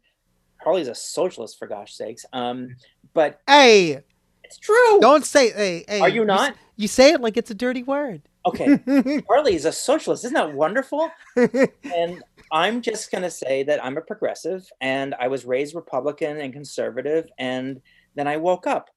Harley's 0.62 0.88
a 0.88 0.96
socialist, 0.96 1.58
for 1.58 1.68
gosh 1.68 1.94
sakes. 1.94 2.26
Um, 2.34 2.76
but 3.14 3.42
hey, 3.48 4.04
it's 4.44 4.58
true. 4.58 5.00
Don't 5.00 5.26
say 5.26 5.52
hey. 5.52 5.86
hey 5.88 6.00
Are 6.00 6.10
you 6.10 6.26
not? 6.26 6.52
You, 6.52 6.58
you 6.78 6.88
say 6.88 7.12
it 7.12 7.22
like 7.22 7.38
it's 7.38 7.52
a 7.52 7.56
dirty 7.56 7.84
word. 7.84 8.22
Okay, 8.46 8.80
Harley 9.28 9.56
is 9.56 9.66
a 9.66 9.72
socialist. 9.72 10.24
Isn't 10.26 10.36
that 10.36 10.54
wonderful? 10.54 11.12
and 11.36 12.24
I'm 12.52 12.82
just 12.82 13.12
going 13.12 13.22
to 13.24 13.30
say 13.30 13.64
that 13.64 13.84
I'm 13.84 13.98
a 13.98 14.02
progressive 14.02 14.68
and 14.82 15.14
I 15.20 15.28
was 15.28 15.46
raised 15.46 15.76
Republican 15.76 16.40
and 16.40 16.52
conservative, 16.54 17.30
and 17.38 17.82
then 18.16 18.28
I 18.28 18.38
woke 18.38 18.66
up. 18.66 18.90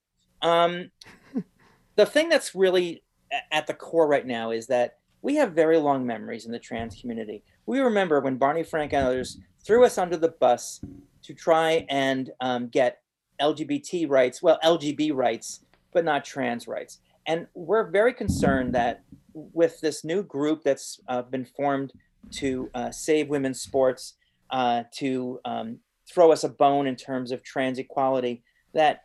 Um, 0.42 0.90
the 1.96 2.07
thing 2.07 2.28
that's 2.28 2.55
really 2.55 3.02
at 3.50 3.66
the 3.66 3.74
core 3.74 4.07
right 4.07 4.26
now 4.26 4.50
is 4.50 4.66
that 4.68 4.98
we 5.23 5.37
have 5.37 5.53
very 5.53 5.79
long 5.79 6.05
memories 6.05 6.47
in 6.47 6.53
the 6.53 6.59
trans 6.59 7.01
community. 7.01 7.43
We 7.67 7.81
remember 7.81 8.21
when 8.21 8.37
Barney 8.37 8.65
Frank 8.65 8.93
and 8.93 9.07
others 9.07 9.39
threw 9.65 9.85
us 9.85 9.97
under 9.97 10.17
the 10.17 10.35
bus 10.41 10.81
to 11.23 11.33
try 11.33 11.87
and 11.89 12.31
um, 12.41 12.69
get 12.69 13.01
LGBT 13.41 14.11
rights, 14.11 14.43
well, 14.43 14.59
LGB 14.65 15.15
rights, 15.15 15.61
but 15.93 16.05
not 16.05 16.25
trans 16.25 16.67
rights. 16.67 16.99
And 17.27 17.47
we're 17.55 17.89
very 17.89 18.13
concerned 18.13 18.75
that 18.75 19.05
with 19.33 19.81
this 19.81 20.05
new 20.05 20.25
group 20.25 20.63
that's 20.65 21.01
uh, 21.09 21.23
been 21.23 21.45
formed 21.45 21.93
to 22.33 22.69
uh, 22.75 22.91
save 22.91 23.29
women's 23.29 23.61
sports, 23.61 24.15
uh, 24.51 24.83
to 24.97 25.41
um, 25.45 25.79
throw 26.13 26.33
us 26.33 26.45
a 26.45 26.49
bone 26.49 26.87
in 26.87 26.97
terms 26.97 27.31
of 27.31 27.43
trans 27.45 27.79
equality, 27.79 28.43
that 28.75 29.05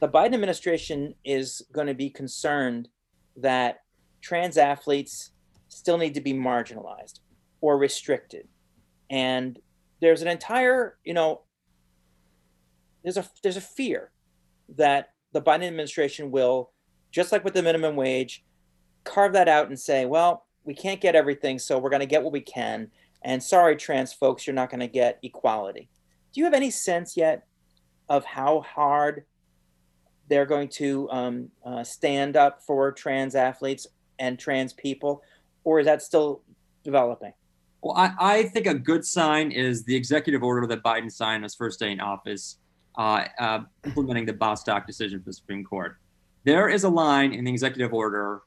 the 0.00 0.08
Biden 0.08 0.34
administration 0.34 1.14
is 1.24 1.62
going 1.72 1.86
to 1.86 1.94
be 1.94 2.08
concerned 2.08 2.88
that 3.36 3.80
trans 4.22 4.56
athletes 4.56 5.30
still 5.68 5.98
need 5.98 6.14
to 6.14 6.20
be 6.20 6.32
marginalized 6.32 7.20
or 7.60 7.78
restricted. 7.78 8.48
And 9.10 9.58
there's 10.00 10.22
an 10.22 10.28
entire, 10.28 10.96
you 11.04 11.14
know, 11.14 11.42
there's 13.02 13.16
a 13.16 13.28
there's 13.42 13.56
a 13.56 13.62
fear 13.62 14.10
that 14.76 15.10
the 15.32 15.40
Biden 15.40 15.66
administration 15.66 16.30
will, 16.30 16.72
just 17.10 17.32
like 17.32 17.44
with 17.44 17.54
the 17.54 17.62
minimum 17.62 17.96
wage, 17.96 18.44
carve 19.04 19.32
that 19.32 19.48
out 19.48 19.68
and 19.68 19.78
say, 19.78 20.04
well, 20.04 20.46
we 20.64 20.74
can't 20.74 21.00
get 21.00 21.14
everything, 21.14 21.58
so 21.58 21.78
we're 21.78 21.90
going 21.90 22.00
to 22.00 22.06
get 22.06 22.22
what 22.22 22.32
we 22.32 22.40
can. 22.40 22.90
And 23.22 23.42
sorry, 23.42 23.76
trans 23.76 24.12
folks, 24.12 24.46
you're 24.46 24.54
not 24.54 24.70
going 24.70 24.80
to 24.80 24.88
get 24.88 25.18
equality. 25.22 25.88
Do 26.32 26.40
you 26.40 26.44
have 26.44 26.54
any 26.54 26.70
sense 26.70 27.16
yet 27.16 27.46
of 28.08 28.24
how 28.24 28.60
hard 28.60 29.24
they're 30.28 30.46
going 30.46 30.68
to 30.68 31.08
um, 31.10 31.48
uh, 31.64 31.82
stand 31.82 32.36
up 32.36 32.62
for 32.62 32.92
trans 32.92 33.34
athletes 33.34 33.86
and 34.18 34.38
trans 34.38 34.72
people, 34.72 35.22
or 35.64 35.80
is 35.80 35.86
that 35.86 36.02
still 36.02 36.42
developing? 36.84 37.32
Well, 37.82 37.96
I, 37.96 38.12
I 38.18 38.42
think 38.44 38.66
a 38.66 38.74
good 38.74 39.04
sign 39.04 39.52
is 39.52 39.84
the 39.84 39.94
executive 39.94 40.42
order 40.42 40.66
that 40.66 40.82
Biden 40.82 41.10
signed 41.10 41.44
his 41.44 41.54
first 41.54 41.78
day 41.78 41.92
in 41.92 42.00
office, 42.00 42.58
uh, 42.96 43.24
uh, 43.38 43.60
implementing 43.84 44.26
the 44.26 44.32
Bostock 44.32 44.86
decision 44.86 45.20
for 45.20 45.26
the 45.26 45.32
Supreme 45.32 45.64
Court. 45.64 45.96
There 46.44 46.68
is 46.68 46.84
a 46.84 46.88
line 46.88 47.32
in 47.32 47.44
the 47.44 47.50
executive 47.50 47.92
order 47.92 48.42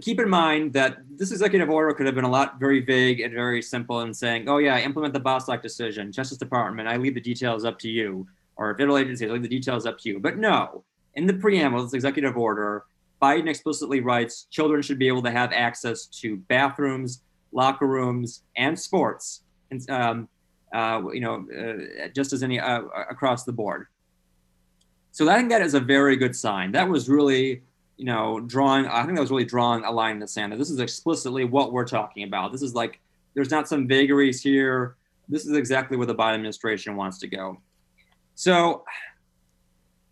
keep 0.00 0.20
in 0.20 0.28
mind 0.28 0.72
that 0.72 0.98
this 1.16 1.30
executive 1.30 1.70
order 1.70 1.92
could 1.94 2.06
have 2.06 2.14
been 2.14 2.24
a 2.24 2.30
lot 2.30 2.58
very 2.58 2.80
vague 2.80 3.20
and 3.20 3.32
very 3.32 3.62
simple 3.62 4.00
in 4.02 4.12
saying, 4.12 4.48
oh, 4.48 4.58
yeah, 4.58 4.78
implement 4.78 5.14
the 5.14 5.20
Bostock 5.20 5.62
decision, 5.62 6.12
Justice 6.12 6.38
Department, 6.38 6.88
I 6.88 6.96
leave 6.96 7.14
the 7.14 7.20
details 7.20 7.64
up 7.64 7.78
to 7.80 7.88
you. 7.88 8.26
Or 8.56 8.76
federal 8.76 8.96
agencies, 8.96 9.28
I 9.28 9.32
leave 9.32 9.42
the 9.42 9.48
details 9.48 9.84
up 9.84 9.98
to 9.98 10.08
you. 10.08 10.18
But 10.18 10.38
no, 10.38 10.82
in 11.14 11.26
the 11.26 11.34
preamble 11.34 11.82
this 11.82 11.92
executive 11.92 12.38
order, 12.38 12.84
Biden 13.20 13.48
explicitly 13.48 14.00
writes 14.00 14.46
children 14.50 14.82
should 14.82 14.98
be 14.98 15.08
able 15.08 15.22
to 15.22 15.30
have 15.30 15.52
access 15.52 16.06
to 16.06 16.36
bathrooms, 16.36 17.22
locker 17.52 17.86
rooms, 17.86 18.42
and 18.56 18.78
sports, 18.78 19.42
and, 19.70 19.88
um, 19.90 20.28
uh, 20.74 21.02
you 21.12 21.20
know, 21.20 21.46
uh, 21.50 22.08
just 22.14 22.32
as 22.32 22.42
any 22.42 22.60
uh, 22.60 22.82
across 23.10 23.44
the 23.44 23.52
board. 23.52 23.86
So 25.12 25.28
I 25.30 25.36
think 25.36 25.48
that 25.50 25.62
is 25.62 25.74
a 25.74 25.80
very 25.80 26.16
good 26.16 26.36
sign. 26.36 26.72
That 26.72 26.88
was 26.88 27.08
really 27.08 27.62
you 27.96 28.04
know, 28.04 28.40
drawing, 28.40 28.86
I 28.86 29.04
think 29.04 29.16
that 29.16 29.20
was 29.20 29.30
really 29.30 29.44
drawing 29.44 29.84
a 29.84 29.90
line 29.90 30.12
in 30.12 30.18
the 30.18 30.28
sand. 30.28 30.52
That 30.52 30.58
this 30.58 30.70
is 30.70 30.80
explicitly 30.80 31.44
what 31.44 31.72
we're 31.72 31.86
talking 31.86 32.24
about. 32.24 32.52
This 32.52 32.62
is 32.62 32.74
like, 32.74 33.00
there's 33.34 33.50
not 33.50 33.68
some 33.68 33.88
vagaries 33.88 34.42
here. 34.42 34.96
This 35.28 35.46
is 35.46 35.56
exactly 35.56 35.96
where 35.96 36.06
the 36.06 36.14
Biden 36.14 36.34
administration 36.34 36.96
wants 36.96 37.18
to 37.20 37.26
go. 37.26 37.60
So, 38.34 38.84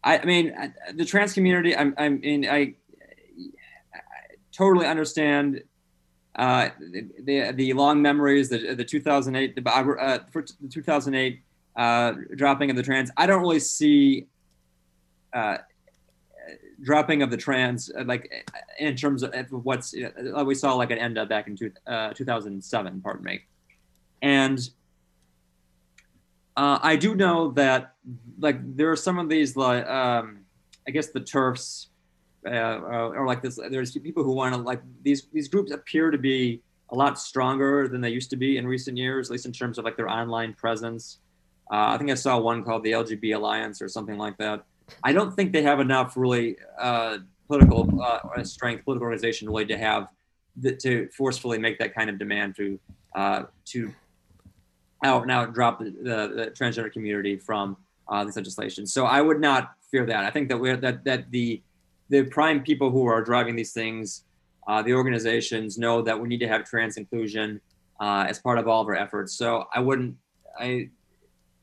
I, 0.03 0.25
mean, 0.25 0.55
the 0.95 1.05
trans 1.05 1.33
community, 1.33 1.77
I, 1.77 1.93
I 1.97 2.09
mean, 2.09 2.49
I 2.49 2.75
totally 4.55 4.87
understand 4.87 5.63
uh, 6.37 6.71
the, 7.25 7.53
the, 7.53 7.73
long 7.75 8.03
memories, 8.03 8.49
the 8.49 8.75
the 8.75 8.85
2008 8.85 9.55
the, 9.55 9.71
uh, 9.71 10.19
for 10.33 10.45
the 10.61 10.69
2008 10.69 11.41
uh, 11.77 12.13
dropping 12.35 12.71
of 12.71 12.77
the 12.77 12.83
trans. 12.83 13.11
I 13.17 13.27
don't 13.27 13.41
really 13.41 13.61
see 13.61 14.27
uh, 15.33 15.59
dropping 16.83 17.23
of 17.23 17.31
the 17.31 17.37
trans, 17.37 17.91
uh, 17.91 18.05
like 18.05 18.31
in 18.79 18.97
terms 18.97 19.23
of 19.23 19.33
what's 19.51 19.95
uh, 19.95 20.45
we 20.45 20.55
saw 20.55 20.75
like 20.75 20.91
an 20.91 20.99
end 20.99 21.19
up 21.19 21.29
back 21.29 21.47
in 21.47 21.57
two, 21.57 21.71
uh, 21.87 22.13
2007, 22.13 23.01
pardon 23.01 23.25
me. 23.25 23.41
And 24.23 24.59
I 26.57 26.97
do 26.97 27.15
know 27.15 27.51
that 27.53 27.95
like 28.39 28.77
there 28.77 28.91
are 28.91 28.97
some 28.97 29.19
of 29.19 29.29
these 29.29 29.57
like 29.57 29.87
um, 29.87 30.41
I 30.87 30.91
guess 30.91 31.09
the 31.09 31.21
TERFs 31.21 31.87
uh, 32.47 32.51
uh, 32.51 33.13
or 33.15 33.27
like 33.27 33.43
this. 33.43 33.59
There's 33.71 33.93
people 33.93 34.23
who 34.23 34.33
want 34.33 34.55
to 34.55 34.61
like 34.61 34.83
these 35.03 35.27
these 35.33 35.49
groups 35.49 35.71
appear 35.73 36.11
to 36.11 36.19
be 36.19 36.63
a 36.91 36.95
lot 36.95 37.19
stronger 37.19 37.89
than 37.89 38.01
they 38.01 38.11
used 38.11 38.31
to 38.31 38.37
be 38.37 38.59
in 38.59 38.67
recent 38.67 38.97
years, 38.97 39.29
at 39.29 39.33
least 39.33 39.47
in 39.47 39.53
terms 39.53 39.79
of 39.79 39.85
like 39.85 39.97
their 39.97 40.09
online 40.09 40.55
presence. 40.55 41.19
I 41.71 41.97
think 41.97 42.11
I 42.11 42.15
saw 42.15 42.39
one 42.39 42.63
called 42.63 42.85
the 42.85 42.93
LGB 42.93 43.35
Alliance 43.35 43.81
or 43.81 43.89
something 43.89 44.19
like 44.19 44.37
that 44.37 44.65
I 45.03 45.13
don't 45.13 45.35
think 45.35 45.53
they 45.53 45.63
have 45.63 45.81
enough 45.81 46.17
really 46.17 46.57
uh, 46.79 47.19
political 47.47 48.03
uh, 48.03 48.43
strength, 48.45 48.85
political 48.85 49.05
organization 49.05 49.49
really 49.49 49.67
to 49.67 49.79
have 49.79 50.09
the, 50.57 50.75
to 50.77 51.09
forcefully 51.09 51.59
make 51.59 51.79
that 51.79 51.95
kind 51.95 52.11
of 52.11 52.19
demand 52.19 52.57
to 52.57 52.79
uh, 53.15 53.45
to 53.67 53.93
out 55.05 55.27
now 55.27 55.45
drop 55.45 55.79
the, 55.79 55.85
the, 55.85 56.33
the, 56.35 56.53
transgender 56.57 56.93
community 56.93 57.37
from 57.37 57.77
uh, 58.09 58.25
this 58.25 58.37
legislation. 58.37 58.87
So 58.87 59.05
I 59.05 59.21
would 59.21 59.41
not 59.41 59.75
fear 59.91 60.05
that. 60.07 60.25
I 60.25 60.31
think 60.31 60.49
that 60.49 60.59
we're 60.59 60.77
that 60.79 61.05
that 61.05 61.31
the 61.31 61.63
the 62.09 62.25
prime 62.25 62.63
people 62.63 62.91
who 62.91 63.07
are 63.07 63.23
driving 63.23 63.57
these 63.57 63.73
things 63.73 64.25
uh, 64.67 64.83
the 64.83 64.95
organizations 64.95 65.79
know 65.79 66.03
that 66.03 66.19
we 66.19 66.29
need 66.29 66.41
to 66.41 66.49
have 66.49 66.65
trans 66.65 66.97
inclusion 66.97 67.61
uh, 68.01 68.27
as 68.29 68.39
part 68.39 68.59
of 68.59 68.67
all 68.67 68.81
of 68.81 68.89
our 68.89 68.97
efforts. 68.97 69.35
So 69.35 69.65
I 69.75 69.81
wouldn't, 69.81 70.17
I, 70.59 70.89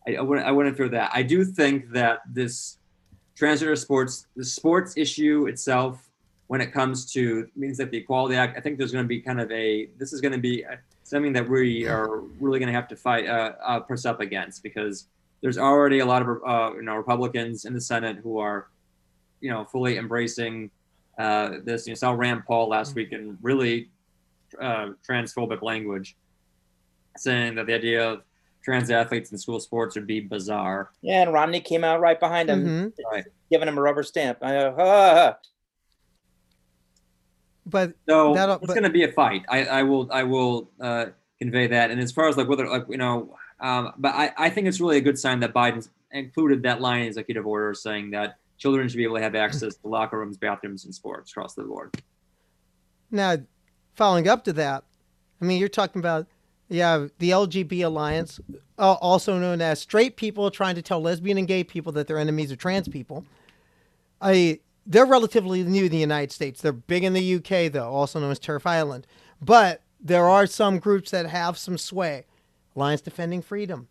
I, 0.07 0.15
I 0.17 0.21
wouldn't, 0.21 0.47
I 0.47 0.51
wouldn't 0.51 0.77
fear 0.77 0.89
that. 0.89 1.11
I 1.13 1.23
do 1.23 1.43
think 1.43 1.91
that 1.91 2.19
this 2.31 2.77
transgender 3.35 3.77
sports, 3.77 4.27
the 4.35 4.45
sports 4.45 4.93
issue 4.97 5.47
itself, 5.47 6.07
when 6.47 6.61
it 6.61 6.73
comes 6.73 7.11
to 7.13 7.47
means 7.55 7.77
that 7.77 7.91
the 7.91 7.97
Equality 7.97 8.35
Act, 8.35 8.57
I 8.57 8.61
think 8.61 8.77
there's 8.77 8.91
going 8.91 9.05
to 9.05 9.07
be 9.07 9.21
kind 9.21 9.39
of 9.39 9.49
a, 9.51 9.87
this 9.97 10.11
is 10.11 10.19
going 10.19 10.33
to 10.33 10.37
be 10.37 10.65
something 11.03 11.31
that 11.33 11.49
we 11.49 11.87
are 11.87 12.19
really 12.39 12.59
going 12.59 12.67
to 12.67 12.73
have 12.73 12.89
to 12.89 12.95
fight, 12.95 13.25
uh, 13.25 13.53
uh, 13.65 13.79
press 13.79 14.05
up 14.05 14.19
against 14.19 14.61
because 14.61 15.07
there's 15.41 15.57
already 15.57 15.99
a 15.99 16.05
lot 16.05 16.21
of 16.21 16.27
uh, 16.45 16.75
you 16.75 16.83
know 16.83 16.95
Republicans 16.95 17.65
in 17.65 17.73
the 17.73 17.81
Senate 17.81 18.17
who 18.17 18.37
are, 18.37 18.67
you 19.41 19.49
know, 19.51 19.65
fully 19.65 19.97
embracing 19.97 20.71
uh, 21.17 21.57
this. 21.63 21.87
You 21.87 21.95
saw 21.95 22.11
Rand 22.11 22.43
Paul 22.45 22.69
last 22.69 22.95
week 22.95 23.11
in 23.11 23.37
really 23.41 23.89
uh, 24.61 24.91
transphobic 25.07 25.61
language, 25.61 26.15
saying 27.17 27.55
that 27.55 27.65
the 27.67 27.73
idea 27.73 28.07
of 28.09 28.21
trans 28.63 28.91
athletes 28.91 29.31
in 29.31 29.37
school 29.37 29.59
sports 29.59 29.95
would 29.95 30.05
be 30.07 30.19
bizarre. 30.19 30.91
Yeah, 31.01 31.23
and 31.23 31.33
Romney 31.33 31.59
came 31.61 31.83
out 31.83 31.99
right 31.99 32.19
behind 32.19 32.49
him, 32.49 32.65
Mhm. 32.65 32.93
Right. 33.11 33.25
giving 33.49 33.67
him 33.67 33.77
a 33.77 33.81
rubber 33.81 34.03
stamp. 34.03 34.37
I, 34.41 34.55
uh, 34.57 35.33
But 37.65 37.93
So 38.09 38.33
That'll- 38.33 38.55
it's 38.55 38.67
but- 38.67 38.73
going 38.73 38.83
to 38.83 38.89
be 38.89 39.03
a 39.03 39.11
fight. 39.11 39.45
I, 39.49 39.65
I 39.65 39.83
will 39.83 40.09
I 40.11 40.23
will 40.23 40.69
uh, 40.79 41.07
convey 41.39 41.67
that. 41.67 41.91
And 41.91 41.99
as 42.01 42.11
far 42.11 42.27
as 42.27 42.35
like 42.37 42.47
whether 42.47 42.67
like 42.67 42.85
you 42.89 42.97
know, 42.97 43.35
um, 43.59 43.93
but 43.97 44.13
I, 44.15 44.31
I 44.37 44.49
think 44.49 44.67
it's 44.67 44.79
really 44.81 44.97
a 44.97 45.01
good 45.01 45.17
sign 45.17 45.39
that 45.41 45.53
Biden's 45.53 45.89
included 46.11 46.63
that 46.63 46.81
line 46.81 47.01
in 47.01 47.07
executive 47.07 47.45
order 47.45 47.73
saying 47.73 48.11
that 48.11 48.37
children 48.62 48.88
should 48.88 48.97
be 48.97 49.03
able 49.03 49.16
to 49.16 49.24
have 49.24 49.34
access 49.34 49.76
to 49.76 49.88
locker 49.88 50.20
rooms, 50.20 50.38
bathrooms, 50.38 50.86
and 50.86 50.93
sports 50.93 51.32
across 51.32 51.55
the 51.55 51.64
board. 51.64 51.89
Now, 53.09 53.38
following 53.95 54.28
up 54.28 54.43
to 54.43 54.53
that, 54.53 54.84
I 55.41 55.45
mean, 55.45 55.59
you're 55.59 55.68
talking 55.68 55.99
about, 55.99 56.28
yeah, 56.70 57.07
the 57.18 57.32
LGB 57.32 57.84
Alliance, 57.84 58.39
uh, 58.78 58.93
also 58.93 59.39
known 59.39 59.62
as 59.62 59.80
straight 59.80 60.16
people 60.16 60.51
trying 60.51 60.76
to 60.76 60.84
tell 60.84 61.01
lesbian 61.01 61.39
and 61.39 61.47
gay 61.47 61.64
people 61.64 61.91
that 61.93 62.05
they're 62.05 62.20
enemies 62.20 62.51
of 62.51 62.59
trans 62.59 62.88
people. 62.88 63.26
I, 64.22 64.59
they're 64.86 65.07
relatively 65.07 65.64
new 65.64 65.86
in 65.86 65.91
the 65.91 65.97
United 65.97 66.32
States. 66.32 66.62
They're 66.62 66.72
big 66.72 67.03
in 67.03 67.14
the 67.14 67.36
UK, 67.36 67.72
though, 67.72 67.89
also 67.89 68.20
known 68.20 68.30
as 68.30 68.39
TERF 68.39 68.68
Island. 68.68 69.07
But 69.41 69.82
there 69.99 70.30
are 70.30 70.45
some 70.45 70.78
groups 70.78 71.09
that 71.09 71.26
have 71.26 71.57
some 71.57 71.80
sway. 71.80 72.26
Alliance 72.76 73.01
Defending 73.01 73.41
Freedom, 73.41 73.88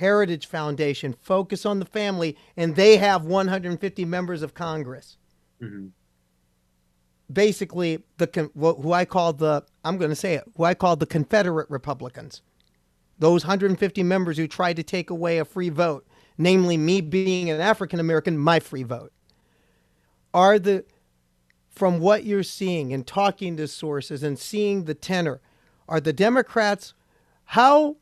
Heritage 0.00 0.46
Foundation, 0.46 1.14
Focus 1.20 1.66
on 1.66 1.78
the 1.78 1.84
Family, 1.84 2.36
and 2.56 2.74
they 2.74 2.96
have 2.96 3.24
150 3.24 4.04
members 4.04 4.42
of 4.42 4.54
Congress 4.54 5.16
hmm 5.60 5.88
basically 7.32 8.02
the 8.16 8.50
who 8.54 8.92
I 8.92 9.04
call 9.04 9.32
the 9.32 9.64
I'm 9.84 9.98
going 9.98 10.10
to 10.10 10.16
say 10.16 10.34
it 10.34 10.44
who 10.56 10.64
I 10.64 10.74
call 10.74 10.96
the 10.96 11.06
Confederate 11.06 11.70
Republicans. 11.70 12.42
Those 13.18 13.44
150 13.44 14.02
members 14.02 14.36
who 14.36 14.48
tried 14.48 14.76
to 14.76 14.82
take 14.82 15.10
away 15.10 15.38
a 15.38 15.44
free 15.44 15.68
vote, 15.68 16.06
namely 16.38 16.76
me 16.76 17.00
being 17.00 17.50
an 17.50 17.60
African 17.60 18.00
American, 18.00 18.38
my 18.38 18.58
free 18.58 18.82
vote. 18.82 19.12
Are 20.32 20.58
the 20.58 20.84
from 21.70 22.00
what 22.00 22.24
you're 22.24 22.42
seeing 22.42 22.92
and 22.92 23.06
talking 23.06 23.56
to 23.56 23.68
sources 23.68 24.22
and 24.22 24.38
seeing 24.38 24.84
the 24.84 24.94
tenor, 24.94 25.40
are 25.88 26.00
the 26.00 26.12
Democrats 26.12 26.94
how 27.44 27.96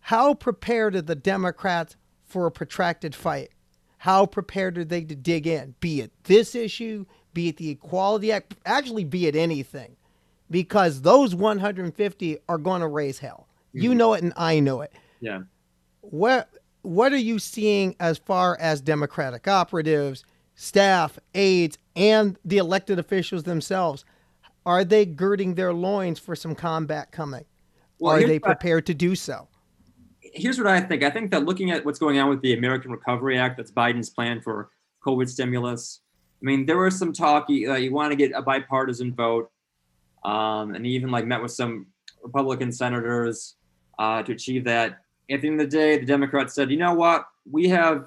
how 0.00 0.34
prepared 0.34 0.96
are 0.96 1.02
the 1.02 1.14
Democrats 1.14 1.96
for 2.24 2.46
a 2.46 2.50
protracted 2.50 3.14
fight? 3.14 3.50
How 3.98 4.24
prepared 4.26 4.78
are 4.78 4.84
they 4.84 5.04
to 5.04 5.14
dig 5.14 5.46
in? 5.46 5.74
Be 5.80 6.00
it 6.00 6.10
this 6.24 6.54
issue, 6.54 7.04
be 7.34 7.48
it 7.48 7.58
the 7.58 7.70
Equality 7.70 8.32
Act, 8.32 8.54
actually 8.64 9.04
be 9.04 9.26
it 9.26 9.36
anything. 9.36 9.96
Because 10.50 11.02
those 11.02 11.34
150 11.34 12.38
are 12.48 12.58
going 12.58 12.80
to 12.80 12.88
raise 12.88 13.18
hell. 13.18 13.46
You 13.72 13.90
mm-hmm. 13.90 13.98
know 13.98 14.14
it 14.14 14.22
and 14.22 14.32
I 14.36 14.58
know 14.58 14.80
it. 14.80 14.92
Yeah. 15.20 15.42
What 16.00 16.50
what 16.82 17.12
are 17.12 17.18
you 17.18 17.38
seeing 17.38 17.94
as 18.00 18.18
far 18.18 18.56
as 18.58 18.80
Democratic 18.80 19.46
operatives, 19.46 20.24
staff, 20.54 21.18
aides, 21.34 21.76
and 21.94 22.38
the 22.44 22.58
elected 22.58 22.98
officials 22.98 23.42
themselves? 23.42 24.04
Are 24.64 24.84
they 24.84 25.04
girding 25.06 25.54
their 25.54 25.72
loins 25.72 26.18
for 26.18 26.34
some 26.34 26.54
combat 26.54 27.12
coming? 27.12 27.44
Well, 27.98 28.16
are 28.16 28.26
they 28.26 28.38
what 28.38 28.50
I- 28.50 28.54
prepared 28.54 28.86
to 28.86 28.94
do 28.94 29.14
so? 29.14 29.46
Here's 30.32 30.58
what 30.58 30.66
I 30.66 30.80
think. 30.80 31.02
I 31.02 31.10
think 31.10 31.30
that 31.30 31.44
looking 31.44 31.70
at 31.70 31.84
what's 31.84 31.98
going 31.98 32.18
on 32.18 32.28
with 32.28 32.40
the 32.42 32.54
American 32.54 32.90
Recovery 32.90 33.38
Act, 33.38 33.56
that's 33.56 33.70
Biden's 33.70 34.10
plan 34.10 34.40
for 34.40 34.70
COVID 35.04 35.28
stimulus. 35.28 36.00
I 36.42 36.44
mean, 36.44 36.66
there 36.66 36.78
was 36.78 36.98
some 36.98 37.12
talk. 37.12 37.48
You, 37.48 37.72
uh, 37.72 37.76
you 37.76 37.92
want 37.92 38.12
to 38.12 38.16
get 38.16 38.32
a 38.34 38.42
bipartisan 38.42 39.14
vote, 39.14 39.50
um, 40.24 40.74
and 40.74 40.84
he 40.86 40.92
even 40.92 41.10
like 41.10 41.26
met 41.26 41.42
with 41.42 41.52
some 41.52 41.86
Republican 42.22 42.72
senators 42.72 43.56
uh, 43.98 44.22
to 44.22 44.32
achieve 44.32 44.64
that. 44.64 45.00
At 45.30 45.42
the 45.42 45.48
end 45.48 45.60
of 45.60 45.70
the 45.70 45.76
day, 45.76 45.98
the 45.98 46.06
Democrats 46.06 46.54
said, 46.54 46.70
you 46.70 46.76
know 46.76 46.94
what, 46.94 47.26
we 47.48 47.68
have, 47.68 48.06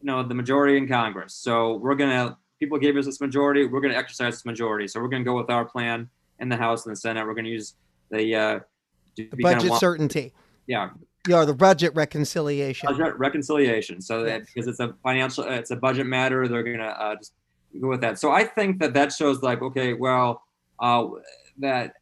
you 0.00 0.06
know, 0.06 0.22
the 0.22 0.34
majority 0.34 0.76
in 0.76 0.88
Congress, 0.88 1.34
so 1.34 1.76
we're 1.76 1.94
gonna. 1.94 2.36
People 2.60 2.78
gave 2.78 2.96
us 2.96 3.04
this 3.04 3.20
majority. 3.20 3.66
We're 3.66 3.80
gonna 3.80 3.94
exercise 3.94 4.34
this 4.34 4.44
majority. 4.44 4.88
So 4.88 5.00
we're 5.00 5.08
gonna 5.08 5.24
go 5.24 5.36
with 5.36 5.50
our 5.50 5.64
plan 5.64 6.08
in 6.38 6.48
the 6.48 6.56
House 6.56 6.86
and 6.86 6.92
the 6.94 7.00
Senate. 7.00 7.26
We're 7.26 7.34
gonna 7.34 7.48
use 7.48 7.74
the 8.10 8.34
uh, 8.34 8.60
kinda 9.16 9.36
Budget 9.40 9.72
certainty. 9.74 10.32
yeah, 10.66 10.90
Yeah, 11.26 11.44
the 11.44 11.54
budget 11.54 11.94
reconciliation. 11.94 12.86
budget 12.86 13.18
reconciliation. 13.18 14.00
So 14.02 14.24
that 14.24 14.46
because 14.46 14.66
it's 14.66 14.80
a 14.80 14.94
financial, 15.02 15.44
it's 15.44 15.70
a 15.70 15.76
budget 15.76 16.06
matter, 16.06 16.46
they're 16.48 16.62
gonna 16.62 16.84
uh, 16.84 17.16
just 17.16 17.32
go 17.80 17.88
with 17.88 18.02
that. 18.02 18.18
So 18.18 18.30
I 18.30 18.44
think 18.44 18.78
that 18.80 18.92
that 18.94 19.12
shows 19.12 19.42
like, 19.42 19.62
okay, 19.62 19.94
well, 19.94 20.42
uh, 20.80 21.06
that 21.58 21.94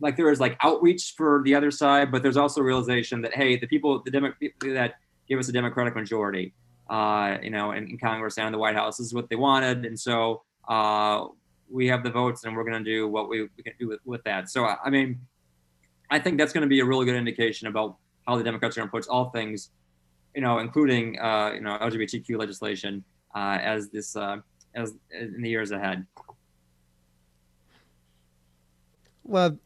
like 0.00 0.16
there 0.16 0.30
is 0.30 0.40
like 0.40 0.56
outreach 0.62 1.14
for 1.16 1.42
the 1.44 1.54
other 1.54 1.70
side, 1.70 2.10
but 2.10 2.22
there's 2.22 2.38
also 2.38 2.62
realization 2.62 3.20
that 3.22 3.34
hey, 3.34 3.56
the 3.58 3.66
people, 3.66 4.02
the 4.02 4.10
Demo- 4.10 4.32
people 4.40 4.72
that 4.72 4.94
give 5.28 5.38
us 5.38 5.48
a 5.48 5.52
Democratic 5.52 5.94
majority, 5.94 6.54
uh, 6.88 7.36
you 7.42 7.50
know, 7.50 7.72
in, 7.72 7.90
in 7.90 7.98
Congress 7.98 8.38
and 8.38 8.46
in 8.46 8.52
the 8.52 8.58
White 8.58 8.76
House 8.76 8.96
this 8.96 9.08
is 9.08 9.14
what 9.14 9.28
they 9.28 9.36
wanted, 9.36 9.84
and 9.84 10.00
so 10.00 10.42
uh, 10.66 11.26
we 11.70 11.86
have 11.88 12.02
the 12.02 12.10
votes, 12.10 12.44
and 12.44 12.56
we're 12.56 12.64
gonna 12.64 12.82
do 12.82 13.06
what 13.06 13.28
we, 13.28 13.42
we 13.42 13.62
can 13.62 13.74
do 13.78 13.88
with, 13.88 14.00
with 14.06 14.24
that. 14.24 14.48
So 14.48 14.64
I 14.64 14.78
I 14.82 14.88
mean, 14.88 15.20
I 16.10 16.18
think 16.20 16.38
that's 16.38 16.54
gonna 16.54 16.66
be 16.66 16.80
a 16.80 16.86
really 16.86 17.04
good 17.04 17.16
indication 17.16 17.68
about 17.68 17.98
how 18.26 18.36
the 18.36 18.44
Democrats 18.44 18.76
are 18.76 18.80
going 18.80 18.88
to 18.88 18.90
approach 18.90 19.08
all 19.08 19.30
things, 19.30 19.70
you 20.34 20.40
know, 20.40 20.58
including 20.58 21.18
uh, 21.18 21.52
you 21.54 21.60
know 21.60 21.78
LGBTQ 21.80 22.38
legislation 22.38 23.04
uh, 23.34 23.58
as 23.60 23.88
this 23.90 24.16
uh, 24.16 24.38
as 24.74 24.94
in 25.10 25.42
the 25.42 25.48
years 25.48 25.70
ahead. 25.70 26.06
Well, 29.24 29.58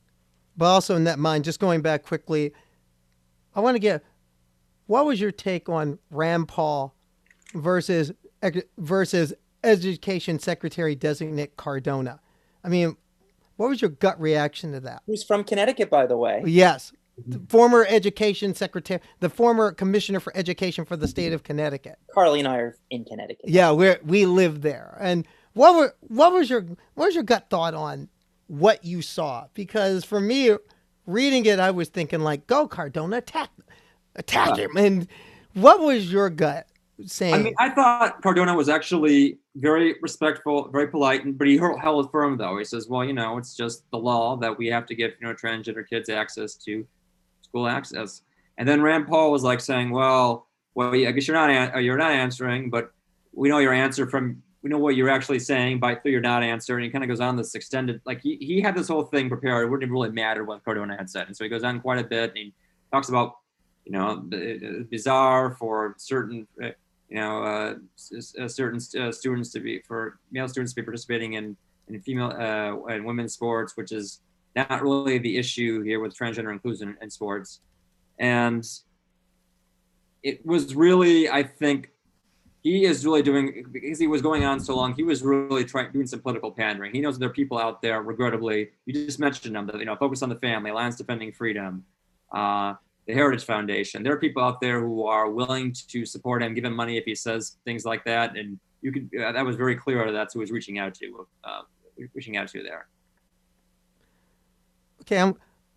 but 0.57 0.67
also 0.67 0.97
in 0.97 1.05
that 1.05 1.19
mind, 1.19 1.45
just 1.45 1.61
going 1.61 1.83
back 1.83 2.03
quickly, 2.03 2.53
I 3.55 3.61
want 3.61 3.75
to 3.75 3.79
get 3.81 4.05
what 4.87 5.07
was 5.07 5.21
your 5.21 5.33
take 5.33 5.69
on 5.69 5.99
Rand 6.11 6.49
Paul 6.49 6.95
versus 7.55 8.13
versus 8.79 9.33
Education 9.63 10.39
Secretary 10.39 10.95
designate 10.95 11.57
Cardona? 11.57 12.21
I 12.65 12.69
mean, 12.69 12.97
what 13.57 13.69
was 13.69 13.81
your 13.81 13.91
gut 13.91 14.21
reaction 14.21 14.73
to 14.73 14.81
that? 14.81 15.03
who's 15.07 15.23
from 15.23 15.45
Connecticut, 15.45 15.91
by 15.91 16.07
the 16.07 16.17
way? 16.17 16.43
Yes, 16.47 16.91
the 16.91 16.97
former 17.49 17.87
Education 17.89 18.55
Secretary, 18.55 19.01
the 19.21 19.29
former 19.29 19.73
Commissioner 19.73 20.21
for 20.21 20.35
Education 20.37 20.85
for 20.85 20.97
the 20.97 21.09
state 21.09 21.33
of 21.33 21.43
Connecticut. 21.43 21.99
Carly 22.13 22.41
and 22.41 22.49
I 22.49 22.57
are 22.59 22.77
in 22.91 23.05
Connecticut. 23.05 23.49
Yeah, 23.49 23.73
we 23.73 23.95
we 24.05 24.27
live 24.27 24.63
there. 24.63 24.97
And 25.01 25.27
what 25.53 25.75
were 25.75 25.95
what 26.01 26.33
was 26.33 26.49
your 26.51 26.63
what 26.95 27.07
was 27.07 27.15
your 27.15 27.25
gut 27.25 27.47
thought 27.51 27.75
on 27.75 28.09
what 28.47 28.85
you 28.85 29.03
saw? 29.03 29.47
Because 29.55 30.05
for 30.05 30.21
me, 30.21 30.57
reading 31.07 31.47
it, 31.47 31.59
I 31.59 31.71
was 31.71 31.89
thinking 31.89 32.21
like, 32.21 32.47
"Go 32.47 32.67
Cardona, 32.69 33.19
attack, 33.19 33.51
attack 34.17 34.57
him." 34.57 34.77
And 34.77 35.07
what 35.55 35.81
was 35.81 36.13
your 36.13 36.31
gut 36.31 36.67
saying? 37.07 37.35
I 37.35 37.39
mean, 37.39 37.55
I 37.59 37.71
thought 37.71 38.23
Cardona 38.23 38.55
was 38.55 38.69
actually 38.69 39.39
very 39.57 39.97
respectful, 40.03 40.69
very 40.69 40.87
polite, 40.89 41.25
and- 41.25 41.37
but 41.37 41.47
he 41.49 41.57
held 41.57 41.81
held 41.81 42.11
firm 42.11 42.37
though. 42.37 42.59
He 42.59 42.65
says, 42.65 42.89
"Well, 42.89 43.05
you 43.05 43.13
know, 43.13 43.39
it's 43.39 43.57
just 43.57 43.83
the 43.91 43.99
law 43.99 44.37
that 44.37 44.57
we 44.57 44.67
have 44.69 44.87
to 44.87 44.95
give 44.95 45.13
you 45.21 45.27
know 45.27 45.35
transgender 45.35 45.87
kids 45.89 46.09
access 46.09 46.55
to 46.67 46.87
school 47.51 47.69
access." 47.69 48.23
And 48.59 48.69
then 48.69 48.83
Rand 48.83 49.07
Paul 49.07 49.31
was 49.33 49.43
like 49.43 49.61
saying, 49.61 49.91
"Well, 49.91 50.47
well, 50.75 50.95
I 50.95 51.11
guess 51.13 51.27
you're 51.27 51.37
not 51.37 51.75
uh, 51.75 51.79
you're 51.79 51.99
not 51.99 52.13
answering, 52.13 52.71
but 52.71 52.93
we 53.33 53.49
know 53.49 53.59
your 53.59 53.73
answer 53.73 54.09
from 54.09 54.43
we 54.63 54.71
know 54.71 54.79
what 54.79 54.95
you're 54.95 55.09
actually 55.09 55.39
saying 55.39 55.81
by 55.81 55.95
through 55.95 56.13
your 56.13 56.21
not 56.21 56.43
answer." 56.43 56.77
And 56.77 56.85
he 56.85 56.91
kind 56.91 57.05
of 57.05 57.09
goes 57.09 57.21
on 57.21 57.37
this 57.37 57.55
extended, 57.55 58.01
like 58.05 58.21
he, 58.23 58.37
he 58.37 58.61
had 58.61 58.75
this 58.75 58.89
whole 58.89 59.05
thing 59.05 59.29
prepared. 59.29 59.67
It 59.67 59.71
wouldn't 59.71 59.91
really 59.91 60.11
matter 60.11 60.45
what 60.45 60.65
Cardona 60.65 60.97
had 60.97 61.11
said, 61.11 61.27
and 61.27 61.37
so 61.37 61.45
he 61.45 61.51
goes 61.51 61.65
on 61.65 61.81
quite 61.81 61.99
a 61.99 62.05
bit 62.05 62.31
and 62.31 62.39
he 62.39 62.55
talks 62.93 63.09
about 63.09 63.37
you 63.85 63.93
know 63.93 64.17
bizarre 64.91 65.53
for 65.53 65.95
certain. 65.99 66.47
Uh, 66.63 66.71
you 67.11 67.17
know, 67.17 67.43
uh, 67.43 67.75
uh, 68.41 68.49
certain 68.49 68.81
uh, 69.01 69.11
students 69.11 69.51
to 69.51 69.59
be 69.59 69.81
for 69.81 70.21
male 70.31 70.47
students 70.47 70.73
to 70.73 70.81
be 70.81 70.85
participating 70.85 71.33
in 71.33 71.57
in 71.89 72.01
female 72.01 72.31
uh, 72.31 72.93
and 72.93 73.05
women's 73.05 73.35
sports, 73.35 73.77
which 73.77 73.91
is 73.91 74.21
not 74.57 74.83
really 74.83 75.19
the 75.19 75.37
issue 75.37 75.83
here 75.83 76.01
with 76.01 76.17
transgender 76.17 76.53
inclusion 76.53 76.97
in 77.01 77.11
sports. 77.11 77.61
And 78.19 78.67
it 80.23 80.45
was 80.45 80.75
really, 80.75 81.29
I 81.29 81.43
think, 81.43 81.91
he 82.63 82.85
is 82.85 83.07
really 83.07 83.23
doing 83.23 83.65
because 83.73 83.99
he 83.99 84.07
was 84.07 84.21
going 84.21 84.45
on 84.45 84.61
so 84.61 84.77
long. 84.77 84.95
He 84.95 85.03
was 85.03 85.23
really 85.23 85.65
trying 85.65 85.93
doing 85.93 86.07
some 86.07 86.21
political 86.21 86.51
pandering. 86.51 86.93
He 86.93 87.01
knows 87.01 87.19
there 87.19 87.29
are 87.29 87.33
people 87.33 87.59
out 87.59 87.81
there, 87.81 88.03
regrettably. 88.03 88.71
You 88.85 88.93
just 88.93 89.19
mentioned 89.19 89.57
them 89.57 89.67
that 89.69 89.79
you 89.79 89.87
know 89.87 89.97
focus 89.97 90.23
on 90.23 90.29
the 90.29 90.37
family, 90.37 90.71
Alliance 90.71 90.97
Defending 90.97 91.33
Freedom, 91.33 91.85
uh, 92.33 92.75
the 93.07 93.15
Heritage 93.15 93.45
Foundation. 93.45 94.03
There 94.03 94.13
are 94.13 94.19
people 94.19 94.43
out 94.43 94.61
there 94.61 94.81
who 94.81 95.07
are 95.07 95.31
willing 95.31 95.75
to 95.89 96.05
support 96.05 96.43
him, 96.43 96.53
give 96.53 96.65
him 96.65 96.77
money 96.77 96.99
if 96.99 97.05
he 97.05 97.15
says 97.15 97.57
things 97.65 97.87
like 97.87 98.05
that, 98.05 98.37
and 98.37 98.59
you 98.83 98.93
could. 98.93 99.09
Uh, 99.19 99.33
that 99.33 99.45
was 99.45 99.57
very 99.57 99.77
clear. 99.77 100.13
That's 100.13 100.35
who 100.35 100.41
was 100.41 100.51
reaching 100.51 100.79
out 100.79 100.93
to, 100.97 101.27
uh, 101.45 101.63
reaching 102.13 102.37
out 102.37 102.49
to 102.49 102.63
there. 102.63 102.89
Okay, 105.03 105.19
I'm, 105.19 105.35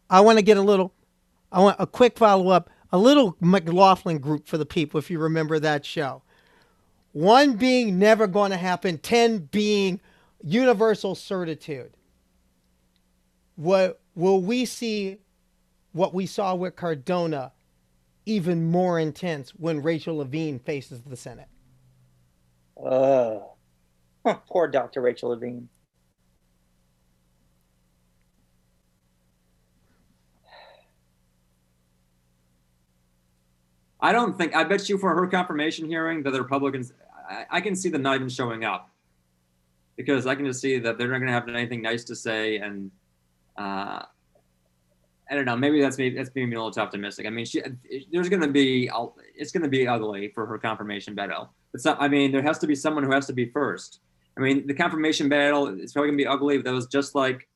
I 0.10 0.22
want 0.22 0.38
to 0.38 0.44
get 0.44 0.58
a 0.58 0.62
little. 0.62 0.94
I 1.52 1.60
want 1.60 1.78
a 1.80 1.88
quick 1.88 2.18
follow 2.18 2.50
up. 2.50 2.70
A 2.92 2.98
little 2.98 3.36
McLaughlin 3.40 4.20
group 4.20 4.48
for 4.48 4.58
the 4.58 4.66
people, 4.66 5.00
if 5.00 5.10
you 5.10 5.18
remember 5.18 5.60
that 5.60 5.84
show 5.86 6.22
one 7.14 7.54
being 7.54 8.00
never 8.00 8.28
going 8.28 8.52
to 8.52 8.58
happen, 8.58 8.98
10 8.98 9.50
being 9.52 10.02
universal 10.44 11.16
certitude. 11.16 11.96
What 13.56 14.02
will 14.16 14.42
we 14.42 14.66
see 14.66 15.20
what 15.94 16.14
we 16.14 16.26
saw 16.26 16.56
with 16.56 16.76
Cardona 16.76 17.54
even 18.26 18.72
more 18.72 19.00
intense 19.00 19.52
when 19.52 19.84
Rachel 19.84 20.18
Levine 20.18 20.60
faces 20.60 21.02
the 21.02 21.16
Senate? 21.16 21.48
Oh, 22.76 23.54
poor 24.50 24.68
Dr. 24.68 25.02
Rachel 25.02 25.30
Levine. 25.30 25.70
I 34.04 34.12
don't 34.12 34.38
think. 34.38 34.54
I 34.54 34.66
bet 34.66 34.90
you 34.90 34.98
for 34.98 35.16
her 35.16 35.26
confirmation 35.28 35.88
hearing 35.88 36.24
that 36.24 36.32
the 36.32 36.42
Republicans, 36.42 36.92
I, 37.28 37.46
I 37.50 37.62
can 37.62 37.74
see 37.74 37.88
them 37.88 38.02
not 38.02 38.16
even 38.16 38.28
showing 38.28 38.66
up 38.66 38.90
because 39.96 40.28
I 40.28 40.36
can 40.36 40.46
just 40.46 40.60
see 40.60 40.78
that 40.78 40.98
they're 40.98 41.08
not 41.08 41.20
going 41.20 41.28
to 41.28 41.34
have 41.34 41.48
anything 41.48 41.82
nice 41.82 42.04
to 42.06 42.16
say, 42.16 42.58
and 42.58 42.92
uh, 43.58 44.04
I 45.32 45.36
don't 45.36 45.46
know. 45.46 45.56
Maybe 45.56 45.82
that's 45.82 45.98
me. 45.98 46.10
That's 46.10 46.30
being 46.30 46.50
a 46.50 46.56
little 46.56 46.70
too 46.70 46.82
optimistic. 46.82 47.26
I 47.26 47.30
mean, 47.30 47.46
she, 47.46 47.62
there's 48.12 48.28
going 48.28 48.42
to 48.42 48.50
be. 48.50 48.92
It's 49.36 49.54
going 49.54 49.64
to 49.64 49.70
be 49.70 49.88
ugly 49.88 50.28
for 50.36 50.46
her 50.48 50.58
confirmation 50.58 51.16
battle. 51.16 51.54
It's 51.74 51.86
not. 51.86 52.02
I 52.02 52.10
mean, 52.10 52.34
there 52.34 52.44
has 52.44 52.60
to 52.60 52.68
be 52.68 52.76
someone 52.76 53.06
who 53.06 53.12
has 53.14 53.26
to 53.28 53.34
be 53.34 53.46
first. 53.46 54.02
I 54.38 54.42
mean, 54.42 54.68
the 54.68 54.74
confirmation 54.74 55.30
battle 55.30 55.68
is 55.80 55.94
probably 55.94 56.10
going 56.10 56.18
to 56.18 56.24
be 56.24 56.28
ugly. 56.28 56.58
That 56.58 56.74
was 56.74 56.88
just 56.88 57.16
like 57.16 57.48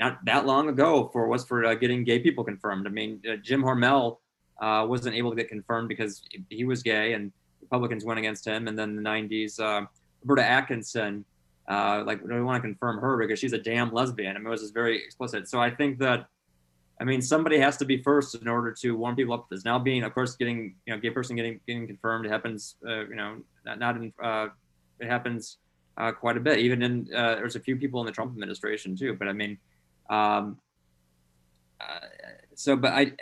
not 0.00 0.18
that 0.24 0.46
long 0.46 0.68
ago 0.68 1.10
for 1.12 1.28
was 1.28 1.44
for 1.44 1.64
uh, 1.64 1.74
getting 1.74 2.02
gay 2.02 2.18
people 2.18 2.42
confirmed. 2.42 2.88
I 2.88 2.90
mean, 2.90 3.22
uh, 3.30 3.36
Jim 3.36 3.62
Hormel 3.62 4.18
uh, 4.62 4.86
wasn't 4.86 5.14
able 5.14 5.30
to 5.30 5.36
get 5.36 5.48
confirmed 5.48 5.88
because 5.88 6.22
he 6.48 6.64
was 6.64 6.82
gay 6.82 7.14
and 7.14 7.32
Republicans 7.60 8.04
went 8.04 8.18
against 8.18 8.46
him. 8.46 8.68
And 8.68 8.78
then 8.78 8.94
the 8.94 9.02
90s, 9.02 9.58
uh, 9.58 9.86
Roberta 10.24 10.42
Achtenberg, 10.42 11.24
uh, 11.68 12.04
like, 12.06 12.22
we 12.22 12.40
want 12.42 12.62
to 12.62 12.68
confirm 12.68 12.98
her 13.00 13.16
because 13.16 13.40
she's 13.40 13.52
a 13.52 13.58
damn 13.58 13.92
lesbian. 13.92 14.36
I 14.36 14.38
mean, 14.38 14.46
it 14.46 14.50
was 14.50 14.60
just 14.60 14.72
very 14.72 15.02
explicit. 15.02 15.48
So 15.48 15.60
I 15.60 15.70
think 15.70 15.98
that, 15.98 16.26
I 17.00 17.04
mean, 17.04 17.20
somebody 17.20 17.58
has 17.58 17.76
to 17.78 17.84
be 17.84 18.00
first 18.02 18.36
in 18.36 18.46
order 18.46 18.70
to 18.82 18.96
warm 18.96 19.16
people 19.16 19.34
up. 19.34 19.46
There's 19.48 19.64
now 19.64 19.80
being, 19.80 20.04
of 20.04 20.14
course, 20.14 20.36
getting, 20.36 20.76
you 20.86 20.94
know, 20.94 21.00
gay 21.00 21.10
person 21.10 21.34
getting 21.34 21.58
getting 21.66 21.88
confirmed. 21.88 22.26
Happens, 22.26 22.76
uh, 22.86 23.06
you 23.06 23.16
know, 23.16 23.38
not, 23.64 23.80
not 23.80 23.96
in, 23.96 24.12
uh, 24.22 24.48
it 25.00 25.08
happens 25.08 25.58
uh, 25.96 26.12
quite 26.12 26.36
a 26.36 26.40
bit. 26.40 26.60
Even 26.60 26.82
in, 26.82 27.04
there's 27.10 27.56
a 27.56 27.60
few 27.60 27.76
people 27.76 27.98
in 28.00 28.06
the 28.06 28.12
Trump 28.12 28.32
administration 28.32 28.94
too. 28.96 29.14
But 29.14 29.26
I 29.26 29.32
mean, 29.32 29.58
um, 30.10 30.58
so, 32.54 32.76
but 32.76 32.92
I, 32.92 33.12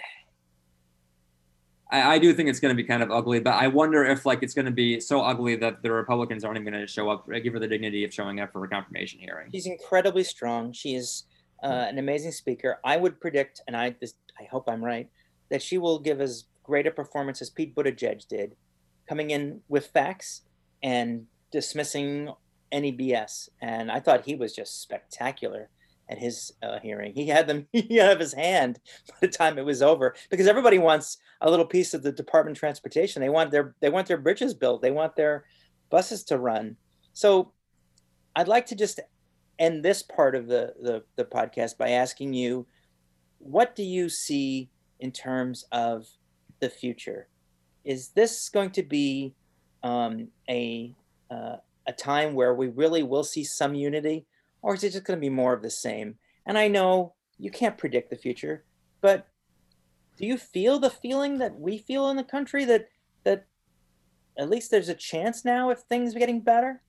I, 1.90 2.14
I 2.14 2.18
do 2.18 2.32
think 2.32 2.48
it's 2.48 2.60
going 2.60 2.74
to 2.74 2.80
be 2.80 2.86
kind 2.86 3.02
of 3.02 3.10
ugly, 3.10 3.40
but 3.40 3.54
I 3.54 3.68
wonder 3.68 4.04
if 4.04 4.24
like 4.24 4.42
it's 4.42 4.54
going 4.54 4.66
to 4.66 4.70
be 4.70 5.00
so 5.00 5.22
ugly 5.22 5.56
that 5.56 5.82
the 5.82 5.90
Republicans 5.90 6.44
aren't 6.44 6.58
even 6.58 6.72
going 6.72 6.86
to 6.86 6.90
show 6.90 7.10
up, 7.10 7.28
give 7.42 7.52
her 7.52 7.58
the 7.58 7.68
dignity 7.68 8.04
of 8.04 8.12
showing 8.12 8.40
up 8.40 8.52
for 8.52 8.64
a 8.64 8.68
confirmation 8.68 9.20
hearing. 9.20 9.50
She's 9.52 9.66
incredibly 9.66 10.24
strong. 10.24 10.72
She 10.72 10.94
is 10.94 11.24
uh, 11.62 11.66
an 11.88 11.98
amazing 11.98 12.32
speaker. 12.32 12.78
I 12.84 12.96
would 12.96 13.20
predict, 13.20 13.62
and 13.66 13.76
I 13.76 13.94
this, 14.00 14.14
I 14.40 14.44
hope 14.44 14.68
I'm 14.68 14.84
right, 14.84 15.08
that 15.50 15.62
she 15.62 15.78
will 15.78 15.98
give 15.98 16.20
as 16.20 16.44
great 16.62 16.86
a 16.86 16.90
performance 16.90 17.42
as 17.42 17.50
Pete 17.50 17.74
Buttigieg 17.74 18.26
did, 18.28 18.56
coming 19.08 19.30
in 19.30 19.60
with 19.68 19.88
facts 19.88 20.42
and 20.82 21.26
dismissing 21.50 22.32
any 22.72 22.92
BS. 22.92 23.48
And 23.60 23.90
I 23.90 24.00
thought 24.00 24.24
he 24.24 24.36
was 24.36 24.54
just 24.54 24.80
spectacular 24.80 25.68
at 26.08 26.18
his 26.18 26.52
uh, 26.62 26.78
hearing. 26.80 27.12
He 27.14 27.26
had 27.26 27.46
them 27.46 27.66
he 27.72 27.96
had 27.96 28.20
his 28.20 28.34
hand 28.34 28.78
by 29.08 29.14
the 29.20 29.28
time 29.28 29.58
it 29.58 29.64
was 29.64 29.82
over 29.82 30.14
because 30.30 30.46
everybody 30.46 30.78
wants 30.78 31.18
a 31.40 31.50
little 31.50 31.66
piece 31.66 31.94
of 31.94 32.02
the 32.02 32.12
Department 32.12 32.56
of 32.56 32.60
Transportation. 32.60 33.22
They 33.22 33.28
want 33.28 33.50
their 33.50 33.74
they 33.80 33.90
want 33.90 34.06
their 34.06 34.18
bridges 34.18 34.54
built. 34.54 34.82
They 34.82 34.90
want 34.90 35.16
their 35.16 35.44
buses 35.90 36.24
to 36.24 36.38
run. 36.38 36.76
So 37.12 37.52
I'd 38.36 38.48
like 38.48 38.66
to 38.66 38.76
just 38.76 39.00
end 39.58 39.84
this 39.84 40.02
part 40.02 40.34
of 40.34 40.46
the, 40.46 40.74
the, 40.80 41.02
the 41.16 41.24
podcast 41.24 41.76
by 41.76 41.90
asking 41.90 42.32
you, 42.32 42.66
what 43.38 43.74
do 43.74 43.82
you 43.82 44.08
see 44.08 44.70
in 45.00 45.10
terms 45.10 45.64
of 45.72 46.06
the 46.60 46.70
future? 46.70 47.28
Is 47.84 48.08
this 48.10 48.48
going 48.48 48.70
to 48.70 48.82
be 48.82 49.34
um, 49.82 50.28
a 50.48 50.94
uh, 51.30 51.56
a 51.86 51.92
time 51.92 52.34
where 52.34 52.54
we 52.54 52.68
really 52.68 53.02
will 53.02 53.24
see 53.24 53.44
some 53.44 53.74
unity? 53.74 54.26
or 54.62 54.74
is 54.74 54.84
it 54.84 54.92
just 54.92 55.04
going 55.04 55.18
to 55.18 55.20
be 55.20 55.30
more 55.30 55.52
of 55.52 55.62
the 55.62 55.70
same? 55.70 56.16
And 56.46 56.58
I 56.58 56.68
know 56.68 57.14
you 57.38 57.50
can't 57.50 57.78
predict 57.78 58.10
the 58.10 58.16
future, 58.16 58.64
but 59.00 59.26
do 60.20 60.26
you 60.26 60.36
feel 60.36 60.78
the 60.78 60.90
feeling 60.90 61.38
that 61.38 61.58
we 61.58 61.78
feel 61.78 62.10
in 62.10 62.16
the 62.16 62.22
country 62.22 62.66
that 62.66 62.88
that 63.24 63.46
at 64.38 64.50
least 64.50 64.70
there's 64.70 64.90
a 64.90 64.94
chance 64.94 65.44
now 65.44 65.70
if 65.70 65.78
things 65.80 66.14
are 66.14 66.18
getting 66.18 66.40
better? 66.40 66.82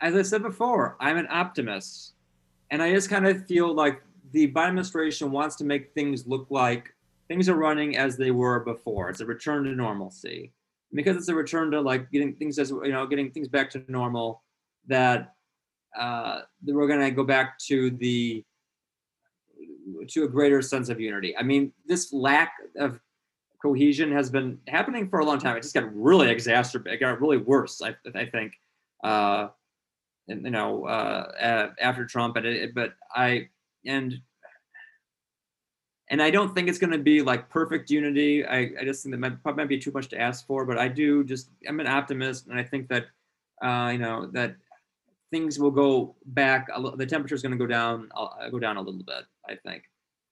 As 0.00 0.16
I 0.16 0.22
said 0.22 0.42
before, 0.42 0.96
I'm 0.98 1.18
an 1.18 1.28
optimist, 1.30 2.14
and 2.70 2.82
I 2.82 2.90
just 2.92 3.10
kind 3.10 3.26
of 3.26 3.46
feel 3.46 3.72
like 3.74 4.02
the 4.32 4.50
Biden 4.50 4.68
administration 4.68 5.30
wants 5.30 5.56
to 5.56 5.64
make 5.64 5.92
things 5.92 6.26
look 6.26 6.46
like 6.48 6.94
things 7.28 7.50
are 7.50 7.54
running 7.54 7.98
as 7.98 8.16
they 8.16 8.30
were 8.30 8.60
before. 8.60 9.10
It's 9.10 9.20
a 9.20 9.26
return 9.26 9.64
to 9.64 9.72
normalcy. 9.72 10.52
Because 10.92 11.16
it's 11.16 11.28
a 11.28 11.34
return 11.34 11.70
to 11.70 11.80
like 11.80 12.10
getting 12.10 12.34
things 12.34 12.58
as 12.58 12.70
you 12.70 12.90
know, 12.90 13.06
getting 13.06 13.30
things 13.30 13.46
back 13.46 13.70
to 13.70 13.84
normal. 13.88 14.42
That 14.88 15.34
uh, 15.96 16.40
we're 16.64 16.88
going 16.88 17.00
to 17.00 17.10
go 17.10 17.24
back 17.24 17.58
to 17.68 17.90
the 17.90 18.44
to 20.08 20.24
a 20.24 20.28
greater 20.28 20.62
sense 20.62 20.88
of 20.88 21.00
unity. 21.00 21.36
I 21.36 21.42
mean, 21.42 21.72
this 21.86 22.12
lack 22.12 22.52
of 22.76 23.00
cohesion 23.62 24.10
has 24.12 24.30
been 24.30 24.58
happening 24.68 25.08
for 25.08 25.20
a 25.20 25.24
long 25.24 25.38
time. 25.38 25.56
It 25.56 25.62
just 25.62 25.74
got 25.74 25.94
really 25.94 26.30
exacerbated. 26.30 26.96
It 26.96 27.00
got 27.00 27.20
really 27.20 27.36
worse. 27.36 27.82
I, 27.82 27.94
I 28.14 28.26
think, 28.26 28.54
uh, 29.04 29.48
and, 30.28 30.44
you 30.44 30.50
know, 30.50 30.86
uh, 30.86 31.72
after 31.80 32.06
Trump. 32.06 32.36
It, 32.36 32.74
but 32.74 32.94
I 33.14 33.48
and 33.84 34.20
and 36.08 36.20
I 36.22 36.30
don't 36.30 36.54
think 36.54 36.68
it's 36.68 36.78
going 36.78 36.92
to 36.92 36.98
be 36.98 37.22
like 37.22 37.48
perfect 37.48 37.90
unity. 37.90 38.44
I, 38.44 38.70
I 38.80 38.84
just 38.84 39.02
think 39.02 39.12
that 39.12 39.18
might, 39.18 39.42
probably 39.42 39.62
might 39.62 39.68
be 39.68 39.78
too 39.78 39.92
much 39.92 40.08
to 40.08 40.20
ask 40.20 40.46
for. 40.46 40.64
But 40.64 40.78
I 40.78 40.88
do 40.88 41.22
just 41.24 41.50
I'm 41.68 41.80
an 41.80 41.86
optimist, 41.86 42.48
and 42.48 42.58
I 42.58 42.64
think 42.64 42.88
that 42.88 43.06
uh, 43.62 43.90
you 43.92 43.98
know 43.98 44.26
that 44.32 44.56
things 45.30 45.58
will 45.58 45.70
go 45.70 46.16
back. 46.26 46.68
The 46.96 47.06
temperature 47.06 47.34
is 47.34 47.42
going 47.42 47.52
to 47.52 47.58
go 47.58 47.66
down, 47.66 48.08
uh, 48.16 48.48
go 48.50 48.58
down 48.58 48.76
a 48.76 48.80
little 48.80 49.02
bit. 49.02 49.24
I 49.48 49.56
think, 49.56 49.84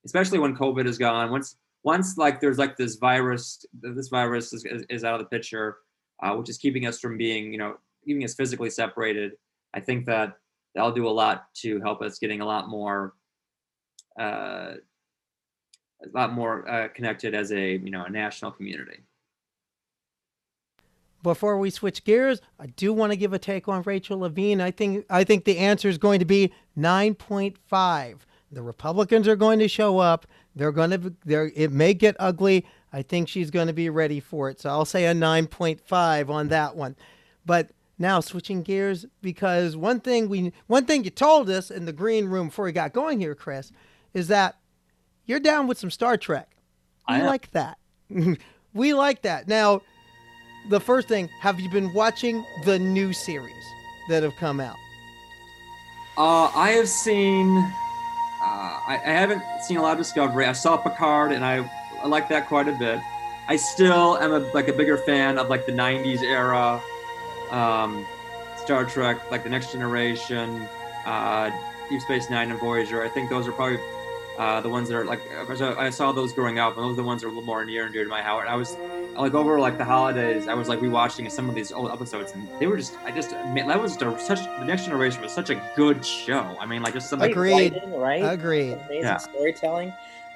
especially 0.05 0.39
when 0.39 0.55
COVID 0.55 0.85
is 0.85 0.97
gone. 0.97 1.31
Once, 1.31 1.57
once 1.83 2.17
like 2.17 2.39
there's 2.39 2.57
like 2.57 2.77
this 2.77 2.95
virus, 2.95 3.65
this 3.73 4.09
virus 4.09 4.53
is, 4.53 4.65
is 4.89 5.03
out 5.03 5.15
of 5.15 5.19
the 5.19 5.25
picture, 5.25 5.77
uh, 6.21 6.35
which 6.35 6.49
is 6.49 6.57
keeping 6.57 6.85
us 6.85 6.99
from 6.99 7.17
being, 7.17 7.51
you 7.51 7.57
know, 7.57 7.75
keeping 8.05 8.23
us 8.23 8.33
physically 8.33 8.69
separated. 8.69 9.33
I 9.73 9.79
think 9.79 10.05
that 10.05 10.33
that'll 10.75 10.91
do 10.91 11.07
a 11.07 11.09
lot 11.09 11.45
to 11.61 11.79
help 11.81 12.01
us 12.01 12.19
getting 12.19 12.41
a 12.41 12.45
lot 12.45 12.69
more, 12.69 13.13
uh, 14.19 14.73
a 16.01 16.09
lot 16.13 16.33
more 16.33 16.69
uh, 16.69 16.87
connected 16.89 17.35
as 17.35 17.51
a 17.51 17.73
you 17.73 17.91
know 17.91 18.05
a 18.05 18.09
national 18.09 18.51
community 18.51 18.99
before 21.23 21.57
we 21.57 21.69
switch 21.69 22.03
gears, 22.03 22.41
I 22.59 22.67
do 22.67 22.93
want 22.93 23.11
to 23.11 23.17
give 23.17 23.33
a 23.33 23.39
take 23.39 23.67
on 23.67 23.81
Rachel 23.83 24.19
Levine. 24.19 24.61
I 24.61 24.71
think 24.71 25.05
I 25.09 25.23
think 25.23 25.45
the 25.45 25.57
answer 25.57 25.89
is 25.89 25.97
going 25.97 26.19
to 26.19 26.25
be 26.25 26.53
9.5. 26.77 28.17
The 28.51 28.61
Republicans 28.61 29.27
are 29.27 29.35
going 29.35 29.59
to 29.59 29.67
show 29.67 29.99
up. 29.99 30.25
They're 30.55 30.71
going 30.71 30.89
to 30.91 31.13
they're 31.25 31.51
it 31.55 31.71
may 31.71 31.93
get 31.93 32.15
ugly. 32.19 32.65
I 32.91 33.03
think 33.03 33.29
she's 33.29 33.51
going 33.51 33.67
to 33.67 33.73
be 33.73 33.89
ready 33.89 34.19
for 34.19 34.49
it. 34.49 34.59
So 34.59 34.69
I'll 34.69 34.85
say 34.85 35.05
a 35.05 35.13
9.5 35.13 36.29
on 36.29 36.47
that 36.47 36.75
one. 36.75 36.95
But 37.45 37.69
now 37.99 38.19
switching 38.21 38.63
gears 38.63 39.05
because 39.21 39.77
one 39.77 39.99
thing 39.99 40.29
we 40.29 40.53
one 40.67 40.85
thing 40.85 41.03
you 41.03 41.09
told 41.09 41.49
us 41.49 41.69
in 41.69 41.85
the 41.85 41.93
green 41.93 42.25
room 42.25 42.47
before 42.47 42.65
we 42.65 42.71
got 42.71 42.93
going 42.93 43.19
here, 43.19 43.35
Chris, 43.35 43.71
is 44.13 44.29
that 44.29 44.57
you're 45.25 45.39
down 45.39 45.67
with 45.67 45.77
some 45.77 45.91
Star 45.91 46.17
Trek. 46.17 46.49
I 47.07 47.21
like 47.21 47.51
that. 47.51 47.77
we 48.73 48.93
like 48.93 49.23
that. 49.23 49.47
Now, 49.47 49.81
the 50.69 50.79
first 50.79 51.07
thing, 51.07 51.29
have 51.41 51.59
you 51.59 51.69
been 51.71 51.93
watching 51.93 52.45
the 52.65 52.77
new 52.77 53.13
series 53.13 53.65
that 54.09 54.23
have 54.23 54.35
come 54.39 54.59
out? 54.59 54.75
Uh, 56.17 56.51
I 56.55 56.71
have 56.71 56.87
seen. 56.89 57.73
Uh, 58.41 58.79
I, 58.87 59.01
I, 59.05 59.11
haven't 59.11 59.43
seen 59.61 59.77
a 59.77 59.81
lot 59.81 59.93
of 59.93 59.97
Discovery. 59.97 60.45
I 60.45 60.53
saw 60.53 60.77
Picard, 60.77 61.33
and 61.33 61.43
I, 61.43 61.69
I 62.01 62.07
like 62.07 62.29
that 62.29 62.47
quite 62.47 62.69
a 62.69 62.71
bit. 62.71 63.01
I 63.49 63.57
still 63.57 64.17
am 64.17 64.31
a, 64.31 64.39
like 64.53 64.69
a 64.69 64.73
bigger 64.73 64.97
fan 64.97 65.37
of 65.37 65.49
like 65.49 65.65
the 65.65 65.73
'90s 65.73 66.21
era, 66.21 66.81
um, 67.51 68.05
Star 68.57 68.85
Trek, 68.85 69.29
like 69.29 69.43
the 69.43 69.49
Next 69.49 69.73
Generation, 69.73 70.69
uh, 71.05 71.51
Deep 71.89 72.01
Space 72.01 72.29
Nine, 72.29 72.49
and 72.49 72.59
Voyager. 72.59 73.03
I 73.03 73.09
think 73.09 73.29
those 73.29 73.47
are 73.47 73.51
probably 73.51 73.79
uh, 74.37 74.61
the 74.61 74.69
ones 74.69 74.87
that 74.87 74.95
are 74.95 75.05
like 75.05 75.21
I 75.59 75.89
saw 75.89 76.13
those 76.13 76.31
growing 76.31 76.59
up, 76.59 76.77
and 76.77 76.85
those 76.85 76.93
are 76.93 76.95
the 76.95 77.03
ones 77.03 77.21
that 77.21 77.27
are 77.27 77.31
a 77.31 77.33
little 77.33 77.45
more 77.45 77.65
near 77.65 77.85
and 77.85 77.93
dear 77.93 78.05
to 78.05 78.09
my 78.09 78.21
heart. 78.21 78.47
I 78.47 78.55
was 78.55 78.77
like 79.17 79.33
over 79.33 79.59
like 79.59 79.77
the 79.77 79.85
holidays, 79.85 80.47
I 80.47 80.53
was 80.53 80.67
like 80.67 80.79
rewatching 80.79 81.29
some 81.31 81.49
of 81.49 81.55
these 81.55 81.71
old 81.71 81.91
episodes, 81.91 82.31
and 82.31 82.47
they 82.59 82.67
were 82.67 82.77
just 82.77 82.95
I 83.03 83.11
just 83.11 83.31
man, 83.31 83.67
that 83.67 83.81
was 83.81 83.97
just 83.97 84.01
a, 84.01 84.19
such 84.19 84.39
the 84.59 84.65
Next 84.65 84.85
Generation 84.85 85.21
was 85.21 85.31
such 85.31 85.49
a 85.49 85.61
good 85.75 86.05
show. 86.05 86.55
I 86.59 86.65
mean, 86.65 86.81
like 86.81 86.93
just 86.93 87.09
something 87.09 87.31
Agreed. 87.31 87.73
Writing, 87.73 87.93
right? 87.93 88.23
Agreed. 88.23 88.73
Amazing 88.73 89.03
Yeah. 89.03 89.17
storytelling. 89.17 89.87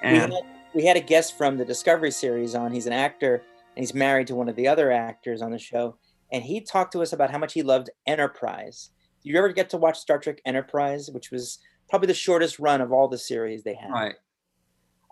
We 0.04 0.10
and 0.10 0.34
had, 0.34 0.44
we 0.74 0.86
had 0.86 0.98
a 0.98 1.02
guest 1.02 1.38
from 1.38 1.58
the 1.58 1.66
Discovery 1.66 2.12
series 2.12 2.56
on. 2.56 2.72
He's 2.72 2.88
an 2.88 2.94
actor 2.94 3.44
and 3.76 3.84
he's 3.84 3.94
married 3.94 4.28
to 4.28 4.36
one 4.36 4.50
of 4.50 4.56
the 4.56 4.68
other 4.68 4.92
actors 4.92 5.42
on 5.42 5.52
the 5.52 5.60
show. 5.60 5.98
And 6.32 6.44
he 6.44 6.62
talked 6.62 6.92
to 6.94 7.02
us 7.02 7.14
about 7.14 7.32
how 7.32 7.38
much 7.38 7.54
he 7.54 7.64
loved 7.64 7.90
Enterprise. 8.08 8.90
Did 9.24 9.30
you 9.30 9.38
ever 9.38 9.50
get 9.50 9.70
to 9.72 9.78
watch 9.78 10.00
Star 10.00 10.20
Trek 10.20 10.42
Enterprise, 10.46 11.10
which 11.12 11.32
was 11.32 11.60
probably 11.90 12.08
the 12.08 12.14
shortest 12.14 12.60
run 12.60 12.82
of 12.82 12.92
all 12.92 13.08
the 13.08 13.18
series 13.18 13.64
they 13.64 13.76
had? 13.76 13.92
right. 13.92 14.16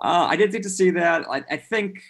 Uh, 0.04 0.26
I 0.30 0.36
did 0.36 0.52
get 0.52 0.64
to 0.64 0.70
see 0.70 0.90
that. 0.92 1.26
I, 1.30 1.44
I 1.50 1.58
think. 1.58 2.02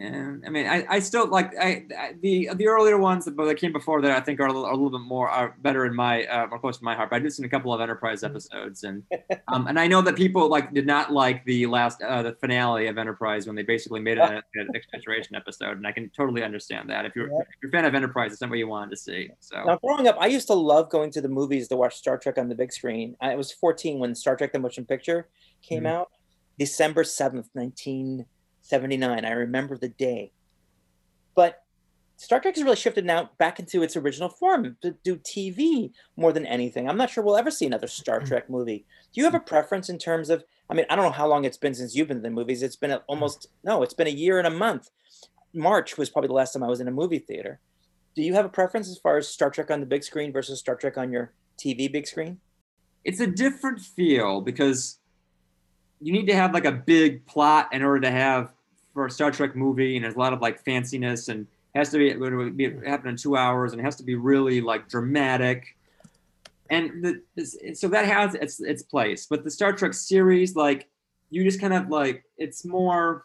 And 0.00 0.44
I 0.46 0.50
mean, 0.50 0.66
I, 0.66 0.86
I 0.88 0.98
still 1.00 1.26
like 1.26 1.52
I, 1.58 1.84
I 1.98 2.14
the 2.22 2.50
the 2.54 2.68
earlier 2.68 2.98
ones 2.98 3.24
that, 3.24 3.36
that 3.36 3.56
came 3.56 3.72
before 3.72 4.00
that. 4.02 4.12
I 4.12 4.20
think 4.20 4.38
are 4.38 4.46
a 4.46 4.52
little, 4.52 4.64
are 4.64 4.70
a 4.70 4.76
little 4.76 4.96
bit 4.96 5.04
more 5.04 5.28
are 5.28 5.56
better 5.60 5.86
in 5.86 5.94
my 5.94 6.24
uh, 6.26 6.46
more 6.46 6.60
close 6.60 6.78
to 6.78 6.84
my 6.84 6.94
heart. 6.94 7.10
But 7.10 7.16
I 7.16 7.18
did 7.18 7.32
see 7.32 7.44
a 7.44 7.48
couple 7.48 7.74
of 7.74 7.80
Enterprise 7.80 8.22
episodes, 8.22 8.84
and 8.84 9.02
um, 9.48 9.66
and 9.66 9.78
I 9.78 9.88
know 9.88 10.00
that 10.02 10.14
people 10.14 10.48
like 10.48 10.72
did 10.72 10.86
not 10.86 11.12
like 11.12 11.44
the 11.46 11.66
last 11.66 12.00
uh, 12.00 12.22
the 12.22 12.36
finale 12.40 12.86
of 12.86 12.96
Enterprise 12.96 13.48
when 13.48 13.56
they 13.56 13.64
basically 13.64 13.98
made 13.98 14.18
it 14.18 14.30
an, 14.30 14.40
next 14.72 14.88
episode, 15.34 15.78
and 15.78 15.86
I 15.86 15.90
can 15.90 16.10
totally 16.10 16.44
understand 16.44 16.88
that. 16.90 17.04
If 17.04 17.16
you're 17.16 17.28
Yeah. 17.28 17.40
if 17.40 17.56
you're 17.62 17.70
a 17.70 17.72
fan 17.72 17.84
of 17.84 17.96
Enterprise, 17.96 18.30
it's 18.30 18.40
not 18.40 18.50
what 18.50 18.58
you 18.60 18.68
wanted 18.68 18.90
to 18.90 18.96
see. 18.96 19.30
So 19.40 19.64
Now, 19.64 19.78
growing 19.82 20.06
up, 20.06 20.16
I 20.20 20.28
used 20.28 20.46
to 20.46 20.54
love 20.54 20.90
going 20.90 21.10
to 21.10 21.20
the 21.20 21.28
movies 21.28 21.66
to 21.68 21.76
watch 21.76 21.96
Star 21.96 22.18
Trek 22.18 22.38
on 22.38 22.48
the 22.48 22.54
big 22.54 22.72
screen. 22.72 23.16
I 23.20 23.34
was 23.34 23.50
14 23.50 23.98
when 23.98 24.14
Star 24.14 24.36
Trek: 24.36 24.52
The 24.52 24.60
Motion 24.60 24.84
Picture 24.84 25.28
came 25.60 25.82
Mhm. 25.82 25.88
out, 25.88 26.08
December 26.56 27.02
7th, 27.02 27.48
1979. 28.70 29.24
I 29.24 29.30
remember 29.32 29.76
the 29.76 29.88
day. 29.88 30.32
But 31.34 31.62
Star 32.16 32.40
Trek 32.40 32.56
has 32.56 32.64
really 32.64 32.76
shifted 32.76 33.04
now 33.04 33.30
back 33.38 33.60
into 33.60 33.82
its 33.82 33.96
original 33.96 34.28
form 34.28 34.76
to 34.82 34.96
do 35.04 35.16
TV 35.16 35.92
more 36.16 36.32
than 36.32 36.46
anything. 36.46 36.88
I'm 36.88 36.96
not 36.96 37.10
sure 37.10 37.22
we'll 37.22 37.36
ever 37.36 37.50
see 37.50 37.66
another 37.66 37.86
Star 37.86 38.20
mm. 38.20 38.26
Trek 38.26 38.50
movie. 38.50 38.84
Do 39.12 39.20
you 39.20 39.24
have 39.24 39.34
a 39.34 39.40
mm. 39.40 39.46
preference 39.46 39.88
in 39.88 39.98
terms 39.98 40.30
of? 40.30 40.44
I 40.70 40.74
mean, 40.74 40.86
I 40.90 40.96
don't 40.96 41.04
know 41.04 41.12
how 41.12 41.28
long 41.28 41.44
it's 41.44 41.56
been 41.56 41.74
since 41.74 41.94
you've 41.94 42.08
been 42.08 42.18
to 42.18 42.22
the 42.22 42.30
movies. 42.30 42.62
It's 42.62 42.76
been 42.76 42.90
mm. 42.90 43.02
almost 43.06 43.48
no, 43.64 43.82
it's 43.82 43.94
been 43.94 44.06
a 44.06 44.10
year 44.10 44.38
and 44.38 44.46
a 44.46 44.50
month. 44.50 44.90
March 45.54 45.96
was 45.96 46.10
probably 46.10 46.28
the 46.28 46.34
last 46.34 46.52
time 46.52 46.62
I 46.62 46.68
was 46.68 46.80
in 46.80 46.88
a 46.88 46.92
movie 46.92 47.18
theater. 47.18 47.60
Do 48.14 48.22
you 48.22 48.34
have 48.34 48.44
a 48.44 48.50
preference 48.50 48.88
as 48.88 48.98
far 48.98 49.16
as 49.16 49.28
Star 49.28 49.50
Trek 49.50 49.70
on 49.70 49.80
the 49.80 49.86
big 49.86 50.02
screen 50.02 50.32
versus 50.32 50.58
Star 50.58 50.74
Trek 50.74 50.98
on 50.98 51.12
your 51.12 51.32
TV 51.58 51.90
big 51.90 52.06
screen? 52.06 52.40
it's 53.04 53.20
a 53.20 53.26
different 53.26 53.80
feel 53.80 54.40
because 54.40 54.98
you 56.00 56.12
need 56.12 56.26
to 56.26 56.34
have 56.34 56.52
like 56.52 56.64
a 56.64 56.72
big 56.72 57.24
plot 57.26 57.68
in 57.72 57.82
order 57.82 58.00
to 58.00 58.10
have 58.10 58.52
for 58.98 59.06
a 59.06 59.10
Star 59.12 59.30
Trek 59.30 59.54
movie, 59.54 59.94
and 59.94 60.04
there's 60.04 60.16
a 60.16 60.18
lot 60.18 60.32
of 60.32 60.40
like 60.40 60.64
fanciness 60.64 61.28
and 61.28 61.46
has 61.76 61.90
to 61.90 61.98
be 61.98 62.50
be 62.50 62.64
happen 62.84 63.10
in 63.10 63.16
two 63.16 63.36
hours, 63.36 63.70
and 63.70 63.80
it 63.80 63.84
has 63.84 63.94
to 63.94 64.02
be 64.02 64.16
really 64.16 64.60
like 64.60 64.88
dramatic. 64.88 65.76
And 66.68 67.04
the, 67.04 67.74
so 67.74 67.86
that 67.86 68.06
has 68.06 68.34
its 68.34 68.60
its 68.60 68.82
place, 68.82 69.28
but 69.30 69.44
the 69.44 69.52
Star 69.52 69.72
Trek 69.72 69.94
series, 69.94 70.56
like 70.56 70.88
you 71.30 71.44
just 71.44 71.60
kind 71.60 71.72
of 71.72 71.90
like 71.90 72.24
it's 72.38 72.64
more 72.64 73.24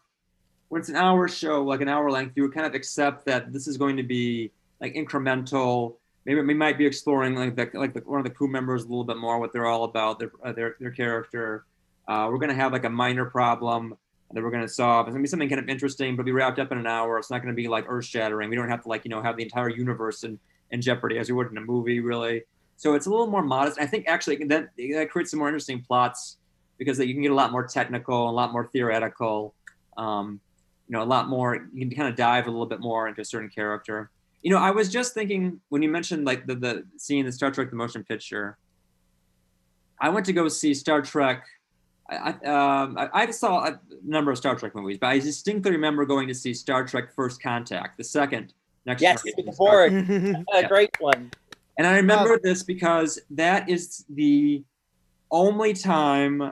when 0.69 0.79
it's 0.79 0.89
an 0.89 0.95
hour 0.95 1.27
show, 1.27 1.63
like 1.63 1.81
an 1.81 1.89
hour 1.89 2.11
length, 2.11 2.33
you 2.35 2.43
would 2.43 2.53
kind 2.53 2.67
of 2.67 2.75
accept 2.75 3.25
that 3.25 3.51
this 3.51 3.67
is 3.67 3.75
going 3.75 3.97
to 3.97 4.03
be 4.03 4.51
like 4.79 4.93
incremental. 4.93 5.95
Maybe 6.25 6.39
we 6.39 6.53
might 6.53 6.77
be 6.77 6.85
exploring 6.85 7.33
like 7.33 7.55
the, 7.55 7.67
like 7.73 7.95
the, 7.95 8.01
one 8.01 8.19
of 8.19 8.25
the 8.25 8.35
crew 8.37 8.47
members 8.47 8.83
a 8.83 8.87
little 8.89 9.05
bit 9.05 9.17
more, 9.17 9.39
what 9.39 9.51
they're 9.51 9.65
all 9.65 9.85
about, 9.85 10.19
their 10.19 10.31
uh, 10.43 10.51
their 10.51 10.75
their 10.79 10.91
character. 10.91 11.65
Uh, 12.07 12.27
we're 12.29 12.37
gonna 12.37 12.53
have 12.53 12.73
like 12.73 12.85
a 12.85 12.91
minor 12.91 13.25
problem 13.25 13.97
that 14.33 14.43
we're 14.43 14.51
gonna 14.51 14.67
solve. 14.67 15.07
It's 15.07 15.13
gonna 15.13 15.21
be 15.21 15.27
something 15.27 15.49
kind 15.49 15.61
of 15.61 15.69
interesting, 15.69 16.15
but 16.15 16.25
be 16.25 16.31
wrapped 16.31 16.59
up 16.59 16.71
in 16.71 16.77
an 16.77 16.87
hour. 16.87 17.17
It's 17.17 17.29
not 17.29 17.41
gonna 17.41 17.53
be 17.53 17.67
like 17.67 17.85
earth 17.87 18.05
shattering. 18.05 18.49
We 18.49 18.55
don't 18.55 18.69
have 18.69 18.83
to 18.83 18.89
like 18.89 19.05
you 19.05 19.09
know 19.09 19.21
have 19.21 19.37
the 19.37 19.43
entire 19.43 19.69
universe 19.69 20.23
in 20.23 20.39
in 20.71 20.81
jeopardy 20.81 21.17
as 21.17 21.29
we 21.29 21.35
would 21.35 21.51
in 21.51 21.57
a 21.57 21.61
movie, 21.61 21.99
really. 21.99 22.43
So 22.77 22.95
it's 22.95 23.05
a 23.05 23.09
little 23.09 23.27
more 23.27 23.43
modest. 23.43 23.79
I 23.79 23.85
think 23.85 24.07
actually 24.07 24.43
that 24.45 24.69
that 24.75 25.09
creates 25.11 25.31
some 25.31 25.39
more 25.39 25.47
interesting 25.47 25.81
plots 25.81 26.37
because 26.77 26.99
you 26.99 27.13
can 27.13 27.21
get 27.21 27.31
a 27.31 27.35
lot 27.35 27.51
more 27.51 27.65
technical, 27.65 28.29
a 28.29 28.31
lot 28.31 28.51
more 28.51 28.67
theoretical. 28.67 29.53
Um, 29.95 30.41
you 30.87 30.97
know, 30.97 31.03
a 31.03 31.05
lot 31.05 31.29
more. 31.29 31.67
You 31.73 31.87
can 31.87 31.95
kind 31.95 32.09
of 32.09 32.15
dive 32.15 32.47
a 32.47 32.51
little 32.51 32.65
bit 32.65 32.79
more 32.79 33.07
into 33.07 33.21
a 33.21 33.25
certain 33.25 33.49
character. 33.49 34.09
You 34.41 34.51
know, 34.51 34.57
I 34.57 34.71
was 34.71 34.89
just 34.89 35.13
thinking 35.13 35.61
when 35.69 35.81
you 35.81 35.89
mentioned 35.89 36.25
like 36.25 36.45
the 36.45 36.55
the 36.55 36.83
seeing 36.97 37.25
the 37.25 37.31
Star 37.31 37.51
Trek 37.51 37.69
the 37.69 37.75
motion 37.75 38.03
picture. 38.03 38.57
I 40.01 40.09
went 40.09 40.25
to 40.25 40.33
go 40.33 40.47
see 40.49 40.73
Star 40.73 41.01
Trek. 41.01 41.45
I, 42.09 42.15
I, 42.15 42.29
um, 42.83 42.97
I 42.97 43.09
I 43.13 43.31
saw 43.31 43.65
a 43.65 43.79
number 44.03 44.31
of 44.31 44.37
Star 44.37 44.55
Trek 44.55 44.75
movies, 44.75 44.97
but 44.99 45.07
I 45.07 45.19
distinctly 45.19 45.71
remember 45.71 46.05
going 46.05 46.27
to 46.27 46.35
see 46.35 46.53
Star 46.53 46.85
Trek 46.85 47.13
First 47.15 47.41
Contact, 47.41 47.97
the 47.97 48.03
second 48.03 48.53
next 48.85 49.01
year. 49.01 49.11
Yes, 49.11 49.23
generation 49.23 49.45
with 49.45 49.55
Star 49.55 49.89
Borg. 49.89 49.93
Mhm. 50.07 50.43
A 50.53 50.67
great 50.67 50.89
one. 50.99 51.31
and 51.77 51.87
I 51.87 51.95
remember 51.95 52.39
this 52.43 52.63
because 52.63 53.19
that 53.31 53.69
is 53.69 54.05
the 54.09 54.63
only 55.31 55.73
time, 55.73 56.51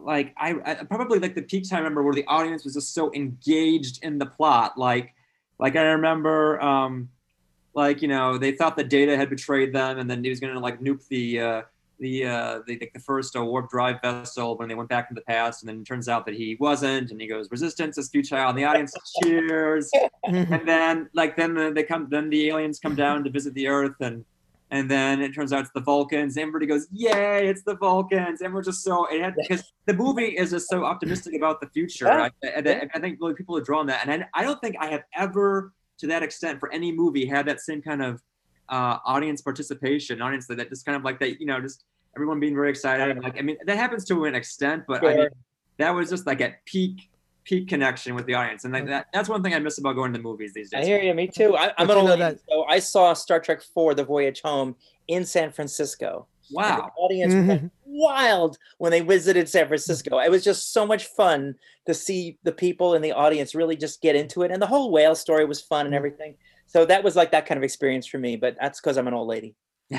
like 0.00 0.34
I, 0.36 0.54
I 0.64 0.74
probably 0.84 1.18
like 1.18 1.34
the 1.34 1.42
peak 1.42 1.68
time 1.68 1.78
I 1.78 1.80
remember 1.80 2.02
where 2.02 2.14
the 2.14 2.26
audience 2.26 2.64
was 2.64 2.74
just 2.74 2.94
so 2.94 3.12
engaged 3.14 4.04
in 4.04 4.18
the 4.18 4.26
plot. 4.26 4.76
Like, 4.78 5.14
like 5.58 5.76
I 5.76 5.82
remember, 5.82 6.60
um, 6.62 7.08
like 7.74 8.02
you 8.02 8.08
know, 8.08 8.38
they 8.38 8.52
thought 8.52 8.76
the 8.76 8.84
Data 8.84 9.16
had 9.16 9.30
betrayed 9.30 9.72
them, 9.72 9.98
and 9.98 10.08
then 10.10 10.22
he 10.22 10.30
was 10.30 10.40
going 10.40 10.52
to 10.54 10.60
like 10.60 10.80
nuke 10.80 11.06
the. 11.08 11.40
Uh, 11.40 11.62
the 11.98 12.26
uh 12.26 12.60
the, 12.66 12.78
the 12.94 13.00
first 13.00 13.36
uh, 13.36 13.44
warp 13.44 13.68
drive 13.70 14.00
vessel 14.02 14.56
when 14.56 14.68
they 14.68 14.74
went 14.74 14.88
back 14.88 15.08
in 15.10 15.14
the 15.14 15.22
past 15.22 15.62
and 15.62 15.68
then 15.68 15.80
it 15.80 15.84
turns 15.84 16.08
out 16.08 16.24
that 16.26 16.34
he 16.34 16.56
wasn't 16.60 17.10
and 17.10 17.20
he 17.20 17.26
goes 17.26 17.50
resistance 17.50 17.98
is 17.98 18.08
futile. 18.08 18.48
And 18.48 18.58
the 18.58 18.64
audience 18.64 18.94
cheers. 19.22 19.90
And 20.24 20.68
then 20.68 21.08
like 21.14 21.36
then 21.36 21.54
the, 21.54 21.72
they 21.72 21.82
come 21.82 22.08
then 22.10 22.28
the 22.28 22.48
aliens 22.48 22.78
come 22.78 22.94
down 22.94 23.24
to 23.24 23.30
visit 23.30 23.54
the 23.54 23.68
earth 23.68 23.96
and 24.00 24.24
and 24.70 24.90
then 24.90 25.22
it 25.22 25.34
turns 25.34 25.52
out 25.54 25.60
it's 25.60 25.70
the 25.74 25.80
vulcans. 25.80 26.36
And 26.36 26.42
everybody 26.42 26.66
goes 26.66 26.86
yay 26.92 27.48
it's 27.48 27.62
the 27.62 27.76
vulcans. 27.76 28.42
And 28.42 28.52
we're 28.52 28.62
just 28.62 28.84
so 28.84 29.06
it 29.06 29.22
had 29.22 29.34
because 29.36 29.72
the 29.86 29.94
movie 29.94 30.36
is 30.36 30.50
just 30.50 30.68
so 30.68 30.84
optimistic 30.84 31.34
about 31.34 31.60
the 31.60 31.68
future. 31.68 32.06
Yeah. 32.06 32.28
I, 32.44 32.48
I, 32.58 32.88
I 32.94 32.98
think 33.00 33.18
really 33.20 33.34
people 33.34 33.56
are 33.56 33.62
drawn 33.62 33.86
that. 33.86 34.06
And 34.06 34.24
I, 34.34 34.40
I 34.40 34.44
don't 34.44 34.60
think 34.60 34.76
i 34.80 34.86
have 34.88 35.04
ever 35.16 35.72
to 35.98 36.06
that 36.06 36.22
extent 36.22 36.60
for 36.60 36.72
any 36.72 36.92
movie 36.92 37.26
had 37.26 37.46
that 37.46 37.60
same 37.60 37.82
kind 37.82 38.02
of 38.02 38.22
uh, 38.68 38.98
audience 39.04 39.40
participation 39.40 40.20
audience 40.22 40.46
that, 40.46 40.56
that 40.58 40.68
just 40.68 40.84
kind 40.84 40.96
of 40.96 41.02
like 41.04 41.18
that 41.20 41.40
you 41.40 41.46
know 41.46 41.60
just 41.60 41.84
everyone 42.16 42.38
being 42.40 42.54
very 42.54 42.70
excited 42.70 43.08
and 43.10 43.22
like 43.22 43.38
i 43.38 43.42
mean 43.42 43.56
that 43.66 43.76
happens 43.76 44.04
to 44.04 44.24
an 44.24 44.34
extent 44.34 44.82
but 44.86 45.04
i 45.04 45.14
mean 45.16 45.28
that 45.78 45.90
was 45.94 46.10
just 46.10 46.26
like 46.26 46.40
at 46.40 46.64
peak 46.64 47.08
peak 47.44 47.66
connection 47.68 48.14
with 48.14 48.26
the 48.26 48.34
audience 48.34 48.64
and 48.64 48.74
like 48.74 48.86
that, 48.86 49.06
that's 49.12 49.28
one 49.28 49.42
thing 49.42 49.54
i 49.54 49.58
miss 49.58 49.78
about 49.78 49.94
going 49.94 50.12
to 50.12 50.18
movies 50.18 50.52
these 50.52 50.70
days 50.70 50.82
I 50.82 50.84
hear 50.84 51.00
you. 51.00 51.14
Me 51.14 51.26
too. 51.28 51.56
I, 51.56 51.72
I'm 51.78 51.86
But 51.86 51.96
an 51.96 52.04
you 52.04 52.10
old 52.10 52.20
that- 52.20 52.38
so 52.48 52.64
I 52.64 52.78
saw 52.78 53.14
Star 53.14 53.40
Trek 53.40 53.62
Four: 53.62 53.94
The 53.94 54.04
Voyage 54.04 54.42
Home 54.42 54.76
in 55.06 55.24
San 55.24 55.50
Francisco. 55.52 56.26
Wow 56.50 56.76
the 56.76 57.02
audience 57.02 57.34
went 57.48 57.72
wild 57.86 58.58
when 58.78 58.90
they 58.90 59.00
visited 59.00 59.48
San 59.48 59.66
Francisco. 59.66 60.18
It 60.18 60.30
was 60.30 60.44
just 60.44 60.72
so 60.74 60.86
much 60.86 61.04
fun 61.06 61.54
to 61.86 61.94
see 61.94 62.38
the 62.42 62.52
people 62.52 62.94
in 62.94 63.00
the 63.02 63.12
audience 63.12 63.54
really 63.54 63.76
just 63.76 64.02
get 64.02 64.14
into 64.14 64.42
it, 64.42 64.50
and 64.50 64.60
the 64.60 64.66
whole 64.66 64.90
whale 64.90 65.14
story 65.14 65.44
was 65.46 65.60
fun 65.62 65.86
and 65.86 65.94
Mhm. 65.94 65.98
everything. 65.98 66.34
So 66.68 66.84
that 66.84 67.02
was 67.02 67.16
like 67.16 67.32
that 67.32 67.46
kind 67.46 67.58
of 67.58 67.64
experience 67.64 68.06
for 68.06 68.18
me. 68.18 68.36
But 68.36 68.56
that's 68.60 68.80
because 68.80 68.96
I'm 68.96 69.08
an 69.08 69.14
old 69.14 69.28
lady. 69.28 69.56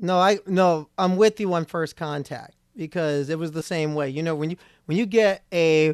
No, 0.00 0.18
I 0.18 0.38
no, 0.46 0.88
I'm 0.98 1.16
with 1.16 1.38
you 1.38 1.52
on 1.54 1.64
first 1.64 1.94
contact 1.96 2.56
because 2.76 3.28
it 3.28 3.38
was 3.38 3.52
the 3.52 3.62
same 3.62 3.94
way. 3.94 4.08
You 4.10 4.22
know, 4.22 4.34
when 4.34 4.50
you 4.50 4.56
when 4.86 4.98
you 4.98 5.06
get 5.06 5.44
a 5.52 5.90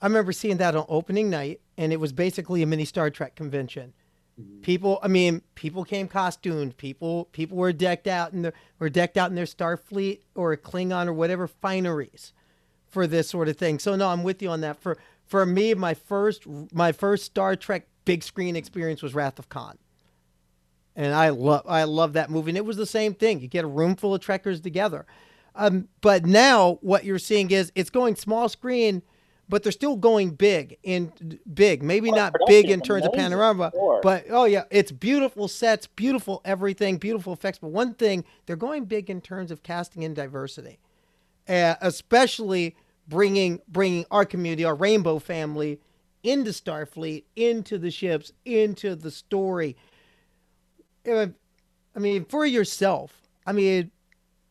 I 0.00 0.06
remember 0.06 0.32
seeing 0.32 0.56
that 0.56 0.74
on 0.74 0.84
opening 0.88 1.30
night 1.30 1.60
and 1.76 1.92
it 1.92 2.00
was 2.00 2.12
basically 2.12 2.62
a 2.62 2.66
mini 2.66 2.84
Star 2.84 3.10
Trek 3.10 3.36
convention. 3.36 3.92
Mhm. 4.40 4.62
People, 4.62 4.98
I 5.02 5.08
mean, 5.08 5.42
people 5.54 5.84
came 5.84 6.08
costumed. 6.08 6.76
People 6.76 7.26
people 7.32 7.56
were 7.56 7.72
decked 7.72 8.08
out 8.08 8.32
in 8.32 8.42
their 8.42 8.54
were 8.80 8.88
decked 8.90 9.16
out 9.16 9.30
in 9.30 9.36
their 9.36 9.44
Starfleet 9.44 10.20
or 10.34 10.56
Klingon 10.56 11.06
or 11.06 11.12
whatever 11.12 11.46
fineries 11.48 12.32
for 12.88 13.06
this 13.06 13.28
sort 13.28 13.48
of 13.48 13.56
thing. 13.56 13.78
So 13.78 13.94
no, 13.94 14.08
I'm 14.08 14.24
with 14.24 14.42
you 14.42 14.48
on 14.50 14.62
that. 14.62 14.80
For 14.80 14.98
for 15.24 15.46
me, 15.46 15.74
my 15.74 15.94
first 15.94 16.44
my 16.72 16.90
first 16.90 17.24
Star 17.24 17.54
Trek 17.54 17.86
big 18.08 18.22
screen 18.22 18.56
experience 18.56 19.02
was 19.02 19.14
Wrath 19.14 19.38
of 19.38 19.48
Khan 19.48 19.78
and 20.98 21.14
I 21.14 21.28
love 21.28 21.62
I 21.66 21.84
love 21.84 22.14
that 22.14 22.28
movie. 22.28 22.50
And 22.50 22.58
it 22.58 22.64
was 22.64 22.76
the 22.76 22.84
same 22.84 23.14
thing. 23.14 23.40
You 23.40 23.46
get 23.46 23.64
a 23.64 23.68
room 23.68 23.94
full 23.94 24.14
of 24.14 24.20
trekkers 24.20 24.60
together. 24.60 25.06
Um, 25.54 25.88
but 26.00 26.26
now 26.26 26.78
what 26.82 27.04
you're 27.04 27.20
seeing 27.20 27.52
is 27.52 27.72
it's 27.76 27.88
going 27.88 28.16
small 28.16 28.48
screen, 28.48 29.02
but 29.48 29.62
they're 29.62 29.72
still 29.72 29.96
going 29.96 30.30
big 30.30 30.76
in 30.82 31.12
big. 31.54 31.84
Maybe 31.84 32.10
not 32.10 32.34
big 32.48 32.68
in 32.68 32.80
terms 32.80 33.06
of 33.06 33.12
panorama, 33.12 33.70
sure. 33.72 34.00
but 34.02 34.24
oh 34.28 34.44
yeah, 34.44 34.64
it's 34.70 34.90
beautiful 34.90 35.46
sets, 35.46 35.86
beautiful 35.86 36.42
everything, 36.44 36.98
beautiful 36.98 37.32
effects. 37.32 37.58
But 37.58 37.68
one 37.68 37.94
thing, 37.94 38.24
they're 38.46 38.56
going 38.56 38.86
big 38.86 39.08
in 39.08 39.20
terms 39.20 39.52
of 39.52 39.62
casting 39.62 40.02
and 40.02 40.16
diversity, 40.16 40.80
uh, 41.48 41.76
especially 41.80 42.74
bringing 43.06 43.60
bringing 43.68 44.04
our 44.10 44.24
community, 44.24 44.64
our 44.64 44.74
rainbow 44.74 45.20
family, 45.20 45.78
into 46.22 46.50
Starfleet, 46.50 47.24
into 47.36 47.78
the 47.78 47.90
ships, 47.90 48.32
into 48.44 48.94
the 48.94 49.10
story. 49.10 49.76
I 51.06 51.30
mean, 51.98 52.24
for 52.24 52.44
yourself, 52.44 53.22
I 53.46 53.52
mean, 53.52 53.90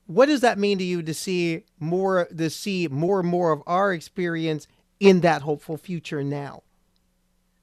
what 0.07 0.27
does 0.27 0.41
that 0.41 0.57
mean 0.57 0.77
to 0.77 0.83
you 0.83 1.03
to 1.03 1.13
see 1.13 1.63
more 1.79 2.25
to 2.35 2.49
see 2.49 2.87
more 2.87 3.19
and 3.19 3.29
more 3.29 3.51
of 3.51 3.61
our 3.67 3.93
experience 3.93 4.67
in 4.99 5.21
that 5.21 5.41
hopeful 5.41 5.77
future 5.77 6.23
now? 6.23 6.63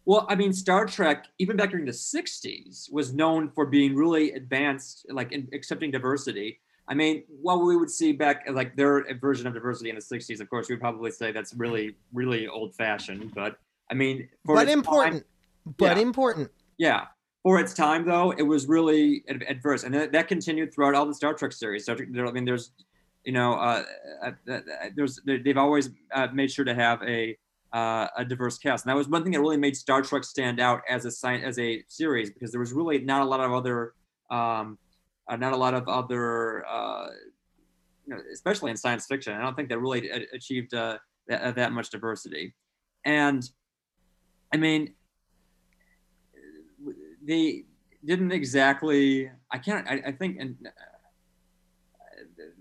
Well, 0.06 0.26
I 0.28 0.34
mean, 0.34 0.52
Star 0.52 0.84
Trek, 0.84 1.26
even 1.38 1.56
back 1.56 1.70
during 1.70 1.86
the 1.86 1.92
60s, 1.92 2.92
was 2.92 3.14
known 3.14 3.50
for 3.50 3.64
being 3.64 3.96
really 3.96 4.32
advanced, 4.32 5.06
like 5.08 5.32
in 5.32 5.48
accepting 5.54 5.90
diversity. 5.90 6.60
I 6.86 6.92
mean, 6.92 7.24
what 7.40 7.64
we 7.64 7.76
would 7.76 7.90
see 7.90 8.12
back, 8.12 8.44
like 8.50 8.76
their 8.76 9.02
version 9.18 9.46
of 9.46 9.54
diversity 9.54 9.88
in 9.88 9.96
the 9.96 10.02
60s, 10.02 10.40
of 10.40 10.50
course, 10.50 10.68
we'd 10.68 10.80
probably 10.80 11.10
say 11.10 11.32
that's 11.32 11.54
really, 11.54 11.96
really 12.12 12.46
old 12.46 12.74
fashioned. 12.74 13.34
But 13.34 13.56
I 13.90 13.94
mean, 13.94 14.28
but 14.44 14.68
important. 14.68 15.16
Time, 15.16 15.74
but 15.78 15.96
yeah, 15.96 16.02
important. 16.02 16.50
Yeah. 16.78 17.06
For 17.42 17.60
its 17.60 17.74
time, 17.74 18.06
though, 18.06 18.30
it 18.32 18.42
was 18.42 18.68
really 18.68 19.22
adverse. 19.28 19.84
And 19.84 19.94
that 19.94 20.28
continued 20.28 20.72
throughout 20.72 20.94
all 20.94 21.04
the 21.04 21.14
Star 21.14 21.34
Trek 21.34 21.52
series. 21.52 21.82
Star 21.82 21.94
Trek, 21.94 22.08
I 22.16 22.30
mean, 22.32 22.46
there's, 22.46 22.72
you 23.24 23.32
know, 23.32 23.52
uh, 23.54 23.82
uh, 24.22 24.30
uh 24.50 24.60
there's, 24.96 25.20
they've 25.26 25.58
always 25.58 25.90
uh, 26.14 26.28
made 26.32 26.50
sure 26.50 26.64
to 26.64 26.74
have 26.74 27.02
a, 27.02 27.36
uh, 27.74 28.08
a 28.16 28.24
diverse 28.24 28.56
cast. 28.56 28.86
And 28.86 28.90
that 28.90 28.96
was 28.96 29.08
one 29.08 29.22
thing 29.22 29.32
that 29.32 29.40
really 29.40 29.58
made 29.58 29.76
Star 29.76 30.00
Trek 30.00 30.24
stand 30.24 30.58
out 30.58 30.80
as 30.88 31.04
a 31.04 31.28
as 31.28 31.58
a 31.58 31.84
series 31.88 32.30
because 32.30 32.50
there 32.50 32.60
was 32.60 32.72
really 32.72 32.98
not 33.00 33.20
a 33.20 33.24
lot 33.24 33.40
of 33.40 33.52
other, 33.52 33.92
um, 34.30 34.78
uh, 35.28 35.36
not 35.36 35.52
a 35.52 35.56
lot 35.56 35.74
of 35.74 35.86
other, 35.88 36.64
uh, 36.66 37.08
you 38.06 38.14
know, 38.14 38.22
especially 38.32 38.70
in 38.70 38.76
science 38.76 39.06
fiction. 39.06 39.34
I 39.34 39.42
don't 39.42 39.54
think 39.54 39.68
that 39.68 39.78
really 39.80 40.08
achieved 40.32 40.72
uh, 40.72 40.98
that, 41.28 41.56
that 41.56 41.72
much 41.72 41.90
diversity. 41.90 42.54
And 43.04 43.42
I 44.54 44.56
mean, 44.56 44.94
they 47.26 47.64
didn't 48.04 48.30
exactly. 48.30 49.28
I 49.50 49.58
can't. 49.58 49.84
I, 49.88 50.00
I 50.06 50.12
think 50.12 50.38
and 50.38 50.56
uh, 50.64 50.70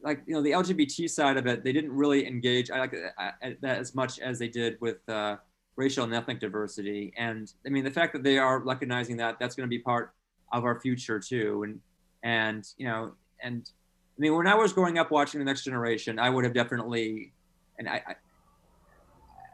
like 0.02 0.24
you 0.26 0.34
know 0.34 0.42
the 0.42 0.52
LGBT 0.52 1.08
side 1.08 1.38
of 1.38 1.46
it, 1.46 1.64
they 1.64 1.72
didn't 1.72 1.92
really 1.92 2.26
engage 2.26 2.72
I 2.72 2.80
like 2.80 2.96
uh, 2.96 3.22
uh, 3.22 3.52
that 3.62 3.78
as 3.78 3.94
much 3.94 4.18
as 4.18 4.40
they 4.40 4.48
did 4.48 4.82
with 4.82 5.08
uh, 5.08 5.36
racial 5.76 6.04
and 6.04 6.16
ethnic 6.16 6.40
diversity. 6.40 7.14
And 7.16 7.54
I 7.64 7.70
mean 7.70 7.84
the 7.84 7.92
fact 7.92 8.14
that 8.14 8.24
they 8.24 8.40
are 8.40 8.58
recognizing 8.58 9.16
that 9.18 9.38
that's 9.40 9.54
going 9.54 9.70
to 9.70 9.70
be 9.70 9.78
part 9.80 10.14
of 10.52 10.66
our 10.66 10.80
future 10.80 11.20
too. 11.20 11.62
And 11.62 11.80
and 12.24 12.68
you 12.78 12.88
know 12.88 13.12
and 13.44 13.70
I 14.18 14.20
mean 14.20 14.36
when 14.36 14.48
I 14.48 14.56
was 14.56 14.74
growing 14.74 14.98
up 14.98 15.12
watching 15.12 15.38
the 15.38 15.46
Next 15.46 15.64
Generation, 15.64 16.18
I 16.18 16.32
would 16.32 16.44
have 16.44 16.56
definitely 16.56 17.34
and 17.78 17.88
I 17.88 18.16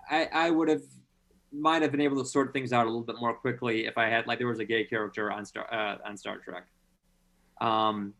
I, 0.10 0.30
I 0.32 0.50
would 0.52 0.70
have 0.70 0.84
might 1.52 1.82
have 1.82 1.91
been 1.91 2.02
able 2.02 2.22
to 2.22 2.30
sort 2.30 2.54
things 2.54 2.74
out 2.74 2.86
a 2.86 2.89
little 2.89 3.04
bit 3.04 3.18
more 3.20 3.34
quickly 3.34 3.86
if 3.86 3.97
I 3.97 4.06
had 4.08 4.28
like 4.28 4.38
there 4.38 4.47
was 4.47 4.60
a 4.60 4.66
gay 4.66 4.84
character 4.84 5.32
on 5.32 5.45
Star 5.45 5.72
uh, 5.74 5.97
on 6.06 6.18
Star 6.18 6.38
Trek. 6.38 6.66
Um, 7.62 8.14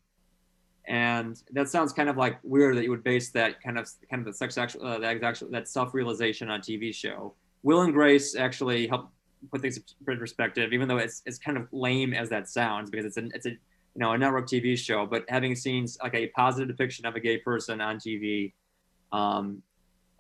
and 0.88 1.42
that 1.52 1.70
sounds 1.70 1.94
kind 1.94 2.10
of 2.10 2.18
like 2.18 2.40
weird 2.44 2.76
that 2.76 2.84
you 2.84 2.90
would 2.90 3.04
base 3.04 3.30
that 3.32 3.62
kind 3.62 3.78
of 3.78 3.88
kind 4.10 4.22
of 4.22 4.26
the 4.26 4.34
sex 4.34 4.58
actual 4.58 4.86
uh, 4.86 5.00
that 5.00 5.24
actual 5.24 5.50
that 5.52 5.68
self 5.68 5.94
realization 5.94 6.50
on 6.50 6.60
a 6.60 6.64
TV 6.64 6.94
show. 6.94 7.36
Will 7.62 7.82
and 7.82 7.94
Grace 7.94 8.36
actually 8.36 8.88
help 8.88 9.12
put 9.52 9.62
things 9.62 9.78
in 9.78 10.18
perspective, 10.18 10.74
even 10.74 10.88
though 10.88 10.98
it's 10.98 11.22
it's 11.26 11.38
kind 11.38 11.58
of 11.58 11.68
lame 11.72 12.14
as 12.14 12.30
that 12.30 12.50
sounds 12.50 12.90
because 12.90 13.06
it's 13.06 13.18
a 13.18 13.26
it's 13.36 13.46
a 13.46 13.52
you 13.52 13.58
know 13.96 14.14
a 14.14 14.18
network 14.18 14.48
TV 14.48 14.78
show. 14.78 15.06
But 15.06 15.26
having 15.30 15.56
seen 15.56 15.86
like 16.02 16.16
a 16.16 16.28
positive 16.28 16.68
depiction 16.68 17.06
of 17.06 17.16
a 17.16 17.20
gay 17.20 17.38
person 17.38 17.82
on 17.82 17.98
TV, 17.98 18.54
um, 19.12 19.62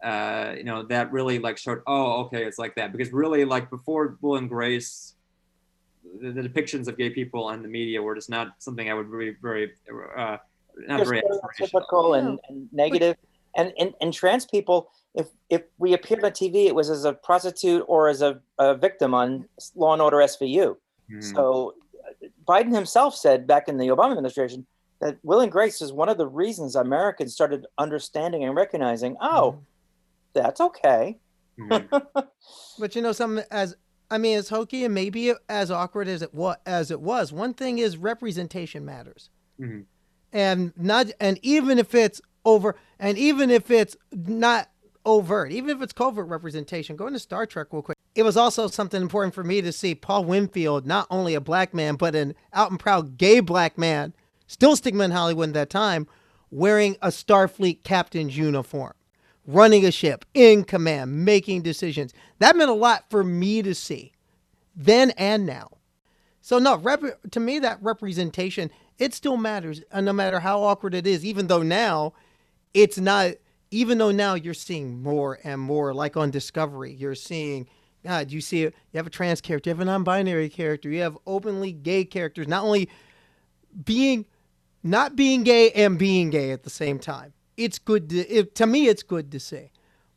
uh, 0.03 0.53
you 0.57 0.63
know 0.63 0.83
that 0.83 1.11
really 1.11 1.39
like 1.39 1.57
showed 1.57 1.81
oh 1.87 2.23
okay 2.23 2.45
it's 2.45 2.57
like 2.57 2.75
that 2.75 2.91
because 2.91 3.11
really 3.11 3.45
like 3.45 3.69
before 3.69 4.17
Will 4.21 4.37
and 4.37 4.49
Grace. 4.49 5.15
The, 6.21 6.31
the 6.31 6.41
depictions 6.41 6.87
of 6.87 6.97
gay 6.97 7.09
people 7.09 7.51
in 7.51 7.61
the 7.61 7.67
media 7.67 8.01
were 8.01 8.15
just 8.15 8.29
not 8.29 8.53
something 8.57 8.89
I 8.89 8.93
would 8.93 9.11
be 9.11 9.35
very 9.41 9.73
uh, 10.17 10.37
not 10.87 11.05
very 11.05 11.21
typical 11.57 12.13
and, 12.15 12.39
and 12.47 12.67
negative. 12.71 13.17
And, 13.55 13.73
and 13.77 13.93
and 13.99 14.13
trans 14.13 14.45
people, 14.45 14.91
if 15.13 15.27
if 15.49 15.63
we 15.77 15.93
appeared 15.93 16.23
on 16.23 16.31
TV, 16.31 16.67
it 16.67 16.73
was 16.73 16.89
as 16.89 17.03
a 17.03 17.13
prostitute 17.13 17.83
or 17.87 18.07
as 18.07 18.21
a, 18.21 18.39
a 18.59 18.75
victim 18.75 19.13
on 19.13 19.45
Law 19.75 19.93
and 19.93 20.01
Order 20.01 20.17
SVU. 20.17 20.77
Mm. 21.11 21.35
So 21.35 21.73
Biden 22.47 22.73
himself 22.73 23.15
said 23.15 23.47
back 23.47 23.67
in 23.67 23.77
the 23.77 23.87
Obama 23.87 24.11
administration 24.11 24.65
that 25.01 25.17
Will 25.23 25.39
and 25.41 25.51
Grace 25.51 25.81
is 25.81 25.93
one 25.93 26.09
of 26.09 26.17
the 26.17 26.27
reasons 26.27 26.75
Americans 26.75 27.33
started 27.33 27.65
understanding 27.77 28.43
and 28.43 28.55
recognizing, 28.55 29.15
oh, 29.21 29.57
mm. 29.57 29.59
That's 30.33 30.61
okay. 30.61 31.19
Mm. 31.59 31.89
but 32.79 32.95
you 32.95 33.01
know, 33.01 33.11
something 33.11 33.43
as 33.51 33.75
I 34.11 34.17
mean, 34.17 34.37
as 34.37 34.49
hokey 34.49 34.85
and 34.85 34.93
maybe 34.93 35.33
as 35.47 35.69
awkward 35.69 36.07
as 36.07 36.21
it 36.21 36.33
was, 36.33 36.57
as 36.65 36.91
it 36.91 37.01
was, 37.01 37.31
one 37.31 37.53
thing 37.53 37.79
is 37.79 37.97
representation 37.97 38.85
matters. 38.85 39.29
Mm-hmm 39.59 39.81
and 40.31 40.73
not 40.77 41.07
and 41.19 41.39
even 41.41 41.79
if 41.79 41.93
it's 41.95 42.21
over 42.45 42.75
and 42.99 43.17
even 43.17 43.49
if 43.49 43.69
it's 43.71 43.95
not 44.11 44.69
overt, 45.05 45.51
even 45.51 45.69
if 45.69 45.81
it's 45.81 45.93
covert 45.93 46.27
representation, 46.27 46.95
going 46.95 47.13
to 47.13 47.19
Star 47.19 47.45
Trek 47.45 47.67
real 47.71 47.81
quick. 47.81 47.97
It 48.15 48.23
was 48.23 48.35
also 48.35 48.67
something 48.67 49.01
important 49.01 49.33
for 49.33 49.43
me 49.43 49.61
to 49.61 49.71
see 49.71 49.95
Paul 49.95 50.25
Winfield, 50.25 50.85
not 50.85 51.07
only 51.09 51.35
a 51.35 51.41
black 51.41 51.73
man, 51.73 51.95
but 51.95 52.15
an 52.15 52.35
out 52.53 52.69
and 52.69 52.79
proud 52.79 53.17
gay 53.17 53.39
black 53.39 53.77
man, 53.77 54.13
still 54.47 54.75
stigma 54.75 55.05
in 55.05 55.11
Hollywood 55.11 55.49
at 55.49 55.53
that 55.53 55.69
time, 55.69 56.07
wearing 56.51 56.97
a 57.01 57.09
Starfleet 57.09 57.83
captain's 57.83 58.35
uniform, 58.37 58.93
running 59.45 59.85
a 59.85 59.91
ship, 59.91 60.25
in 60.33 60.63
command, 60.63 61.25
making 61.25 61.61
decisions. 61.61 62.13
That 62.39 62.55
meant 62.55 62.69
a 62.69 62.73
lot 62.73 63.05
for 63.09 63.23
me 63.23 63.61
to 63.61 63.73
see 63.73 64.13
then 64.75 65.11
and 65.11 65.45
now. 65.45 65.69
So 66.41 66.57
no, 66.57 66.77
rep- 66.77 67.31
to 67.31 67.39
me 67.39 67.59
that 67.59 67.79
representation 67.81 68.71
it 68.99 69.13
still 69.13 69.37
matters, 69.37 69.81
and 69.91 70.05
no 70.05 70.13
matter 70.13 70.41
how 70.41 70.61
awkward 70.61 70.93
it 70.93 71.07
is. 71.07 71.25
Even 71.25 71.47
though 71.47 71.63
now, 71.63 72.13
it's 72.73 72.97
not. 72.97 73.33
Even 73.71 73.97
though 73.99 74.11
now 74.11 74.33
you're 74.33 74.53
seeing 74.53 75.01
more 75.01 75.39
and 75.43 75.61
more, 75.61 75.93
like 75.93 76.17
on 76.17 76.31
Discovery, 76.31 76.93
you're 76.93 77.15
seeing. 77.15 77.67
God, 78.03 78.31
you 78.31 78.39
see, 78.39 78.61
you 78.61 78.71
have 78.95 79.07
a 79.07 79.09
trans 79.09 79.41
character, 79.41 79.69
you 79.69 79.73
have 79.73 79.81
a 79.81 79.85
non-binary 79.85 80.47
character, 80.49 80.89
you 80.89 81.01
have 81.01 81.17
openly 81.27 81.73
gay 81.73 82.05
characters. 82.05 82.47
Not 82.47 82.63
only 82.63 82.89
being, 83.83 84.25
not 84.83 85.17
being 85.17 85.43
gay 85.43 85.71
and 85.71 85.99
being 85.99 86.29
gay 86.29 86.51
at 86.51 86.63
the 86.63 86.69
same 86.69 86.97
time. 86.97 87.33
It's 87.59 87.79
good 87.79 88.09
to. 88.09 88.19
It, 88.19 88.55
to 88.55 88.65
me, 88.65 88.87
it's 88.87 89.03
good 89.03 89.31
to 89.31 89.39
see. 89.39 89.71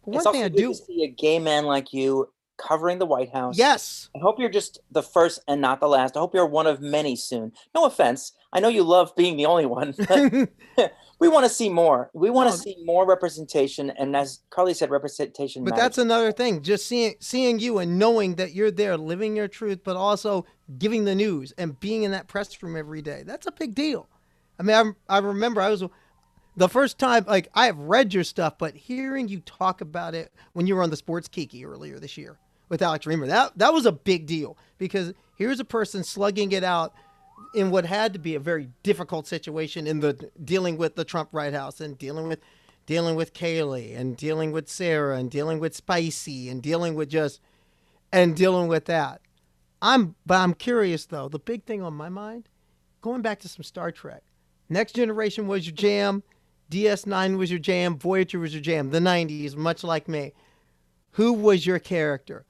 But 0.05 0.15
one 0.15 0.33
thing 0.33 0.43
I 0.43 0.49
do 0.49 0.75
see 0.75 1.05
a 1.05 1.09
gay 1.09 1.39
man 1.39 1.65
like 1.65 1.93
you 1.93 2.29
covering 2.57 2.99
the 2.99 3.07
White 3.07 3.33
House. 3.33 3.59
Yes. 3.59 4.11
I 4.15 4.19
hope 4.19 4.39
you're 4.39 4.51
just 4.51 4.81
the 4.91 5.03
first 5.03 5.41
and 5.49 5.61
not 5.61 5.81
the 5.81 5.89
last. 5.89 6.17
I 6.17 6.21
hope 6.21 6.35
you're 6.35 6.47
one 6.47 6.67
of 6.67 6.81
many 6.81 7.17
soon. 7.17 7.53
No 7.75 7.85
offense. 7.85 8.33
I 8.53 8.61
know 8.61 8.69
you 8.69 8.83
love 8.83 9.15
being 9.17 9.37
the 9.37 9.47
only 9.47 9.67
one, 9.67 9.95
but 9.97 10.51
we 11.19 11.29
want 11.29 11.45
to 11.45 11.49
see 11.49 11.69
more. 11.69 12.11
We 12.13 12.31
want 12.31 12.53
to 12.53 12.57
see 12.57 12.77
more 12.85 13.07
representation. 13.07 13.91
And 13.91 14.15
as 14.15 14.41
Carly 14.51 14.75
said, 14.75 14.91
representation. 14.91 15.65
But 15.65 15.71
matters. 15.71 15.83
that's 15.83 15.99
another 15.99 16.33
thing. 16.33 16.63
Just 16.63 16.87
seeing 16.87 17.15
seeing 17.19 17.59
you 17.59 17.79
and 17.79 17.99
knowing 17.99 18.37
that 18.37 18.53
you're 18.53 18.71
there, 18.71 18.97
living 18.97 19.37
your 19.37 19.49
truth, 19.49 19.81
but 19.85 19.97
also 19.97 20.45
giving 20.79 21.05
the 21.05 21.15
news 21.15 21.53
and 21.59 21.79
being 21.81 22.03
in 22.03 22.11
that 22.13 22.29
press 22.29 22.63
room 22.63 22.77
every 22.77 23.03
day. 23.03 23.23
That's 23.25 23.47
a 23.47 23.53
big 23.53 23.75
deal. 23.75 24.09
I 24.59 24.63
mean, 24.63 24.95
I, 25.09 25.17
I 25.17 25.19
remember 25.19 25.61
I 25.61 25.71
was 25.71 25.83
the 26.57 26.69
first 26.69 26.99
time 26.99 27.25
like 27.27 27.49
I 27.55 27.67
have 27.67 27.79
read 27.79 28.13
your 28.13 28.25
stuff, 28.25 28.59
but 28.59 28.75
hearing 28.75 29.29
you 29.29 29.41
talk 29.41 29.81
about 29.81 30.15
it 30.15 30.33
when 30.53 30.67
you 30.67 30.77
were 30.77 30.83
on 30.83 30.91
the 30.91 30.97
Sports 30.97 31.29
Kiki 31.29 31.65
earlier 31.65 31.99
this 31.99 32.17
year 32.17 32.39
with 32.69 32.83
Alex 32.83 33.07
Reimer. 33.07 33.27
That 33.27 33.57
that 33.59 33.73
was 33.73 33.87
a 33.87 33.93
big 33.93 34.27
deal 34.27 34.57
because 34.79 35.13
here's 35.37 35.61
a 35.61 35.65
person 35.65 36.05
slugging 36.05 36.53
it 36.53 36.65
out 36.65 36.93
in 37.55 37.71
what 37.71 37.87
had 37.87 38.13
to 38.13 38.19
be 38.19 38.35
a 38.35 38.41
very 38.41 38.69
difficult 38.83 39.27
situation 39.27 39.87
in 39.87 40.01
the 40.01 40.31
dealing 40.43 40.77
with 40.77 40.97
the 40.97 41.05
Trump 41.05 41.33
White 41.33 41.55
House 41.55 41.81
and 41.81 41.99
dealing 41.99 42.29
with 42.29 42.41
dealing 42.87 43.15
with 43.15 43.33
Kayleigh 43.33 43.97
and 43.97 44.17
dealing 44.17 44.53
with 44.53 44.69
Sarah 44.69 45.17
and 45.17 45.31
dealing 45.31 45.59
with 45.59 45.75
Spicy 45.75 46.49
and 46.49 46.63
dealing 46.63 46.95
with 46.95 47.09
just 47.09 47.41
and 48.13 48.37
dealing 48.37 48.69
with 48.69 48.87
that. 48.87 49.21
I'm 49.81 50.15
but 50.27 50.37
I'm 50.37 50.55
curious 50.55 51.07
though. 51.07 51.29
The 51.29 51.39
big 51.39 51.65
thing 51.65 51.83
on 51.83 51.95
my 51.95 52.09
mind, 52.09 52.49
going 53.01 53.23
back 53.23 53.41
to 53.41 53.49
some 53.49 53.63
Star 53.63 53.91
Trek. 53.91 54.23
Next 54.69 54.95
Generation 54.95 55.47
was 55.47 55.67
your 55.67 55.75
jam. 55.75 56.23
DS9 56.73 57.37
was 57.37 57.51
your 57.51 57.61
jam. 57.61 57.99
Voyager 57.99 58.39
was 58.39 58.55
your 58.55 58.63
jam. 58.63 58.91
The 58.91 58.99
90s, 58.99 59.55
much 59.57 59.85
like 59.85 60.09
me. 60.09 60.33
Who 61.13 61.33
was 61.33 61.67
your 61.67 61.79
character? 61.79 62.47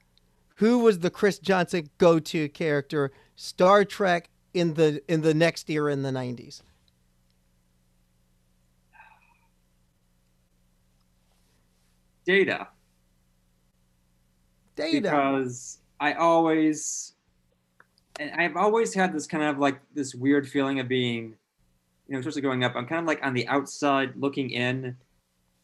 who 0.55 0.79
was 0.79 0.99
the 0.99 1.09
Chris 1.09 1.39
Johnson 1.39 1.89
go-to 1.97 2.49
character 2.49 3.11
Star 3.35 3.83
Trek 3.83 4.29
in 4.53 4.75
the 4.75 5.01
in 5.07 5.21
the 5.21 5.33
next 5.33 5.69
era 5.69 5.91
in 5.91 6.03
the 6.03 6.11
90s? 6.11 6.61
Data. 12.25 12.67
Data. 14.75 15.01
Because 15.01 15.79
I 15.99 16.13
always 16.13 17.13
and 18.19 18.31
I've 18.39 18.55
always 18.55 18.93
had 18.93 19.11
this 19.11 19.25
kind 19.27 19.43
of 19.43 19.57
like 19.57 19.79
this 19.93 20.13
weird 20.13 20.47
feeling 20.47 20.79
of 20.79 20.87
being, 20.87 21.35
you 22.07 22.13
know, 22.13 22.19
especially 22.19 22.41
growing 22.41 22.63
up, 22.63 22.75
I'm 22.75 22.85
kind 22.85 22.99
of 22.99 23.07
like 23.07 23.23
on 23.23 23.33
the 23.33 23.47
outside 23.47 24.13
looking 24.15 24.49
in. 24.49 24.97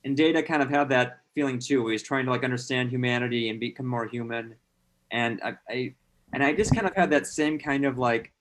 And 0.06 0.16
Data 0.16 0.42
kind 0.42 0.62
of 0.62 0.70
had 0.70 0.90
that 0.90 1.20
feeling 1.36 1.60
too. 1.60 1.86
He 1.88 1.94
was 1.94 2.04
trying 2.04 2.26
to 2.26 2.32
like 2.32 2.44
understand 2.44 2.90
humanity 2.90 3.50
and 3.50 3.60
become 3.60 3.86
more 3.86 4.06
human, 4.06 4.56
and 5.12 5.42
I, 5.44 5.58
I 5.70 5.94
and 6.34 6.44
I 6.44 6.54
just 6.54 6.74
kind 6.74 6.88
of 6.88 6.96
had 6.96 7.10
that 7.12 7.28
same 7.28 7.60
kind 7.60 7.86
of 7.86 7.98
like 7.98 8.32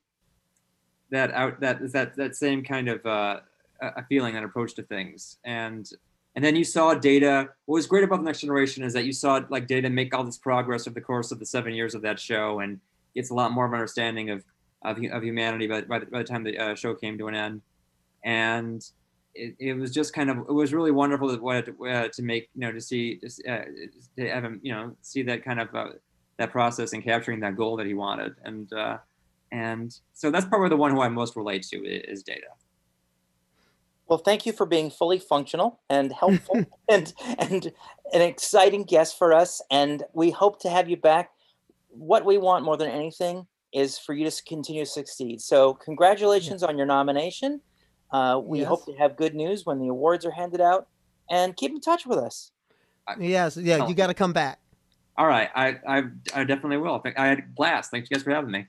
that 1.10 1.32
out 1.32 1.60
that 1.60 1.92
that 1.92 2.16
that 2.16 2.36
same 2.36 2.62
kind 2.62 2.88
of 2.88 3.04
uh, 3.04 3.40
a 3.80 4.04
feeling 4.04 4.36
and 4.36 4.44
approach 4.44 4.74
to 4.74 4.82
things. 4.82 5.38
And 5.44 5.90
and 6.36 6.44
then 6.44 6.54
you 6.54 6.64
saw 6.64 6.94
data 6.94 7.48
what 7.66 7.76
was 7.76 7.86
great 7.86 8.04
about 8.04 8.18
the 8.18 8.24
next 8.24 8.40
generation 8.40 8.84
is 8.84 8.92
that 8.92 9.04
you 9.04 9.12
saw 9.12 9.40
like 9.48 9.66
data 9.66 9.90
make 9.90 10.14
all 10.14 10.24
this 10.24 10.38
progress 10.38 10.86
over 10.86 10.94
the 10.94 11.00
course 11.00 11.32
of 11.32 11.38
the 11.38 11.46
seven 11.46 11.74
years 11.74 11.94
of 11.94 12.02
that 12.02 12.20
show 12.20 12.60
and 12.60 12.80
gets 13.14 13.30
a 13.30 13.34
lot 13.34 13.50
more 13.50 13.66
of 13.66 13.72
an 13.72 13.78
understanding 13.78 14.30
of 14.30 14.44
of, 14.82 14.98
of 15.10 15.24
humanity 15.24 15.66
by, 15.66 15.80
by, 15.80 15.98
the, 15.98 16.06
by 16.06 16.18
the 16.18 16.24
time 16.24 16.44
the 16.44 16.56
uh, 16.56 16.74
show 16.76 16.94
came 16.94 17.18
to 17.18 17.26
an 17.26 17.34
end 17.34 17.60
and 18.28 18.84
it, 19.34 19.56
it 19.58 19.72
was 19.72 19.90
just 19.90 20.12
kind 20.12 20.28
of 20.28 20.36
it 20.36 20.52
was 20.52 20.74
really 20.74 20.90
wonderful 20.90 21.34
to, 21.34 21.86
uh, 21.86 22.08
to 22.08 22.22
make 22.22 22.50
you 22.54 22.60
know 22.60 22.72
to 22.72 22.80
see 22.80 23.16
to, 23.16 23.26
uh, 23.50 23.64
to 24.16 24.28
have 24.28 24.44
him 24.44 24.60
you 24.62 24.72
know 24.72 24.94
see 25.00 25.22
that 25.22 25.42
kind 25.42 25.60
of 25.60 25.74
uh, 25.74 25.88
that 26.36 26.52
process 26.52 26.92
and 26.92 27.02
capturing 27.02 27.40
that 27.40 27.56
goal 27.56 27.76
that 27.76 27.86
he 27.86 27.94
wanted 27.94 28.34
and 28.44 28.70
uh, 28.74 28.98
and 29.50 29.98
so 30.12 30.30
that's 30.30 30.44
probably 30.44 30.68
the 30.68 30.76
one 30.76 30.90
who 30.90 31.00
I 31.00 31.08
most 31.08 31.36
relate 31.36 31.62
to 31.70 31.78
is 31.86 32.22
data. 32.22 32.48
Well, 34.08 34.18
thank 34.18 34.44
you 34.44 34.52
for 34.52 34.66
being 34.66 34.90
fully 34.90 35.18
functional 35.18 35.80
and 35.88 36.12
helpful 36.12 36.64
and 36.88 37.12
and 37.38 37.72
an 38.12 38.20
exciting 38.20 38.84
guest 38.84 39.16
for 39.16 39.32
us. 39.32 39.62
And 39.70 40.02
we 40.12 40.30
hope 40.30 40.60
to 40.60 40.70
have 40.70 40.90
you 40.90 40.98
back. 40.98 41.30
What 41.88 42.26
we 42.26 42.36
want 42.36 42.64
more 42.64 42.76
than 42.76 42.90
anything 42.90 43.46
is 43.72 43.98
for 43.98 44.12
you 44.12 44.28
to 44.28 44.44
continue 44.44 44.84
to 44.84 44.90
succeed. 44.90 45.40
So, 45.40 45.74
congratulations 45.74 46.62
yeah. 46.62 46.68
on 46.68 46.76
your 46.76 46.86
nomination. 46.86 47.60
Uh, 48.10 48.40
we 48.42 48.60
yes. 48.60 48.68
hope 48.68 48.84
to 48.86 48.92
have 48.94 49.16
good 49.16 49.34
news 49.34 49.66
when 49.66 49.78
the 49.78 49.88
awards 49.88 50.24
are 50.24 50.30
handed 50.30 50.60
out, 50.60 50.88
and 51.30 51.56
keep 51.56 51.72
in 51.72 51.80
touch 51.80 52.06
with 52.06 52.18
us. 52.18 52.52
Yes, 53.18 53.56
yeah, 53.56 53.86
you 53.86 53.94
got 53.94 54.08
to 54.08 54.14
come 54.14 54.32
back. 54.32 54.58
All 55.16 55.26
right, 55.26 55.50
I, 55.54 55.76
I 55.86 56.02
I 56.34 56.44
definitely 56.44 56.76
will. 56.76 57.02
I 57.16 57.26
had 57.26 57.38
a 57.40 57.42
blast. 57.42 57.90
Thanks 57.90 58.08
you 58.10 58.14
guys 58.14 58.22
for 58.22 58.30
having 58.30 58.50
me. 58.50 58.66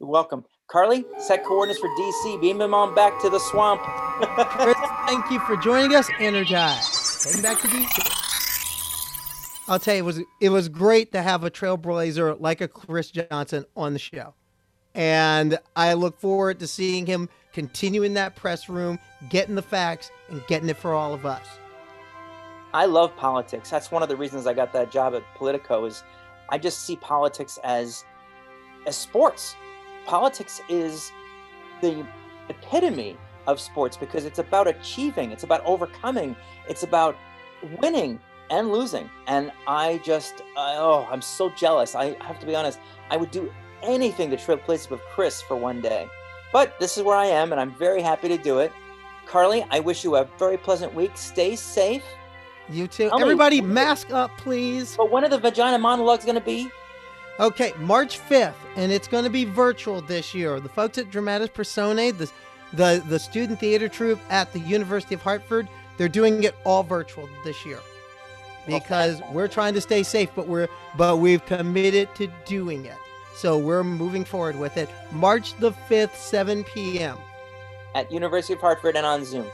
You're 0.00 0.08
welcome. 0.08 0.44
Carly, 0.68 1.04
set 1.18 1.44
coordinates 1.44 1.78
for 1.78 1.88
DC. 1.90 2.40
Beam 2.40 2.58
them 2.58 2.72
on 2.72 2.94
back 2.94 3.20
to 3.20 3.28
the 3.28 3.38
swamp. 3.38 3.82
Chris, 3.82 4.76
thank 5.06 5.30
you 5.30 5.38
for 5.40 5.56
joining 5.56 5.94
us. 5.94 6.08
Energize. 6.18 7.24
Heading 7.24 7.42
back 7.42 7.60
to 7.60 7.68
DC. 7.68 8.22
I'll 9.68 9.78
tell 9.78 9.94
you, 9.94 10.00
it 10.00 10.06
was 10.06 10.20
it 10.40 10.48
was 10.48 10.68
great 10.68 11.12
to 11.12 11.22
have 11.22 11.44
a 11.44 11.50
trailblazer 11.50 12.40
like 12.40 12.60
a 12.60 12.68
Chris 12.68 13.10
Johnson 13.10 13.64
on 13.76 13.92
the 13.92 13.98
show, 13.98 14.34
and 14.94 15.58
I 15.76 15.92
look 15.92 16.18
forward 16.18 16.58
to 16.60 16.66
seeing 16.66 17.06
him 17.06 17.28
continue 17.52 18.02
in 18.02 18.14
that 18.14 18.34
press 18.34 18.68
room, 18.68 18.98
getting 19.28 19.54
the 19.54 19.62
facts, 19.62 20.10
and 20.28 20.44
getting 20.46 20.68
it 20.68 20.76
for 20.76 20.94
all 20.94 21.14
of 21.14 21.26
us. 21.26 21.46
I 22.74 22.86
love 22.86 23.14
politics. 23.16 23.70
That's 23.70 23.90
one 23.90 24.02
of 24.02 24.08
the 24.08 24.16
reasons 24.16 24.46
I 24.46 24.54
got 24.54 24.72
that 24.72 24.90
job 24.90 25.14
at 25.14 25.22
Politico. 25.36 25.84
Is 25.84 26.02
I 26.48 26.58
just 26.58 26.80
see 26.86 26.96
politics 26.96 27.58
as 27.64 28.04
as 28.86 28.96
sports 28.96 29.54
politics 30.06 30.60
is 30.68 31.12
the 31.80 32.04
epitome 32.48 33.16
of 33.46 33.60
sports 33.60 33.96
because 33.96 34.24
it's 34.24 34.38
about 34.38 34.68
achieving, 34.68 35.32
it's 35.32 35.42
about 35.42 35.64
overcoming, 35.64 36.36
it's 36.68 36.82
about 36.82 37.16
winning 37.80 38.20
and 38.50 38.72
losing. 38.72 39.08
And 39.26 39.52
I 39.66 40.00
just, 40.04 40.42
oh, 40.56 41.06
I'm 41.10 41.22
so 41.22 41.50
jealous. 41.50 41.94
I 41.94 42.16
have 42.24 42.38
to 42.40 42.46
be 42.46 42.54
honest. 42.54 42.78
I 43.10 43.16
would 43.16 43.30
do 43.30 43.52
anything 43.82 44.30
to 44.30 44.36
trade 44.36 44.62
places 44.62 44.90
with 44.90 45.00
Chris 45.14 45.42
for 45.42 45.56
one 45.56 45.80
day. 45.80 46.06
But 46.52 46.78
this 46.78 46.96
is 46.98 47.02
where 47.02 47.16
I 47.16 47.26
am, 47.26 47.52
and 47.52 47.60
I'm 47.60 47.74
very 47.74 48.02
happy 48.02 48.28
to 48.28 48.36
do 48.36 48.58
it. 48.58 48.72
Carly, 49.26 49.64
I 49.70 49.80
wish 49.80 50.04
you 50.04 50.16
a 50.16 50.24
very 50.38 50.56
pleasant 50.56 50.94
week. 50.94 51.12
Stay 51.16 51.56
safe. 51.56 52.04
You 52.68 52.86
too. 52.86 53.08
Tell 53.08 53.20
Everybody, 53.20 53.60
me, 53.60 53.68
mask 53.68 54.12
up, 54.12 54.30
please. 54.38 54.96
But 54.96 55.10
when 55.10 55.24
are 55.24 55.28
the 55.28 55.38
vagina 55.38 55.78
monologues 55.78 56.24
going 56.24 56.36
to 56.36 56.40
be? 56.40 56.70
Okay, 57.40 57.72
March 57.78 58.20
5th, 58.20 58.54
and 58.76 58.92
it's 58.92 59.08
going 59.08 59.24
to 59.24 59.30
be 59.30 59.44
virtual 59.44 60.02
this 60.02 60.34
year. 60.34 60.60
The 60.60 60.68
folks 60.68 60.98
at 60.98 61.10
Dramatis 61.10 61.48
Personae, 61.48 62.10
the, 62.10 62.30
the, 62.74 63.02
the 63.08 63.18
student 63.18 63.58
theater 63.58 63.88
troupe 63.88 64.20
at 64.30 64.52
the 64.52 64.60
University 64.60 65.14
of 65.14 65.22
Hartford, 65.22 65.66
they're 65.96 66.08
doing 66.08 66.44
it 66.44 66.54
all 66.64 66.82
virtual 66.82 67.28
this 67.44 67.64
year 67.64 67.78
because 68.66 69.20
okay. 69.20 69.32
we're 69.32 69.48
trying 69.48 69.74
to 69.74 69.80
stay 69.80 70.02
safe, 70.02 70.30
but 70.34 70.46
we're 70.46 70.68
but 70.96 71.18
we've 71.18 71.44
committed 71.46 72.14
to 72.14 72.28
doing 72.46 72.84
it. 72.84 72.96
So 73.34 73.58
we're 73.58 73.84
moving 73.84 74.24
forward 74.24 74.58
with 74.58 74.76
it. 74.76 74.88
March 75.10 75.54
the 75.58 75.72
5th, 75.72 76.14
7 76.14 76.64
p.m. 76.64 77.16
At 77.94 78.10
University 78.12 78.54
of 78.54 78.60
Hartford 78.60 78.96
and 78.96 79.06
on 79.06 79.24
Zoom. 79.24 79.46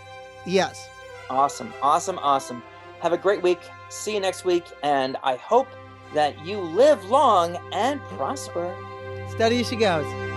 Yes. 0.47 0.89
Awesome, 1.31 1.73
awesome, 1.83 2.19
awesome. 2.21 2.63
Have 3.01 3.13
a 3.13 3.19
great 3.19 3.43
week. 3.43 3.61
See 3.91 4.15
you 4.15 4.21
next 4.21 4.45
week, 4.45 4.65
and 4.83 5.17
I 5.23 5.37
hope 5.37 5.69
that 6.15 6.45
you 6.45 6.59
live 6.59 7.05
long 7.05 7.59
and 7.73 8.01
prosper. 8.03 8.75
Steady 9.31 9.61
as 9.61 9.69
she 9.69 9.77
goes. 9.77 10.28